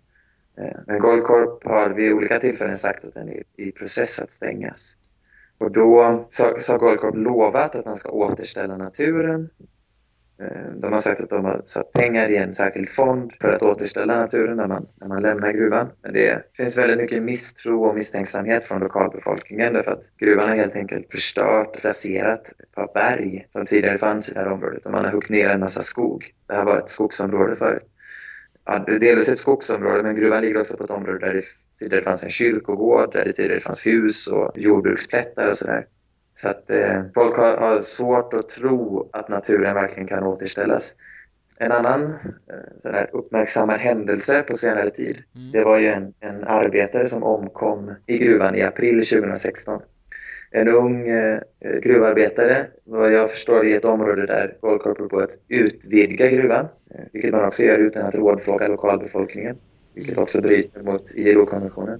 Eh, 0.57 0.77
men 0.87 0.99
Goldcorp 0.99 1.63
har 1.63 1.89
vid 1.89 2.13
olika 2.13 2.39
tillfällen 2.39 2.75
sagt 2.75 3.05
att 3.05 3.13
den 3.13 3.29
är 3.29 3.43
i 3.57 3.71
process 3.71 4.19
att 4.19 4.31
stängas. 4.31 4.97
Och 5.57 5.71
då 5.71 6.01
har 6.01 6.77
Goldcorp 6.77 7.15
lovat 7.15 7.75
att 7.75 7.85
man 7.85 7.97
ska 7.97 8.09
återställa 8.09 8.77
naturen 8.77 9.49
Eh, 10.41 10.71
de 10.75 10.93
har 10.93 10.99
sagt 10.99 11.21
att 11.21 11.29
de 11.29 11.45
har 11.45 11.61
satt 11.65 11.93
pengar 11.93 12.29
i 12.29 12.37
en 12.37 12.53
särskild 12.53 12.89
fond 12.89 13.33
för 13.41 13.49
att 13.49 13.61
återställa 13.61 14.15
naturen 14.15 14.57
när 14.57 14.67
man, 14.67 14.87
när 15.01 15.07
man 15.07 15.21
lämnar 15.21 15.51
gruvan. 15.51 15.87
Men 16.03 16.13
det 16.13 16.55
finns 16.57 16.77
väldigt 16.77 16.97
mycket 16.97 17.23
misstro 17.23 17.83
och 17.83 17.95
misstänksamhet 17.95 18.65
från 18.65 18.79
lokalbefolkningen 18.79 19.73
därför 19.73 19.91
att 19.91 20.17
gruvan 20.17 20.49
har 20.49 20.55
helt 20.55 20.75
enkelt 20.75 21.11
förstört, 21.11 21.85
raserat 21.85 22.47
ett 22.47 22.71
par 22.75 22.93
berg 22.93 23.45
som 23.49 23.65
tidigare 23.65 23.97
fanns 23.97 24.29
i 24.29 24.33
det 24.33 24.39
här 24.39 24.51
området 24.51 24.85
och 24.85 24.91
man 24.91 25.05
har 25.05 25.11
huggit 25.11 25.29
ner 25.29 25.49
en 25.49 25.59
massa 25.59 25.81
skog. 25.81 26.33
Det 26.47 26.53
här 26.53 26.65
var 26.65 26.77
ett 26.77 26.89
skogsområde 26.89 27.55
förut. 27.55 27.85
Ja, 28.65 28.79
delvis 28.79 29.29
ett 29.29 29.37
skogsområde 29.37 30.03
men 30.03 30.15
gruvan 30.15 30.41
ligger 30.41 30.59
också 30.59 30.77
på 30.77 30.83
ett 30.83 30.89
område 30.89 31.19
där 31.19 31.33
det 31.33 31.43
tidigare 31.79 32.03
fanns 32.03 32.23
en 32.23 32.29
kyrkogård, 32.29 33.13
där 33.13 33.25
det 33.25 33.33
tidigare 33.33 33.59
fanns 33.59 33.85
hus 33.85 34.27
och 34.27 34.51
jordbruksplättar 34.55 35.49
och 35.49 35.57
sådär. 35.57 35.85
Så 36.41 36.49
att 36.49 36.69
eh, 36.69 37.01
folk 37.13 37.35
har, 37.35 37.57
har, 37.57 37.79
svårt 37.79 38.33
att 38.33 38.49
tro 38.49 39.09
att 39.13 39.29
naturen 39.29 39.73
verkligen 39.73 40.07
kan 40.07 40.23
återställas. 40.23 40.95
En 41.59 41.71
annan 41.71 42.03
eh, 42.85 43.05
uppmärksammad 43.11 43.79
händelse 43.79 44.43
på 44.43 44.57
senare 44.57 44.89
tid, 44.89 45.23
mm. 45.35 45.51
det 45.51 45.63
var 45.63 45.79
ju 45.79 45.87
en, 45.87 46.13
en, 46.19 46.43
arbetare 46.43 47.07
som 47.07 47.23
omkom 47.23 47.91
i 48.05 48.17
gruvan 48.17 48.55
i 48.55 48.61
april 48.61 49.05
2016. 49.05 49.81
En 50.51 50.67
ung 50.67 51.07
eh, 51.07 51.39
gruvarbetare, 51.81 52.65
vad 52.83 53.13
jag 53.13 53.31
förstår 53.31 53.65
i 53.65 53.73
ett 53.73 53.85
område 53.85 54.25
där 54.25 54.57
Goldcorp 54.61 54.97
håller 54.97 55.09
på 55.09 55.19
att 55.19 55.37
utvidga 55.47 56.27
gruvan, 56.27 56.67
eh, 56.95 57.01
vilket 57.13 57.31
man 57.31 57.45
också 57.45 57.63
gör 57.63 57.77
utan 57.77 58.05
att 58.05 58.15
rådfråga 58.15 58.67
lokalbefolkningen, 58.67 59.57
vilket 59.93 60.17
också 60.17 60.41
bryter 60.41 60.81
mot 60.81 61.11
ILO-konventionen. 61.15 61.99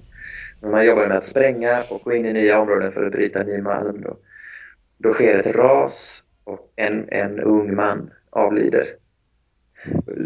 Men 0.60 0.70
man 0.70 0.86
jobbar 0.86 1.06
med 1.06 1.16
att 1.16 1.24
spränga 1.24 1.84
och 1.90 2.00
gå 2.02 2.12
in 2.12 2.26
i 2.26 2.32
nya 2.32 2.60
områden 2.60 2.92
för 2.92 3.06
att 3.06 3.12
bryta 3.12 3.42
ny 3.42 3.60
malm. 3.60 4.02
Då. 4.02 4.16
Då 4.98 5.12
sker 5.12 5.34
ett 5.34 5.56
ras 5.56 6.22
och 6.44 6.72
en, 6.76 7.08
en 7.08 7.40
ung 7.40 7.74
man 7.74 8.10
avlider. 8.30 8.84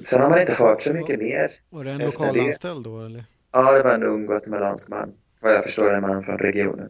Sen 0.04 0.20
har 0.20 0.30
man 0.30 0.40
inte 0.40 0.52
hört 0.52 0.82
så 0.82 0.92
mycket 0.92 1.18
mer. 1.18 1.50
Var 1.70 1.84
det 1.84 1.90
en 1.90 1.98
lokalanställd 1.98 2.84
då 2.84 3.00
eller? 3.00 3.24
Ja, 3.52 3.72
det 3.72 3.82
var 3.82 3.94
en 3.94 4.02
ung 4.02 4.26
guatemalansk 4.26 4.88
man. 4.88 5.12
Vad 5.40 5.52
jag 5.52 5.64
förstår 5.64 5.94
en 5.94 6.00
man 6.00 6.22
från 6.22 6.38
regionen. 6.38 6.88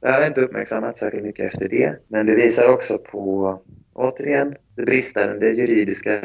Det 0.00 0.10
har 0.10 0.26
inte 0.26 0.40
uppmärksammats 0.40 1.00
särskilt 1.00 1.24
mycket 1.24 1.46
efter 1.46 1.68
det, 1.68 1.96
men 2.08 2.26
det 2.26 2.34
visar 2.34 2.68
också 2.68 2.98
på, 2.98 3.60
återigen, 3.92 4.54
det 4.76 4.82
bristande 4.82 5.50
juridiska 5.50 6.20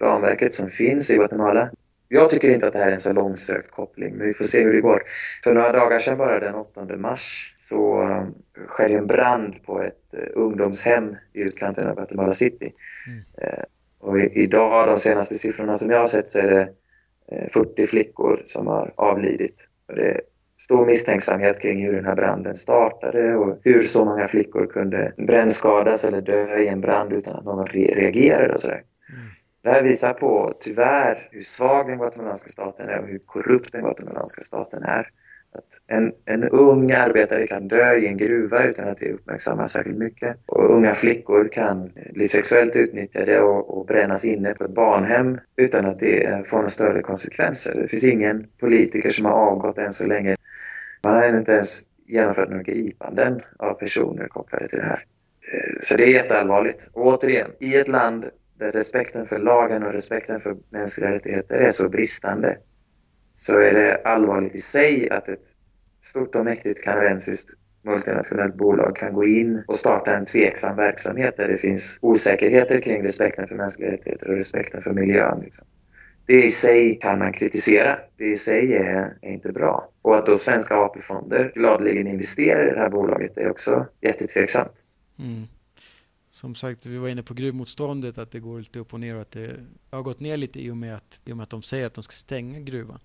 ramverket 0.00 0.54
som 0.54 0.68
finns 0.68 1.10
i 1.10 1.14
Guatemala. 1.14 1.70
Jag 2.12 2.30
tycker 2.30 2.50
inte 2.50 2.66
att 2.66 2.72
det 2.72 2.78
här 2.78 2.88
är 2.88 2.92
en 2.92 3.00
så 3.00 3.12
långsökt 3.12 3.70
koppling, 3.70 4.14
men 4.14 4.26
vi 4.26 4.34
får 4.34 4.44
se 4.44 4.62
hur 4.62 4.72
det 4.72 4.80
går. 4.80 5.02
För 5.44 5.54
några 5.54 5.72
dagar 5.72 5.98
sedan, 5.98 6.18
bara 6.18 6.40
den 6.40 6.54
8 6.54 6.96
mars, 6.96 7.54
så 7.56 8.02
um, 8.02 8.34
skedde 8.66 8.94
en 8.94 9.06
brand 9.06 9.62
på 9.66 9.82
ett 9.82 10.14
uh, 10.18 10.24
ungdomshem 10.34 11.16
i 11.32 11.40
utkanten 11.40 11.88
av 11.88 11.94
Guatemala 11.94 12.32
City. 12.32 12.72
Mm. 13.06 13.18
Uh, 13.18 13.64
och 14.00 14.18
idag, 14.18 14.88
de 14.88 14.96
senaste 14.96 15.34
siffrorna 15.34 15.76
som 15.76 15.90
jag 15.90 15.98
har 15.98 16.06
sett, 16.06 16.28
så 16.28 16.40
är 16.40 16.50
det 16.50 16.68
uh, 17.36 17.48
40 17.52 17.86
flickor 17.86 18.40
som 18.44 18.66
har 18.66 18.92
avlidit. 18.96 19.56
Och 19.88 19.94
det 19.94 20.10
är 20.10 20.20
stor 20.62 20.86
misstänksamhet 20.86 21.60
kring 21.60 21.84
hur 21.86 21.92
den 21.92 22.04
här 22.04 22.16
branden 22.16 22.56
startade 22.56 23.36
och 23.36 23.58
hur 23.62 23.82
så 23.82 24.04
många 24.04 24.28
flickor 24.28 24.66
kunde 24.66 25.12
brännskadas 25.16 26.04
eller 26.04 26.20
dö 26.20 26.58
i 26.58 26.68
en 26.68 26.80
brand 26.80 27.12
utan 27.12 27.36
att 27.36 27.44
någon 27.44 27.66
reagerade 27.66 28.52
och 28.52 28.60
sådär. 28.60 28.82
Mm. 29.12 29.22
Det 29.62 29.70
här 29.70 29.82
visar 29.82 30.12
på, 30.12 30.54
tyvärr, 30.60 31.28
hur 31.30 31.42
svag 31.42 31.88
den 31.88 31.98
guatemalanska 31.98 32.48
staten 32.48 32.88
är 32.88 32.98
och 32.98 33.08
hur 33.08 33.18
korrupt 33.18 33.72
den 33.72 33.82
guatemalanska 33.82 34.42
staten 34.42 34.82
är. 34.82 35.08
Att 35.52 35.96
en, 35.96 36.12
en 36.24 36.44
ung 36.44 36.92
arbetare 36.92 37.46
kan 37.46 37.68
dö 37.68 37.94
i 37.94 38.06
en 38.06 38.16
gruva 38.16 38.64
utan 38.64 38.88
att 38.88 38.98
det 38.98 39.12
uppmärksammas 39.12 39.72
särskilt 39.72 39.98
mycket. 39.98 40.36
Och 40.46 40.74
unga 40.74 40.94
flickor 40.94 41.48
kan 41.52 41.92
bli 42.12 42.28
sexuellt 42.28 42.76
utnyttjade 42.76 43.40
och, 43.40 43.78
och 43.78 43.86
brännas 43.86 44.24
inne 44.24 44.54
på 44.54 44.64
ett 44.64 44.70
barnhem 44.70 45.38
utan 45.56 45.86
att 45.86 45.98
det 45.98 46.46
får 46.48 46.56
några 46.56 46.68
större 46.68 47.02
konsekvenser. 47.02 47.74
Det 47.74 47.88
finns 47.88 48.04
ingen 48.04 48.46
politiker 48.60 49.10
som 49.10 49.24
har 49.24 49.32
avgått 49.32 49.78
än 49.78 49.92
så 49.92 50.06
länge. 50.06 50.36
Man 51.02 51.14
har 51.14 51.38
inte 51.38 51.52
ens 51.52 51.82
genomfört 52.06 52.48
några 52.48 52.62
gripanden 52.62 53.40
av 53.58 53.74
personer 53.74 54.28
kopplade 54.28 54.68
till 54.68 54.78
det 54.78 54.84
här. 54.84 55.04
Eh, 55.52 55.76
så 55.80 55.96
det 55.96 56.04
är 56.04 56.14
jätteallvarligt. 56.14 56.90
Och 56.92 57.06
återigen, 57.06 57.50
i 57.60 57.76
ett 57.76 57.88
land 57.88 58.30
där 58.60 58.72
respekten 58.72 59.26
för 59.26 59.38
lagen 59.38 59.82
och 59.82 59.92
respekten 59.92 60.40
för 60.40 60.56
mänskliga 60.70 61.12
rättigheter 61.12 61.54
är 61.54 61.70
så 61.70 61.88
bristande 61.88 62.58
så 63.34 63.58
är 63.58 63.72
det 63.72 64.00
allvarligt 64.04 64.54
i 64.54 64.58
sig 64.58 65.10
att 65.10 65.28
ett 65.28 65.44
stort 66.04 66.34
och 66.34 66.44
mäktigt 66.44 66.82
kanadensiskt 66.82 67.48
multinationellt 67.82 68.54
bolag 68.54 68.96
kan 68.96 69.14
gå 69.14 69.24
in 69.24 69.64
och 69.68 69.76
starta 69.76 70.16
en 70.16 70.24
tveksam 70.24 70.76
verksamhet 70.76 71.36
där 71.36 71.48
det 71.48 71.56
finns 71.56 71.98
osäkerheter 72.02 72.80
kring 72.80 73.02
respekten 73.02 73.48
för 73.48 73.54
mänskliga 73.54 73.90
rättigheter 73.90 74.28
och 74.28 74.36
respekten 74.36 74.82
för 74.82 74.92
miljön. 74.92 75.40
Liksom. 75.40 75.66
Det 76.26 76.44
i 76.44 76.50
sig 76.50 76.98
kan 76.98 77.18
man 77.18 77.32
kritisera. 77.32 77.98
Det 78.16 78.24
i 78.24 78.36
sig 78.36 78.76
är, 78.76 79.16
är 79.22 79.30
inte 79.30 79.52
bra. 79.52 79.88
Och 80.02 80.16
att 80.16 80.26
då 80.26 80.36
svenska 80.36 80.76
AP-fonder 80.76 81.52
gladeligen 81.54 82.06
investerar 82.06 82.68
i 82.68 82.74
det 82.74 82.80
här 82.80 82.90
bolaget 82.90 83.38
är 83.38 83.50
också 83.50 83.86
jättetveksamt. 84.00 84.72
Mm 85.18 85.46
som 86.30 86.54
sagt, 86.54 86.86
vi 86.86 86.98
var 86.98 87.08
inne 87.08 87.22
på 87.22 87.34
gruvmotståndet, 87.34 88.18
att 88.18 88.30
det 88.30 88.40
går 88.40 88.58
lite 88.58 88.78
upp 88.78 88.94
och 88.94 89.00
ner 89.00 89.14
och 89.14 89.20
att 89.20 89.30
det 89.30 89.56
har 89.90 90.02
gått 90.02 90.20
ner 90.20 90.36
lite 90.36 90.60
i 90.60 90.70
och 90.70 90.76
med 90.76 90.94
att, 90.94 91.20
i 91.24 91.32
och 91.32 91.36
med 91.36 91.44
att 91.44 91.50
de 91.50 91.62
säger 91.62 91.86
att 91.86 91.94
de 91.94 92.04
ska 92.04 92.12
stänga 92.12 92.60
gruvan. 92.60 93.00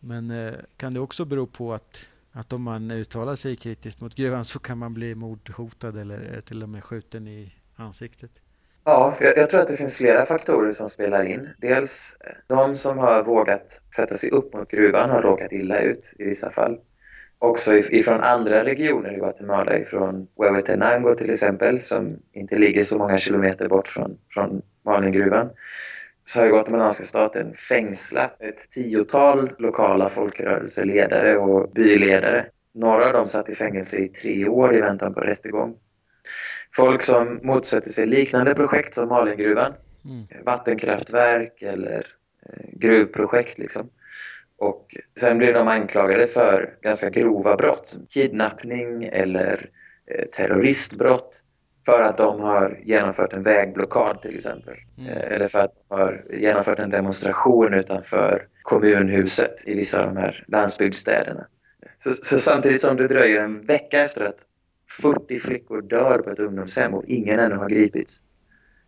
Men 0.00 0.30
eh, 0.30 0.52
kan 0.76 0.94
det 0.94 1.00
också 1.00 1.24
bero 1.24 1.46
på 1.46 1.72
att, 1.72 2.06
att 2.32 2.52
om 2.52 2.62
man 2.62 2.90
uttalar 2.90 3.34
sig 3.34 3.56
kritiskt 3.56 4.00
mot 4.00 4.14
gruvan 4.14 4.44
så 4.44 4.58
kan 4.58 4.78
man 4.78 4.94
bli 4.94 5.14
mordhotad 5.14 6.00
eller 6.00 6.34
eh, 6.34 6.40
till 6.40 6.62
och 6.62 6.68
med 6.68 6.84
skjuten 6.84 7.28
i 7.28 7.52
ansiktet? 7.76 8.30
Ja, 8.84 9.16
jag, 9.20 9.36
jag 9.36 9.50
tror 9.50 9.60
att 9.60 9.68
det 9.68 9.76
finns 9.76 9.96
flera 9.96 10.26
faktorer 10.26 10.72
som 10.72 10.88
spelar 10.88 11.24
in. 11.24 11.48
Dels 11.58 12.16
eh, 12.20 12.32
de 12.46 12.76
som 12.76 12.98
har 12.98 13.24
vågat 13.24 13.80
sätta 13.96 14.16
sig 14.16 14.30
upp 14.30 14.54
mot 14.54 14.70
gruvan 14.70 15.10
har 15.10 15.22
råkat 15.22 15.52
illa 15.52 15.80
ut 15.80 16.14
i 16.18 16.24
vissa 16.24 16.50
fall 16.50 16.78
också 17.44 17.74
ifrån 17.74 18.20
andra 18.20 18.64
regioner 18.64 19.12
i 19.12 19.16
Guatemala, 19.16 19.78
ifrån 19.78 20.28
Huehuetenango 20.36 21.14
till 21.14 21.30
exempel, 21.30 21.82
som 21.82 22.16
inte 22.32 22.58
ligger 22.58 22.84
så 22.84 22.98
många 22.98 23.18
kilometer 23.18 23.68
bort 23.68 23.88
från, 23.88 24.18
från 24.30 24.62
Malingruvan, 24.84 25.50
så 26.24 26.40
har 26.40 26.48
guatemalanska 26.48 27.04
staten 27.04 27.54
fängslat 27.54 28.42
ett 28.42 28.70
tiotal 28.70 29.50
lokala 29.58 30.08
folkrörelseledare 30.08 31.36
och 31.36 31.70
byledare. 31.70 32.46
Några 32.74 33.06
av 33.06 33.12
dem 33.12 33.26
satt 33.26 33.48
i 33.48 33.54
fängelse 33.54 33.96
i 33.96 34.08
tre 34.08 34.48
år 34.48 34.76
i 34.76 34.80
väntan 34.80 35.14
på 35.14 35.20
rättegång. 35.20 35.76
Folk 36.76 37.02
som 37.02 37.40
motsätter 37.42 37.90
sig 37.90 38.06
liknande 38.06 38.54
projekt 38.54 38.94
som 38.94 39.08
Malingruvan, 39.08 39.72
mm. 40.04 40.44
vattenkraftverk 40.44 41.62
eller 41.62 42.06
eh, 42.46 42.64
gruvprojekt 42.72 43.58
liksom 43.58 43.90
och 44.64 44.96
sen 45.20 45.38
blir 45.38 45.54
de 45.54 45.68
anklagade 45.68 46.26
för 46.26 46.74
ganska 46.82 47.10
grova 47.10 47.56
brott, 47.56 47.86
som 47.86 48.06
kidnappning 48.06 49.04
eller 49.04 49.70
eh, 50.06 50.24
terroristbrott 50.24 51.42
för 51.86 52.02
att 52.02 52.16
de 52.16 52.40
har 52.40 52.78
genomfört 52.84 53.32
en 53.32 53.42
vägblockad 53.42 54.22
till 54.22 54.34
exempel. 54.34 54.74
Mm. 54.98 55.10
Eh, 55.10 55.32
eller 55.32 55.48
för 55.48 55.58
att 55.58 55.72
de 55.88 55.94
har 55.94 56.24
genomfört 56.30 56.78
en 56.78 56.90
demonstration 56.90 57.74
utanför 57.74 58.46
kommunhuset 58.62 59.54
i 59.66 59.74
vissa 59.74 60.00
av 60.00 60.14
de 60.14 60.16
här 60.16 60.44
landsbygdsstäderna. 60.48 61.46
Så, 62.04 62.12
så, 62.12 62.38
samtidigt 62.38 62.82
som 62.82 62.96
det 62.96 63.08
dröjer 63.08 63.44
en 63.44 63.66
vecka 63.66 64.02
efter 64.02 64.24
att 64.24 64.38
40 65.02 65.38
flickor 65.38 65.82
dör 65.82 66.18
på 66.18 66.30
ett 66.30 66.38
ungdomshem 66.38 66.94
och 66.94 67.04
ingen 67.04 67.38
ännu 67.38 67.54
har 67.54 67.68
gripits 67.68 68.20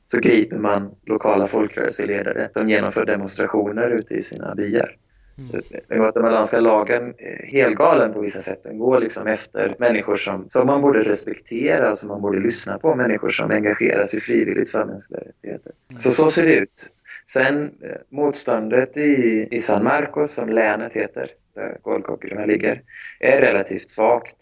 så 0.05 0.21
griper 0.21 0.57
man 0.57 0.95
lokala 1.03 1.47
folkrörelseledare 1.47 2.51
som 2.53 2.71
genomför 2.71 3.05
demonstrationer 3.05 3.91
ute 3.91 4.15
i 4.15 4.23
sina 4.23 4.55
byar. 4.55 4.97
Mm. 5.39 5.63
Den 5.89 5.99
guatemalanska 5.99 6.61
lagen 6.61 7.15
är 7.19 7.47
helgalen 7.47 8.13
på 8.13 8.21
vissa 8.21 8.41
sätt. 8.41 8.63
Den 8.63 8.79
går 8.79 9.01
liksom 9.01 9.27
efter 9.27 9.77
människor 9.79 10.17
som, 10.17 10.49
som 10.49 10.67
man 10.67 10.83
borde 10.83 11.01
respektera 11.01 11.91
och 11.91 11.99
som 11.99 12.09
man 12.09 12.23
borde 12.23 12.41
lyssna 12.41 12.79
på. 12.79 12.95
Människor 12.95 13.31
som 13.31 13.51
engagerar 13.51 14.05
sig 14.05 14.21
frivilligt 14.21 14.71
för 14.71 14.85
mänskliga 14.85 15.21
rättigheter. 15.21 15.73
Mm. 15.91 15.99
Så 15.99 16.11
så 16.11 16.31
ser 16.31 16.43
det 16.43 16.55
ut. 16.55 16.91
Sen 17.27 17.63
eh, 17.83 17.91
motståndet 18.09 18.97
i, 18.97 19.49
i 19.51 19.61
San 19.61 19.85
Marcos, 19.85 20.35
som 20.35 20.49
länet 20.49 20.93
heter, 20.93 21.29
där 21.55 21.79
Golkockerna 21.83 22.45
ligger, 22.45 22.83
är 23.21 23.41
relativt 23.41 23.91
svagt. 23.91 24.37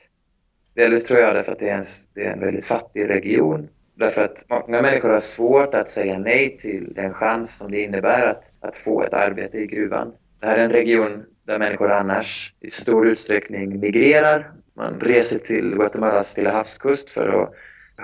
Delvis 0.74 1.04
tror 1.04 1.20
jag 1.20 1.34
därför 1.34 1.52
att 1.52 1.58
det 1.58 1.68
är, 1.68 1.78
en, 1.78 1.84
det 2.14 2.24
är 2.24 2.32
en 2.32 2.40
väldigt 2.40 2.66
fattig 2.66 3.08
region. 3.08 3.68
Därför 3.94 4.24
att 4.24 4.44
många 4.48 4.82
människor 4.82 5.08
har 5.08 5.18
svårt 5.18 5.74
att 5.74 5.88
säga 5.88 6.18
nej 6.18 6.58
till 6.58 6.94
den 6.94 7.14
chans 7.14 7.58
som 7.58 7.70
det 7.70 7.82
innebär 7.82 8.26
att, 8.26 8.44
att 8.60 8.76
få 8.76 9.02
ett 9.02 9.14
arbete 9.14 9.58
i 9.58 9.66
gruvan. 9.66 10.12
Det 10.44 10.50
här 10.50 10.56
är 10.56 10.64
en 10.64 10.72
region 10.72 11.24
där 11.46 11.58
människor 11.58 11.90
annars 11.90 12.52
i 12.60 12.70
stor 12.70 13.08
utsträckning 13.08 13.80
migrerar. 13.80 14.52
Man 14.76 15.00
reser 15.00 15.38
till 15.38 15.74
Guatemalas 15.74 16.30
Stilla 16.30 16.52
havskust 16.52 17.10
för 17.10 17.28
att 17.28 17.54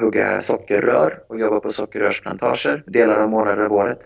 hugga 0.00 0.40
sockerrör 0.40 1.22
och 1.28 1.40
jobba 1.40 1.60
på 1.60 1.70
sockerrörsplantager 1.70 2.84
delar 2.86 3.16
av 3.16 3.30
månader 3.30 3.64
av 3.64 3.72
året. 3.72 3.98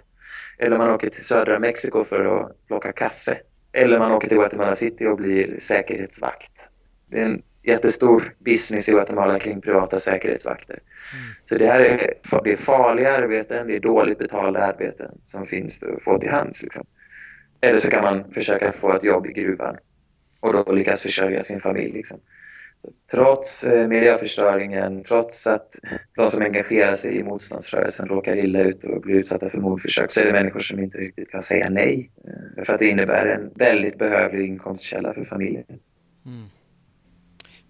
Eller 0.58 0.78
man 0.78 0.90
åker 0.90 1.08
till 1.08 1.24
södra 1.24 1.58
Mexiko 1.58 2.04
för 2.04 2.24
att 2.24 2.66
plocka 2.66 2.92
kaffe. 2.92 3.38
Eller 3.72 3.98
man 3.98 4.12
åker 4.12 4.28
till 4.28 4.36
Guatemala 4.36 4.74
City 4.74 5.06
och 5.06 5.16
blir 5.16 5.60
säkerhetsvakt. 5.60 6.68
Det 7.10 7.20
är 7.20 7.24
en 7.24 7.42
jättestor 7.62 8.34
business 8.38 8.88
i 8.88 8.92
Guatemala 8.92 9.38
kring 9.38 9.60
privata 9.60 9.98
säkerhetsvakter. 9.98 10.78
Mm. 11.12 11.34
Så 11.44 11.58
det 11.58 11.66
här 11.66 11.80
är, 11.80 12.14
det 12.44 12.52
är 12.52 12.56
farliga 12.56 13.16
arbeten, 13.16 13.66
det 13.66 13.76
är 13.76 13.80
dåligt 13.80 14.18
betalda 14.18 14.60
arbeten 14.60 15.10
som 15.24 15.46
finns 15.46 15.82
att 15.82 16.02
få 16.02 16.18
till 16.18 16.30
hands. 16.30 16.62
Liksom. 16.62 16.86
Eller 17.64 17.79
så 17.79 17.90
kan 17.90 18.03
man 18.03 18.33
försöka 18.33 18.72
få 18.72 18.92
ett 18.92 19.05
jobb 19.05 19.27
i 19.27 19.33
gruvan 19.33 19.77
och 20.40 20.53
då 20.53 20.72
lyckas 20.72 21.03
försörja 21.03 21.42
sin 21.42 21.61
familj. 21.61 21.92
Liksom. 21.92 22.20
trots 23.11 23.64
eh, 23.64 23.88
miljöförstöringen, 23.88 25.05
trots 25.05 25.46
att 25.46 25.74
de 26.16 26.31
som 26.31 26.42
engagerar 26.42 26.94
sig 26.94 27.16
i 27.16 27.22
motståndsrörelsen 27.22 28.09
råkar 28.09 28.37
illa 28.37 28.61
ut 28.61 28.85
och 28.85 29.00
blir 29.00 29.14
utsatta 29.14 29.50
för 29.50 29.59
mordförsök 29.59 30.12
så 30.12 30.20
är 30.20 30.27
det 30.27 30.33
människor 30.33 30.61
som 30.61 30.83
inte 30.83 30.98
riktigt 30.98 31.31
kan 31.31 31.42
säga 31.42 31.70
nej. 31.70 32.11
Eh, 32.24 32.64
för 32.64 32.72
att 32.72 32.79
det 32.79 32.88
innebär 32.88 33.27
en 33.27 33.50
väldigt 33.55 33.98
behövlig 33.98 34.48
inkomstkälla 34.48 35.14
för 35.14 35.24
familjen. 35.24 35.64
Mm. 36.27 36.46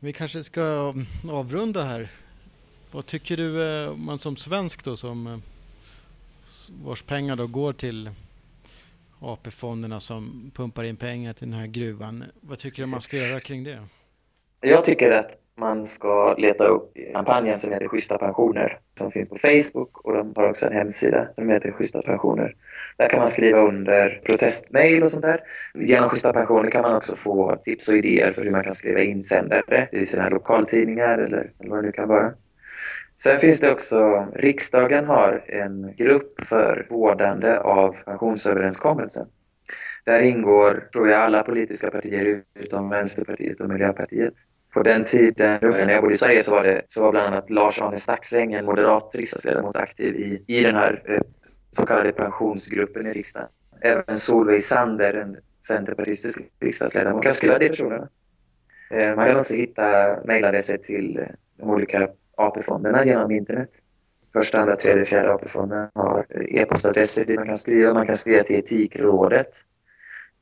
Vi 0.01 0.13
kanske 0.13 0.45
ska 0.45 0.93
mm, 0.95 1.07
avrunda 1.31 1.83
här. 1.83 2.09
Vad 2.91 3.07
tycker 3.07 3.37
du 3.37 3.63
eh, 3.63 3.95
man 3.97 4.19
som 4.19 4.37
svensk 4.37 4.85
då 4.85 4.97
som 4.97 5.27
eh, 5.27 5.39
vars 6.85 7.03
pengar 7.03 7.37
då 7.37 7.47
går 7.47 7.73
till 7.73 8.11
AP-fonderna 9.33 10.01
som 10.01 10.51
pumpar 10.57 10.85
in 10.85 10.97
pengar 10.97 11.33
till 11.33 11.51
den 11.51 11.61
här 11.61 11.67
gruvan. 11.67 12.25
Vad 12.41 12.59
tycker 12.59 12.83
du 12.83 12.87
man 12.87 13.01
ska 13.01 13.17
göra 13.17 13.41
kring 13.41 13.65
det? 13.65 13.79
Jag 14.61 14.85
tycker 14.85 15.11
att 15.11 15.39
man 15.57 15.87
ska 15.87 16.35
leta 16.39 16.65
upp 16.65 16.97
kampanjen 17.13 17.59
som 17.59 17.73
heter 17.73 17.89
Schyssta 17.89 18.19
pensioner 18.19 18.79
som 18.99 19.11
finns 19.11 19.29
på 19.29 19.39
Facebook 19.39 19.99
och 20.05 20.13
de 20.13 20.33
har 20.37 20.51
också 20.51 20.67
en 20.67 20.73
hemsida 20.73 21.29
som 21.35 21.49
heter 21.49 21.73
Schyssta 21.73 22.03
pensioner. 22.03 22.55
Där 22.97 23.09
kan 23.09 23.19
man 23.19 23.29
skriva 23.29 23.59
under 23.59 24.21
protestmail 24.25 25.03
och 25.03 25.11
sånt 25.11 25.23
där. 25.23 25.41
Genom 25.75 26.11
Schyssta 26.11 26.33
pensioner 26.33 26.71
kan 26.71 26.83
man 26.83 26.97
också 26.97 27.17
få 27.17 27.57
tips 27.65 27.89
och 27.89 27.97
idéer 27.97 28.33
för 28.33 28.45
hur 28.45 28.51
man 28.51 28.65
kan 28.65 28.75
skriva 28.75 29.01
insändare 29.01 29.89
i 29.93 30.07
sina 30.07 30.29
lokaltidningar 30.29 31.19
eller, 31.19 31.51
eller 31.59 31.71
vad 31.71 31.79
det 31.79 31.87
nu 31.87 31.93
kan 31.93 32.09
vara. 32.09 32.33
Sen 33.25 33.41
finns 33.41 33.61
det 33.61 33.73
också, 33.73 34.27
riksdagen 34.35 35.05
har 35.05 35.45
en 35.47 35.95
grupp 35.97 36.41
för 36.41 36.87
vårdande 36.91 37.59
av 37.59 37.97
pensionsöverenskommelsen. 38.05 39.27
Där 40.05 40.21
ingår, 40.21 40.89
tror 40.93 41.09
jag, 41.09 41.21
alla 41.21 41.43
politiska 41.43 41.91
partier 41.91 42.43
utom 42.55 42.89
Vänsterpartiet 42.89 43.61
och 43.61 43.69
Miljöpartiet. 43.69 44.35
På 44.73 44.83
den 44.83 45.05
tiden 45.05 45.59
när 45.61 45.91
jag 45.91 46.03
bodde 46.03 46.15
i 46.15 46.17
Sverige 46.17 46.43
så 46.43 46.55
var, 46.55 46.65
det, 46.65 46.83
så 46.87 47.03
var 47.03 47.11
bland 47.11 47.27
annat 47.27 47.51
Lars-Arne 47.51 47.97
Staxäng, 47.97 48.53
en 48.53 48.65
moderat 48.65 49.15
riksdagsledamot, 49.15 49.77
aktiv 49.77 50.17
i, 50.17 50.45
i 50.47 50.63
den 50.63 50.75
här 50.75 51.03
eh, 51.09 51.21
så 51.71 51.87
kallade 51.87 52.13
pensionsgruppen 52.13 53.07
i 53.07 53.13
riksdagen. 53.13 53.49
Även 53.81 54.19
Solveig 54.19 54.63
Sander, 54.63 55.15
en 55.15 55.37
centerpartistisk 55.67 56.39
riksdagsledamot, 56.61 57.23
kan 57.23 57.33
skriva 57.33 57.59
till 57.59 57.69
personerna. 57.69 58.09
Eh, 58.91 59.17
man 59.17 59.27
kan 59.27 59.37
också 59.37 59.55
hitta 59.55 60.17
mejladresser 60.25 60.77
till 60.77 61.19
eh, 61.19 61.27
de 61.59 61.71
olika 61.71 62.09
AP-fonderna 62.37 63.05
genom 63.05 63.31
internet. 63.31 63.71
Första, 64.33 64.61
andra, 64.61 64.77
tredje, 64.77 65.05
fjärde 65.05 65.35
AP-fonden 65.35 65.89
har 65.95 66.27
e-postadresser 66.49 67.25
dit 67.25 67.37
man 67.37 67.47
kan 67.47 67.57
skriva. 67.57 67.95
Man 67.95 68.07
kan 68.07 68.17
skriva 68.17 68.43
till 68.43 68.57
Etikrådet. 68.57 69.49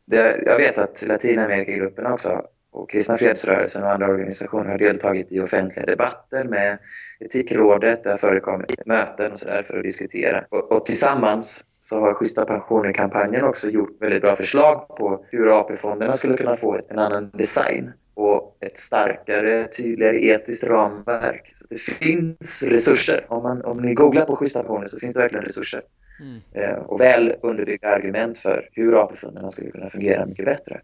Det, 0.05 0.43
jag 0.47 0.57
vet 0.57 0.79
att 0.79 1.03
Latinamerikagrupperna 1.03 2.15
också 2.15 2.43
och 2.73 2.91
Kristna 2.91 3.17
fredsrörelsen 3.17 3.83
och 3.83 3.91
andra 3.91 4.09
organisationer 4.09 4.71
har 4.71 4.79
deltagit 4.79 5.33
i 5.33 5.41
offentliga 5.41 5.87
debatter 5.87 6.45
med 6.45 6.79
Etikrådet. 7.21 8.05
Det 8.05 8.11
har 8.11 8.17
förekommit 8.17 8.87
möten 8.87 9.33
och 9.33 9.39
sådär 9.39 9.63
för 9.63 9.77
att 9.77 9.83
diskutera. 9.83 10.45
Och, 10.49 10.73
och 10.73 10.85
tillsammans 10.85 11.65
så 11.81 12.01
har 12.01 12.15
Schyssta 12.15 12.45
pensioner-kampanjen 12.45 13.45
också 13.45 13.71
gjort 13.71 14.03
väldigt 14.03 14.23
bra 14.23 14.37
förslag 14.37 14.89
på 14.89 15.25
hur 15.31 15.61
AP-fonderna 15.61 16.13
skulle 16.13 16.37
kunna 16.37 16.57
få 16.57 16.81
en 16.89 16.99
annan 16.99 17.31
design 17.31 17.93
och 18.15 18.57
ett 18.61 18.79
starkare, 18.79 19.69
tydligare 19.69 20.25
etiskt 20.25 20.65
ramverk. 20.65 21.51
Så 21.55 21.67
det 21.71 21.79
finns 21.79 22.63
resurser. 22.63 23.27
Om, 23.29 23.43
man, 23.43 23.65
om 23.65 23.83
ni 23.83 23.95
googlar 23.95 24.25
på 24.25 24.37
pensioner 24.37 24.87
så 24.87 24.99
finns 24.99 25.15
det 25.15 25.21
verkligen 25.21 25.45
resurser. 25.45 25.83
Mm. 26.21 26.41
Eh, 26.53 26.79
och 26.79 27.01
väl 27.01 27.35
underbyggda 27.43 27.89
argument 27.89 28.39
för 28.39 28.69
hur 28.73 29.03
AP-fonderna 29.03 29.51
skulle 29.51 29.71
kunna 29.71 29.91
fungera 29.91 30.27
mycket 30.27 30.45
bättre. 30.45 30.81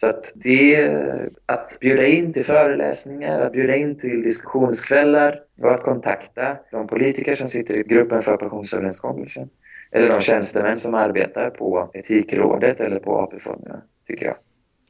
Så 0.00 0.06
att 0.06 0.32
det, 0.34 0.90
att 1.46 1.76
bjuda 1.80 2.06
in 2.06 2.32
till 2.32 2.44
föreläsningar, 2.44 3.40
att 3.40 3.52
bjuda 3.52 3.76
in 3.76 3.98
till 3.98 4.22
diskussionskvällar 4.22 5.40
och 5.62 5.72
att 5.72 5.82
kontakta 5.82 6.56
de 6.70 6.86
politiker 6.86 7.34
som 7.34 7.48
sitter 7.48 7.74
i 7.74 7.82
gruppen 7.82 8.22
för 8.22 8.36
pensionsöverenskommelsen 8.36 9.48
eller 9.90 10.08
de 10.08 10.20
tjänstemän 10.20 10.78
som 10.78 10.94
arbetar 10.94 11.50
på 11.50 11.90
Etikrådet 11.94 12.80
eller 12.80 12.98
på 12.98 13.18
AP-fonderna, 13.18 13.82
tycker 14.06 14.26
jag. 14.26 14.36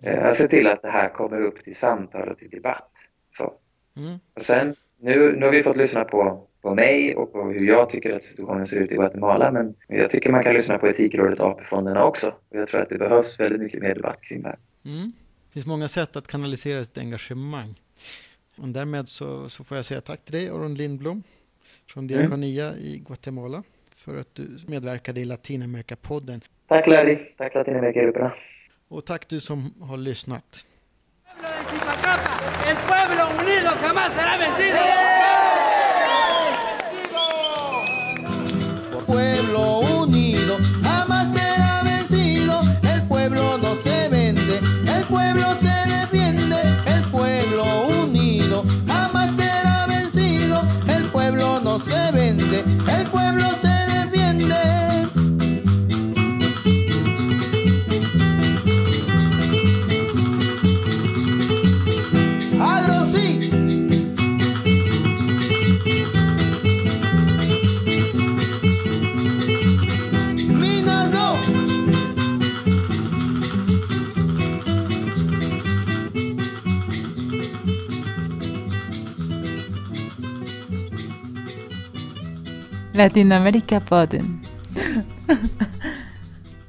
Eh, 0.02 0.26
att 0.26 0.34
se 0.34 0.48
till 0.48 0.66
att 0.66 0.82
det 0.82 0.90
här 0.90 1.08
kommer 1.08 1.40
upp 1.42 1.64
till 1.64 1.76
samtal 1.76 2.28
och 2.28 2.38
till 2.38 2.50
debatt. 2.50 2.90
Så. 3.30 3.54
Mm. 3.96 4.18
Och 4.34 4.42
sen, 4.42 4.74
nu, 5.00 5.36
nu 5.36 5.44
har 5.44 5.52
vi 5.52 5.62
fått 5.62 5.76
lyssna 5.76 6.04
på, 6.04 6.46
på 6.62 6.74
mig 6.74 7.16
och 7.16 7.32
på 7.32 7.42
hur 7.44 7.66
jag 7.66 7.90
tycker 7.90 8.16
att 8.16 8.22
situationen 8.22 8.66
ser 8.66 8.76
ut 8.76 8.92
i 8.92 8.94
Guatemala, 8.94 9.50
men 9.52 9.74
jag 9.88 10.10
tycker 10.10 10.32
man 10.32 10.42
kan 10.42 10.54
lyssna 10.54 10.78
på 10.78 10.88
Etikrådet 10.88 11.40
och 11.40 11.46
AP-fonderna 11.46 12.04
också. 12.04 12.28
Och 12.48 12.56
jag 12.56 12.68
tror 12.68 12.80
att 12.80 12.88
det 12.88 12.98
behövs 12.98 13.40
väldigt 13.40 13.60
mycket 13.60 13.82
mer 13.82 13.94
debatt 13.94 14.22
kring 14.22 14.42
det 14.42 14.48
här. 14.48 14.58
Mm. 14.84 15.12
Det 15.48 15.52
finns 15.52 15.66
många 15.66 15.88
sätt 15.88 16.16
att 16.16 16.26
kanalisera 16.26 16.84
sitt 16.84 16.98
engagemang. 16.98 17.80
Och 18.56 18.68
därmed 18.68 19.08
så, 19.08 19.48
så 19.48 19.64
får 19.64 19.76
jag 19.76 19.84
säga 19.84 20.00
tack 20.00 20.24
till 20.24 20.34
dig, 20.34 20.48
Aron 20.48 20.74
Lindblom, 20.74 21.22
från 21.88 22.10
mm. 22.10 22.18
Diakonia 22.18 22.68
mm. 22.68 22.78
i 22.78 23.02
Guatemala, 23.06 23.62
för 23.94 24.16
att 24.16 24.34
du 24.34 24.58
medverkade 24.66 25.20
i 25.20 25.24
Latinamerika-podden. 25.24 26.40
Tack 26.68 26.86
Larry, 26.86 27.18
tack 27.36 27.54
Latinamerika-grupperna. 27.54 28.32
Och 28.88 29.04
tack 29.04 29.28
du 29.28 29.40
som 29.40 29.74
har 29.82 29.96
lyssnat. 29.96 30.64
Latinamerikapodden. 82.96 84.40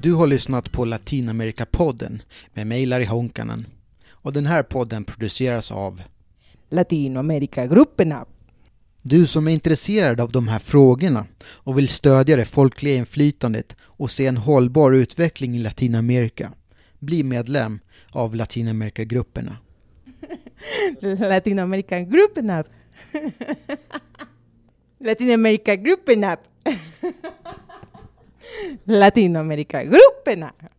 Du 0.01 0.13
har 0.13 0.27
lyssnat 0.27 0.71
på 0.71 0.85
Latinamerikapodden 0.85 2.21
med 2.53 2.67
mig 2.67 2.85
Larry 2.85 3.05
Honkanen. 3.05 3.65
Och 4.09 4.33
den 4.33 4.45
här 4.45 4.63
podden 4.63 5.03
produceras 5.03 5.71
av 5.71 6.01
Latinamerikagrupperna. 6.69 8.25
Du 9.01 9.27
som 9.27 9.47
är 9.47 9.51
intresserad 9.51 10.21
av 10.21 10.31
de 10.31 10.47
här 10.47 10.59
frågorna 10.59 11.25
och 11.45 11.77
vill 11.77 11.87
stödja 11.87 12.35
det 12.35 12.45
folkliga 12.45 12.95
inflytandet 12.95 13.75
och 13.81 14.11
se 14.11 14.25
en 14.25 14.37
hållbar 14.37 14.91
utveckling 14.91 15.55
i 15.55 15.59
Latinamerika. 15.59 16.51
Bli 16.99 17.23
medlem 17.23 17.79
av 18.11 18.35
Latinamerikagrupperna. 18.35 19.57
Latinamerikagrupperna. 21.01 22.63
Latinoamerica 24.99 25.75
Gruppen 25.75 26.23
App. 26.23 26.45
Latinoamerica 28.85 29.83
Gruppen 29.83 30.43
App. 30.43 30.76